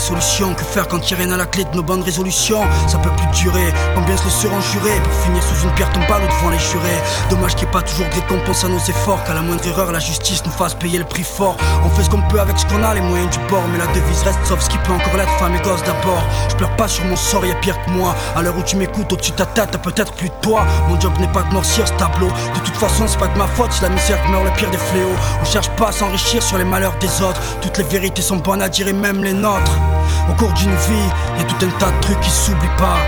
que 0.00 0.64
faire 0.64 0.88
quand 0.88 1.10
il 1.10 1.14
rien 1.14 1.30
à 1.30 1.36
la 1.36 1.44
clé 1.44 1.64
de 1.64 1.76
nos 1.76 1.82
bonnes 1.82 2.02
résolutions? 2.02 2.62
Ça 2.88 2.96
peut 2.98 3.10
plus 3.10 3.42
durer. 3.42 3.72
Combien 3.94 4.16
se 4.16 4.24
le 4.24 4.30
seront 4.30 4.60
jurés 4.60 4.98
pour 5.04 5.12
finir 5.24 5.42
sous 5.42 5.66
une 5.66 5.74
pierre 5.74 5.92
tombale 5.92 6.22
ou 6.24 6.26
devant 6.26 6.48
les 6.48 6.58
jurés 6.58 7.00
Dommage 7.28 7.54
qu'il 7.54 7.66
n'y 7.66 7.68
ait 7.68 7.72
pas 7.72 7.82
toujours 7.82 8.06
de 8.08 8.14
récompense 8.14 8.64
à 8.64 8.68
nos 8.68 8.78
efforts. 8.78 9.22
Qu'à 9.24 9.34
la 9.34 9.42
moindre 9.42 9.66
erreur, 9.66 9.92
la 9.92 9.98
justice 9.98 10.42
nous 10.46 10.52
fasse 10.52 10.74
payer 10.74 10.98
le 10.98 11.04
prix 11.04 11.22
fort. 11.22 11.56
On 11.84 11.90
fait 11.90 12.04
ce 12.04 12.10
qu'on 12.10 12.22
peut 12.22 12.40
avec 12.40 12.58
ce 12.58 12.64
qu'on 12.64 12.82
a, 12.82 12.94
les 12.94 13.02
moyens 13.02 13.30
du 13.30 13.38
bord. 13.50 13.62
Mais 13.70 13.78
la 13.78 13.86
devise 13.88 14.22
reste 14.22 14.38
sauf 14.44 14.60
ce 14.60 14.70
qui 14.70 14.78
peut 14.78 14.92
encore 14.92 15.16
l'être. 15.18 15.32
Femme 15.38 15.54
et 15.54 15.60
gosse 15.60 15.82
d'abord. 15.82 16.24
Je 16.48 16.56
pleure 16.56 16.74
pas 16.76 16.88
sur 16.88 17.04
mon 17.04 17.16
sort, 17.16 17.44
y 17.44 17.52
a 17.52 17.56
pire 17.56 17.76
que 17.84 17.90
moi. 17.90 18.14
À 18.34 18.40
l'heure 18.40 18.56
où 18.56 18.62
tu 18.62 18.76
m'écoutes, 18.76 19.12
au-dessus 19.12 19.32
de 19.32 19.36
ta 19.36 19.46
tête, 19.46 19.68
t'as 19.72 19.78
peut-être 19.78 20.14
plus 20.14 20.30
de 20.30 20.34
toi. 20.40 20.64
Mon 20.88 20.98
job 20.98 21.12
n'est 21.20 21.32
pas 21.32 21.42
de 21.42 21.52
noircir 21.52 21.86
ce 21.86 21.92
tableau. 21.92 22.28
De 22.28 22.60
toute 22.64 22.76
façon, 22.76 23.04
c'est 23.06 23.18
pas 23.18 23.28
de 23.28 23.36
ma 23.36 23.46
faute 23.46 23.72
si 23.72 23.82
la 23.82 23.90
misère 23.90 24.18
meurt 24.30 24.44
le 24.44 24.50
pire 24.52 24.70
des 24.70 24.78
fléaux. 24.78 25.16
On 25.42 25.44
cherche 25.44 25.68
pas 25.70 25.88
à 25.88 25.92
s'enrichir 25.92 26.42
sur 26.42 26.56
les 26.56 26.64
malheurs 26.64 26.96
des 27.00 27.22
autres. 27.22 27.40
Toutes 27.60 27.76
les 27.76 27.84
vérités 27.84 28.22
sont 28.22 28.38
bonnes 28.38 28.62
à 28.62 28.70
dire 28.70 28.88
et 28.88 28.94
même 28.94 29.22
les 29.22 29.34
nôtres. 29.34 29.89
Au 30.28 30.34
cours 30.34 30.52
d'une 30.52 30.74
vie, 30.74 31.10
y 31.38 31.44
tout 31.44 31.66
un 31.66 31.78
tas 31.78 31.90
de 31.90 32.00
trucs 32.00 32.20
qui 32.20 32.30
s'oublient 32.30 32.76
pas. 32.78 32.98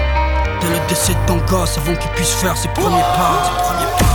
Dès 0.61 0.69
le 0.69 0.89
décès 0.89 1.15
de 1.15 1.27
ton 1.27 1.39
gosse, 1.47 1.79
avant 1.79 1.95
qu'il 1.97 2.11
puisse 2.13 2.33
faire. 2.33 2.57
Ses 2.57 2.69
premiers 2.69 3.01
pas. 3.17 4.12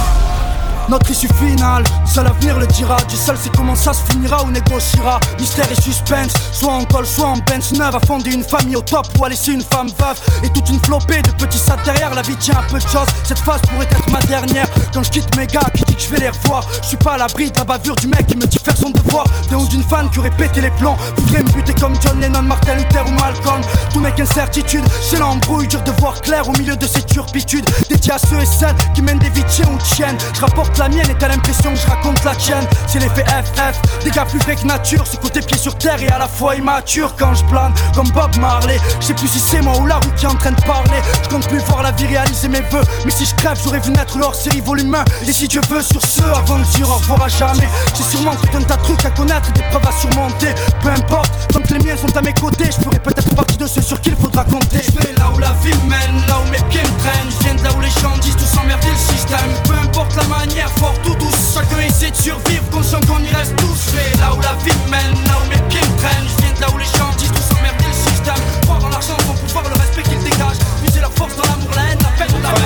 Notre 0.90 1.12
issue 1.12 1.28
finale, 1.34 1.84
seul 2.06 2.24
l'avenir 2.24 2.58
le 2.58 2.66
dira. 2.68 2.96
Dieu 3.10 3.18
seul 3.18 3.38
sait 3.38 3.50
comment 3.56 3.76
ça 3.76 3.92
se 3.92 4.02
finira 4.10 4.44
ou 4.46 4.52
négociera. 4.52 5.20
Mystère 5.38 5.70
et 5.70 5.82
suspense, 5.82 6.32
soit 6.54 6.72
en 6.72 6.86
col, 6.86 7.06
soit 7.06 7.28
en 7.28 7.38
bench 7.38 7.72
neuve. 7.74 7.96
À 7.96 8.00
fonder 8.00 8.34
une 8.34 8.44
famille 8.44 8.78
au 8.78 8.82
top 8.82 9.06
ou 9.20 9.26
à 9.26 9.30
laisser 9.30 9.52
une 9.52 9.62
femme 9.62 9.90
veuve. 10.00 10.18
Et 10.44 10.50
toute 10.50 10.70
une 10.70 10.80
flopée 10.80 11.22
de 11.22 11.32
petits 11.32 11.58
sats 11.58 11.76
derrière. 11.84 12.14
La 12.14 12.22
vie 12.22 12.38
tient 12.38 12.58
un 12.58 12.72
peu 12.72 12.80
de 12.80 12.88
choses. 12.88 13.08
Cette 13.26 13.40
phase 13.40 13.60
pourrait 13.64 13.86
être 13.86 14.10
ma 14.12 14.20
dernière. 14.20 14.68
Quand 14.94 15.04
je 15.04 15.12
quitte 15.12 15.36
mes 15.36 15.46
gars 15.46 15.70
qui 15.76 15.84
dit 15.84 15.96
que 15.96 16.02
je 16.02 16.10
vais 16.10 16.20
les 16.20 16.30
revoir. 16.30 16.66
Je 16.82 16.88
suis 16.88 16.98
pas 16.98 17.14
à 17.14 17.18
l'abri 17.18 17.52
de 17.52 17.58
la 17.58 17.66
bavure 17.66 17.96
du 17.96 18.08
mec 18.08 18.26
qui 18.28 18.38
me 18.38 18.48
dit 18.48 18.58
faire 18.58 18.78
son 18.78 18.92
devoir. 18.92 19.26
D'un 19.52 19.58
ou 19.58 19.68
d'une 19.68 19.84
fan 19.84 20.10
qui 20.10 20.20
aurait 20.20 20.32
pété 20.32 20.62
les 20.62 20.72
plans. 20.72 20.98
Voudrait 21.18 21.44
me 21.44 21.52
buter 21.52 21.74
comme 21.74 21.96
John 22.02 22.18
Lennon, 22.22 22.44
Martin 22.44 22.76
Luther 22.76 23.06
ou 23.06 23.12
Malcolm. 23.12 23.62
Tout 23.92 24.00
mec 24.00 24.18
incertitude, 24.20 24.86
c'est 25.02 25.20
l'embrouille, 25.20 25.68
dur 25.68 25.82
de 25.84 25.92
voir 26.00 26.22
clair 26.22 26.48
au 26.48 26.54
milieu 26.54 26.78
de 26.78 26.88
ces 26.88 27.04
turpitudes. 27.04 27.70
Dédié 27.90 28.14
à 28.14 28.20
ceux 28.20 28.40
et 28.40 28.46
celles 28.46 28.76
qui 28.96 29.02
mènent 29.02 29.20
des 29.20 29.30
vies 29.30 29.44
tiens 29.50 29.70
ou 29.70 29.78
tiennes. 29.84 30.18
Je 30.34 30.40
rapporte 30.40 30.77
la 30.78 30.90
mienne 30.90 31.10
et 31.10 31.16
t'as 31.16 31.28
l'impression 31.30 31.74
que 31.74 31.80
je 31.80 31.88
raconte 31.88 32.24
la 32.24 32.36
tienne. 32.36 32.66
C'est 32.88 33.00
l'effet 33.00 33.26
FF, 33.26 34.04
des 34.04 34.12
gars 34.12 34.26
plus 34.26 34.40
vrais 34.40 34.56
que 34.56 34.66
nature. 34.66 35.06
Ce 35.08 35.18
côté 35.18 35.42
pied 35.42 35.58
sur 35.58 35.78
terre 35.78 36.02
et 36.02 36.08
à 36.10 36.18
la 36.18 36.28
fois 36.28 36.56
immature 36.56 37.16
quand 37.18 37.34
je 37.34 37.44
plane 37.46 37.74
comme 37.96 38.10
Bob 38.10 38.36
Marley. 38.38 38.80
Je 39.00 39.08
sais 39.08 39.14
plus 39.14 39.28
si 39.28 39.40
c'est 39.40 39.62
moi 39.62 39.78
ou 39.80 39.86
la 39.86 39.96
route 39.96 40.16
qui 40.16 40.26
est 40.26 40.30
en 40.30 40.36
train 40.36 40.52
de 40.52 40.62
parler. 40.62 41.00
Je 41.24 41.30
compte 41.30 41.48
plus 41.48 41.60
voir 41.60 41.84
la 41.84 41.92
vie 41.92 42.06
réaliser 42.06 42.48
mes 42.48 42.62
vœux. 42.62 42.84
Mais 43.06 43.12
si 43.12 43.26
je 43.26 43.36
crève, 43.36 43.60
j'aurais 43.64 43.80
vu 43.80 43.92
naître 43.92 44.18
leur 44.18 44.36
série 44.36 44.62
volume 44.62 44.94
1. 44.96 45.04
Et 45.28 45.34
si 45.34 45.48
Dieu 45.48 45.62
veut, 45.70 45.82
sur 45.82 46.02
ce, 46.02 46.24
avant 46.24 46.60
de 46.60 46.64
dire 46.76 46.90
au 46.90 46.96
revoir 46.96 47.24
à 47.24 47.28
jamais. 47.28 47.68
J'ai 47.96 48.04
sûrement 48.04 48.36
tout 48.36 48.58
un 48.58 48.62
tas 48.62 48.78
de 48.78 48.84
trucs 48.84 49.06
à 49.06 49.12
connaître, 49.12 49.52
des 49.54 49.64
preuves 49.64 49.88
à 49.88 49.92
surmonter. 49.92 50.54
Peu 50.82 50.90
importe, 50.90 51.32
tant 51.52 51.60
les 51.70 51.80
miens 51.80 51.98
sont 51.98 52.16
à 52.16 52.22
mes 52.22 52.34
côtés, 52.34 52.66
je 52.66 52.84
ferai 52.84 53.00
peut-être 53.00 53.36
partie 53.36 53.58
de 53.58 53.68
ceux 53.68 53.82
sur 53.82 54.00
qui 54.02 54.10
il 54.10 54.16
faudra 54.16 54.44
compter. 54.44 54.80
Je 54.84 55.08
vais 55.08 55.14
là 55.14 55.30
où 55.34 55.40
la 55.40 55.52
vie 55.64 55.76
mène, 55.88 56.26
là 56.28 56.40
où 56.40 56.52
mes 56.52 56.62
pieds 56.70 56.82
me 56.82 57.00
traînent. 57.00 57.30
Je 57.30 57.44
viens 57.44 57.56
de 57.56 57.64
là 57.64 57.70
où 57.78 57.82
les 57.82 57.90
gens 57.90 58.18
disent 58.22 58.36
tous 58.36 58.60
emmerder 58.60 58.90
le 58.90 59.14
système. 59.14 59.52
Peu 59.66 59.74
importe 59.74 60.16
la 60.16 60.24
manière, 60.24 60.67
fort 60.70 60.94
ou 61.06 61.16
douce, 61.16 61.54
chacun 61.54 61.80
essaie 61.82 62.12
de 62.12 62.16
survivre, 62.16 62.64
conscient 62.72 63.00
qu'on 63.02 63.20
y 63.24 63.30
reste 63.30 63.56
tous. 63.58 63.92
Je 63.92 63.98
vais 63.98 64.18
là 64.20 64.34
où 64.34 64.42
la 64.42 64.54
vie 64.64 64.76
mène, 64.90 65.14
là 65.26 65.38
où 65.44 65.50
mes 65.50 65.62
pieds 65.70 65.82
me 65.82 65.98
traînent. 65.98 66.28
Je 66.28 66.44
viens 66.44 66.54
de 66.54 66.62
là 66.62 66.68
où 66.74 66.78
les 66.78 66.86
gens 66.86 67.10
disent 67.18 67.32
tous 67.32 67.58
emmerder 67.58 67.86
le 67.86 67.94
système. 67.94 68.42
Croire 68.64 68.84
en 68.86 68.90
l'argent, 68.90 69.18
son 69.26 69.34
pouvoir, 69.34 69.64
le 69.64 69.80
respect 69.80 70.04
qu'ils 70.04 70.24
dégagent. 70.24 70.60
Puiser 70.84 71.02
leur 71.02 71.14
force 71.14 71.36
dans 71.36 71.44
l'amour, 71.44 71.72
la 71.76 71.84
haine, 71.92 72.00
la 72.02 72.26
peine 72.26 72.36
ou 72.38 72.42
la 72.42 72.50
rage. 72.50 72.60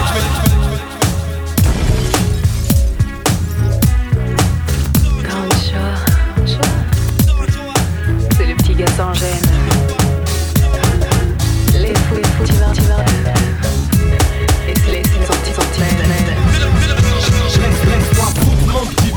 C'est 8.37 8.45
le 8.45 8.55
petit 8.55 8.73
gars 8.75 8.87
sans 8.97 9.13
gêne. 9.13 9.60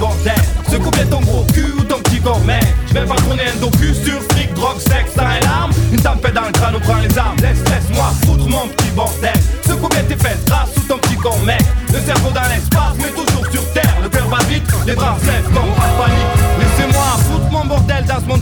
Bordel 0.05 0.35
Ce 0.71 0.77
ton 1.07 1.21
gros 1.21 1.47
cul 1.55 1.73
ou 1.79 1.83
ton 1.85 1.99
petit 2.01 2.21
gourmet 2.21 2.61
Je 2.89 2.95
vais 2.95 3.07
pas 3.07 3.17
tourner 3.17 3.45
un 3.45 3.61
docu 3.61 3.95
sur 3.95 4.21
fric, 4.31 4.53
drogue, 4.55 4.79
sexe, 4.79 5.13
sang 5.17 5.29
et 5.41 5.45
larmes. 5.45 5.73
Une 5.93 6.01
tempête 6.01 6.35
dans 6.35 6.47
le 6.47 6.53
crâne, 6.53 6.75
on 6.77 6.81
prend 6.81 6.97
les 6.97 7.19
armes. 7.19 7.37
Laisse, 7.41 7.61
laisse-moi 7.71 8.11
foutre 8.25 8.49
mon 8.49 8.67
petit 8.69 8.91
bordel. 8.91 9.33
Ce 9.67 9.73
couplet 9.73 10.03
tes 10.03 10.17
fesses 10.17 10.45
grâce 10.47 10.75
sous 10.75 10.83
ton 10.83 10.99
petit 10.99 11.17
gourmet 11.17 11.59
Le 11.93 12.01
cerveau 12.01 12.31
dans 12.31 12.49
l'espace, 12.53 12.95
mais 12.99 13.11
toujours 13.11 13.47
sur 13.51 13.65
terre. 13.73 13.97
Le 14.03 14.09
cœur 14.09 14.29
bat 14.29 14.45
vite, 14.49 14.67
les 14.87 14.95
bras 14.95 15.17
se 15.21 15.27
lèvent 15.27 15.53
comme 15.55 15.73
pas 15.75 15.89
de 15.89 16.03
panique 16.03 16.34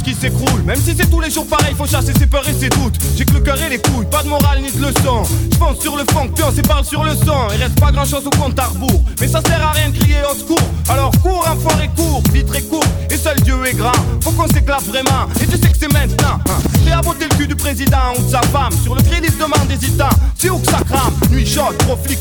qui 0.02 0.14
s'écroule. 0.14 0.62
Même 0.64 0.80
si 0.80 0.94
c'est 0.96 1.10
tous 1.10 1.20
les 1.20 1.30
jours 1.30 1.46
pareil, 1.46 1.74
faut 1.76 1.86
chasser 1.86 2.12
ses 2.18 2.26
peurs 2.26 2.48
et 2.48 2.52
ses 2.52 2.68
doutes. 2.68 2.94
J'ai 3.16 3.24
que 3.24 3.34
le 3.34 3.40
cœur 3.40 3.60
et 3.62 3.68
les 3.68 3.78
couilles, 3.78 4.06
pas 4.10 4.22
de 4.22 4.28
morale 4.28 4.60
ni 4.60 4.70
de 4.70 4.84
leçon. 4.84 5.22
Je 5.50 5.56
pense 5.56 5.80
sur 5.80 5.96
le 5.96 6.04
fond, 6.12 6.28
puis 6.34 6.44
on 6.44 6.52
sépare 6.52 6.84
sur 6.84 7.04
le 7.04 7.12
son 7.12 7.48
Il 7.54 7.62
reste 7.62 7.78
pas 7.80 7.92
grand 7.92 8.04
chose 8.04 8.26
au 8.26 8.30
compte 8.30 8.58
à 8.58 8.66
rebours. 8.66 9.02
Mais 9.20 9.28
ça 9.28 9.40
sert 9.46 9.64
à 9.64 9.72
rien 9.72 9.90
de 9.90 9.98
crier 9.98 10.18
au 10.30 10.34
secours. 10.36 10.68
Alors 10.88 11.12
cours, 11.22 11.46
enfant 11.48 11.78
et 11.82 11.88
court, 11.96 12.22
vie 12.32 12.44
très 12.44 12.62
court. 12.62 12.84
Et 13.10 13.16
seul 13.16 13.40
Dieu 13.40 13.56
est 13.66 13.74
grand, 13.74 13.92
faut 14.22 14.32
qu'on 14.32 14.48
s'éclate 14.48 14.84
vraiment. 14.84 15.26
Et 15.40 15.46
tu 15.46 15.58
sais 15.58 15.70
que 15.70 15.78
c'est 15.78 15.92
maintenant 15.92 16.38
hein. 16.48 16.62
Prêt 16.84 16.92
à 16.92 17.00
botter 17.00 17.26
le 17.30 17.36
cul 17.36 17.46
du 17.46 17.56
président 17.56 18.12
ou 18.18 18.22
de 18.22 18.30
sa 18.30 18.42
femme. 18.42 18.72
Sur 18.82 18.94
le 18.94 19.02
crédit 19.02 19.32
demande 19.38 19.70
hésitant, 19.70 20.08
c'est 20.36 20.50
où 20.50 20.58
que 20.58 20.66
ça 20.66 20.78
crame. 20.88 21.14
Nuit 21.30 21.46
chaude, 21.46 21.76
gros 21.84 21.96
flic 21.96 22.18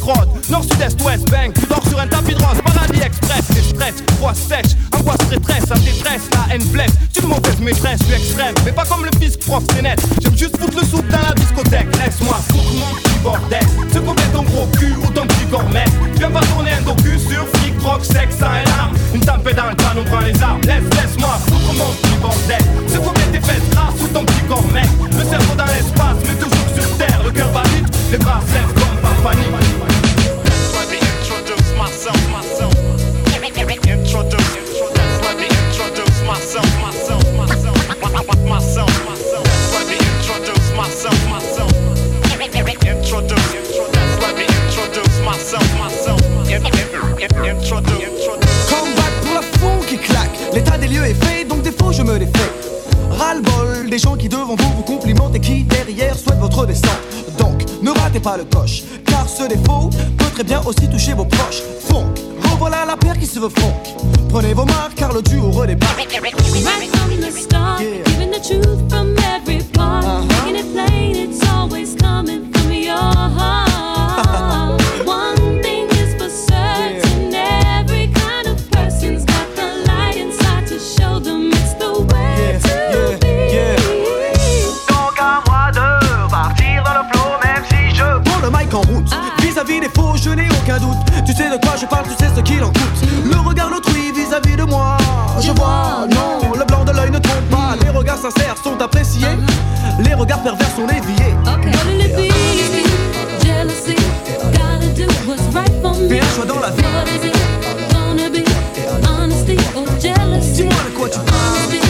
nord, 0.49 0.63
sud, 0.63 0.81
est, 0.81 1.01
ouest, 1.03 1.29
bang. 1.29 1.53
Tu 1.53 1.65
dors 1.67 1.85
sur 1.87 1.99
un 1.99 2.07
tapis 2.07 2.33
de 2.33 2.43
rose, 2.43 2.57
paradis 2.63 3.01
express 3.01 3.45
Et 3.57 3.61
stress, 3.61 3.93
froid 4.17 4.33
sèche, 4.33 4.75
angoisse, 4.93 5.29
détresse, 5.29 5.69
la 5.69 5.77
détresse, 5.77 6.21
la 6.33 6.55
haine 6.55 6.63
blesse. 6.65 6.91
Tu 7.13 7.21
une 7.21 7.27
mauvaise 7.27 7.59
je 7.73 8.03
suis 8.05 8.13
extrême 8.13 8.53
Mais 8.65 8.71
pas 8.71 8.85
comme 8.85 9.05
le 9.05 9.11
fisc 9.19 9.39
prof, 9.39 9.63
c'est 9.73 9.81
net 9.81 9.99
J'aime 10.21 10.37
juste 10.37 10.57
foutre 10.57 10.77
le 10.77 10.85
soupe 10.85 11.07
dans 11.07 11.19
la 11.19 11.33
discothèque. 11.33 11.87
Laisse-moi 11.97 12.35
foutre 12.49 12.73
mon 12.73 12.95
petit 12.95 13.19
bordel. 13.23 13.63
Ce 13.93 13.99
combien 13.99 14.25
ton 14.33 14.43
gros 14.43 14.67
cul 14.77 14.95
ou 15.03 15.07
ton 15.11 15.25
petit 15.27 15.45
gourmet 15.45 15.85
Viens 16.17 16.31
pas 16.31 16.41
tourner 16.41 16.71
un 16.71 16.81
docu 16.81 17.17
sur 17.19 17.47
flic, 17.55 17.77
drogue, 17.77 18.03
sexe, 18.03 18.37
sang 18.39 18.53
et 18.61 18.67
larmes. 18.67 18.95
Une 19.13 19.21
tempête 19.21 19.55
dans 19.55 19.69
le 19.69 19.75
crâne, 19.75 19.97
on 19.99 20.03
prend 20.03 20.19
les 20.19 20.41
armes. 20.41 20.61
Laisse, 20.61 20.83
laisse-moi 21.01 21.37
foutre 21.47 21.73
mon 21.73 21.91
petit 21.93 22.15
bordel. 22.21 22.63
Ce 22.87 22.97
combien 22.97 23.25
tes 23.31 23.41
fesses 23.41 23.69
grasses 23.71 24.01
ou 24.01 24.07
ton 24.07 24.25
petit 24.25 24.41
gourmet 24.47 24.87
Le 25.17 25.23
cerveau 25.23 25.55
dans 25.55 25.65
l'espace, 25.65 26.17
mais 26.27 26.35
toujours 26.35 26.67
sur 26.75 26.97
terre. 26.97 27.21
Le 27.23 27.31
cœur 27.31 27.51
bat 27.51 27.63
vite, 27.75 27.87
les 28.11 28.17
bras 28.17 28.41
se 28.47 28.53
lèvent 28.53 28.73
comme 28.73 28.97
par 29.01 29.31
panique. 29.31 29.47
Myself, 31.81 32.29
myself. 32.29 32.50
Myself, 38.51 38.91
pour 49.21 49.33
la 49.33 49.41
fond 49.41 49.79
qui 49.87 49.97
claque. 49.97 50.29
L'état 50.53 50.77
des 50.77 50.87
lieux 50.87 51.05
est 51.05 51.23
fait, 51.23 51.45
donc 51.45 51.61
défaut 51.61 51.91
je 51.91 52.03
me 52.03 52.17
les 52.17 52.25
fais. 52.25 52.51
Ras-le-bol 53.11 53.89
des 53.89 53.99
gens 53.99 54.15
qui 54.15 54.29
devant 54.29 54.55
vous 54.55 54.73
vous 54.77 54.83
complimentent 54.83 55.35
et 55.35 55.39
qui 55.39 55.63
derrière 55.63 56.17
souhaitent 56.17 56.39
votre 56.39 56.65
descente. 56.65 56.99
Donc 57.37 57.63
ne 57.81 57.91
ratez 57.91 58.19
pas 58.19 58.37
le 58.37 58.45
coche, 58.45 58.83
car 59.05 59.27
ce 59.27 59.43
défaut 59.47 59.89
peut 60.17 60.29
très 60.33 60.43
bien 60.43 60.61
aussi 60.65 60.89
toucher 60.89 61.13
vos 61.13 61.25
proches. 61.25 61.61
Funk, 61.87 62.13
revoilà 62.61 62.85
la 62.85 62.95
paire 62.95 63.17
qui 63.17 63.25
se 63.25 63.39
veut 63.39 63.49
funk. 63.49 63.73
Prenez 64.29 64.53
vos 64.53 64.65
marques 64.65 64.95
car 64.95 65.11
le 65.13 65.21
duo 65.21 65.51
redépart. 65.51 65.95
Right 65.97 66.89
from 66.91 67.19
the 67.19 67.31
start, 67.31 67.79
giving 67.79 68.31
the 68.31 68.39
truth 68.39 68.87
from 68.89 69.15
every 69.35 69.63
part. 69.73 70.05
Making 70.27 70.57
it 70.57 70.71
plain, 70.73 71.15
it's 71.15 71.41
always 71.49 71.95
coming 71.95 72.51
from 72.53 72.71
your 72.71 72.95
heart. 72.95 74.80
Tu 91.31 91.37
sais 91.37 91.49
de 91.49 91.55
quoi 91.65 91.77
je 91.79 91.85
parle, 91.85 92.03
tu 92.09 92.15
sais 92.21 92.29
ce 92.35 92.41
qu'il 92.41 92.61
en 92.61 92.67
coûte. 92.67 93.07
Le 93.23 93.39
regard 93.39 93.69
d'autrui 93.69 94.11
vis-à-vis 94.11 94.57
de 94.57 94.63
moi. 94.63 94.97
Je 95.39 95.51
vois, 95.51 96.05
non, 96.09 96.51
le 96.59 96.65
blanc 96.65 96.83
de 96.83 96.91
l'œil 96.91 97.09
ne 97.09 97.19
trompe 97.19 97.49
pas. 97.49 97.77
Les 97.81 97.89
regards 97.89 98.17
sincères 98.17 98.57
sont 98.61 98.81
appréciés. 98.81 99.29
Les 100.03 100.13
regards 100.13 100.43
pervers 100.43 100.67
sont 100.75 100.85
déviés. 100.85 101.33
Fais 106.09 106.19
un 106.19 106.35
choix 106.35 106.45
dans 106.45 106.59
la 106.59 106.69
vie. 106.71 106.83
Jealousy? 110.01 110.53
Dis-moi 110.53 110.73
de 110.83 110.97
quoi 110.97 111.07
tu 111.07 111.19
parles. 111.19 111.80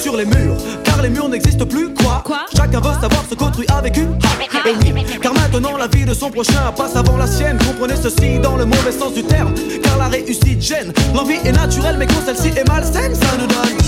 Sur 0.00 0.16
les 0.16 0.24
murs 0.24 0.56
Car 0.84 1.02
les 1.02 1.10
murs 1.10 1.28
n'existent 1.28 1.66
plus 1.66 1.92
quoi, 1.94 2.22
Chacun 2.56 2.80
veut 2.80 2.94
savoir 3.00 3.24
ce 3.28 3.34
qu'autrui 3.34 3.66
avec 3.68 3.96
une 3.96 4.18
Ha 4.22 4.68
énigme. 4.68 5.02
Car 5.20 5.34
maintenant 5.34 5.76
la 5.76 5.86
vie 5.88 6.04
de 6.04 6.14
son 6.14 6.30
prochain 6.30 6.72
passe 6.76 6.96
avant 6.96 7.16
la 7.16 7.26
sienne 7.26 7.58
Comprenez 7.58 7.96
ceci 8.00 8.38
dans 8.38 8.56
le 8.56 8.64
mauvais 8.64 8.92
sens 8.92 9.14
du 9.14 9.22
terme 9.24 9.52
Car 9.82 9.98
la 9.98 10.08
réussite 10.08 10.60
gêne 10.62 10.92
L'envie 11.14 11.38
est 11.44 11.52
naturelle 11.52 11.96
mais 11.98 12.06
quand 12.06 12.24
celle-ci 12.24 12.48
est 12.58 12.68
malsaine 12.68 13.14
ça 13.14 13.36
nous 13.38 13.46
donne 13.46 13.78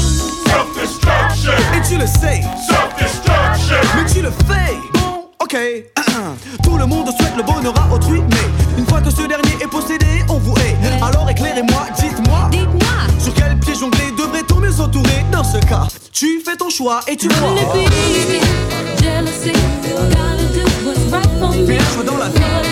Self-destruction. 0.47 1.53
Et 1.77 1.89
tu 1.89 1.97
le 1.99 2.07
sais 2.07 2.41
Self-destruction. 2.69 3.77
Mais 3.97 4.11
tu 4.13 4.23
le 4.23 4.31
fais 4.31 4.75
Bon, 4.95 5.29
ok 5.41 5.57
Tout 6.63 6.77
le 6.77 6.87
monde 6.87 7.09
souhaite 7.19 7.37
le 7.37 7.43
bonheur 7.43 7.75
à 7.77 7.95
autrui 7.95 8.21
Mais 8.31 8.79
une 8.79 8.87
fois 8.87 9.01
que 9.01 9.11
ce 9.11 9.23
dernier 9.27 9.50
tu 16.21 16.39
fais 16.45 16.55
ton 16.55 16.69
choix 16.69 17.01
et 17.09 17.17
tu 17.17 17.29
vois 17.29 17.55
choix 21.95 22.05
dans 22.05 22.19
la 22.19 22.29
vie. 22.29 22.70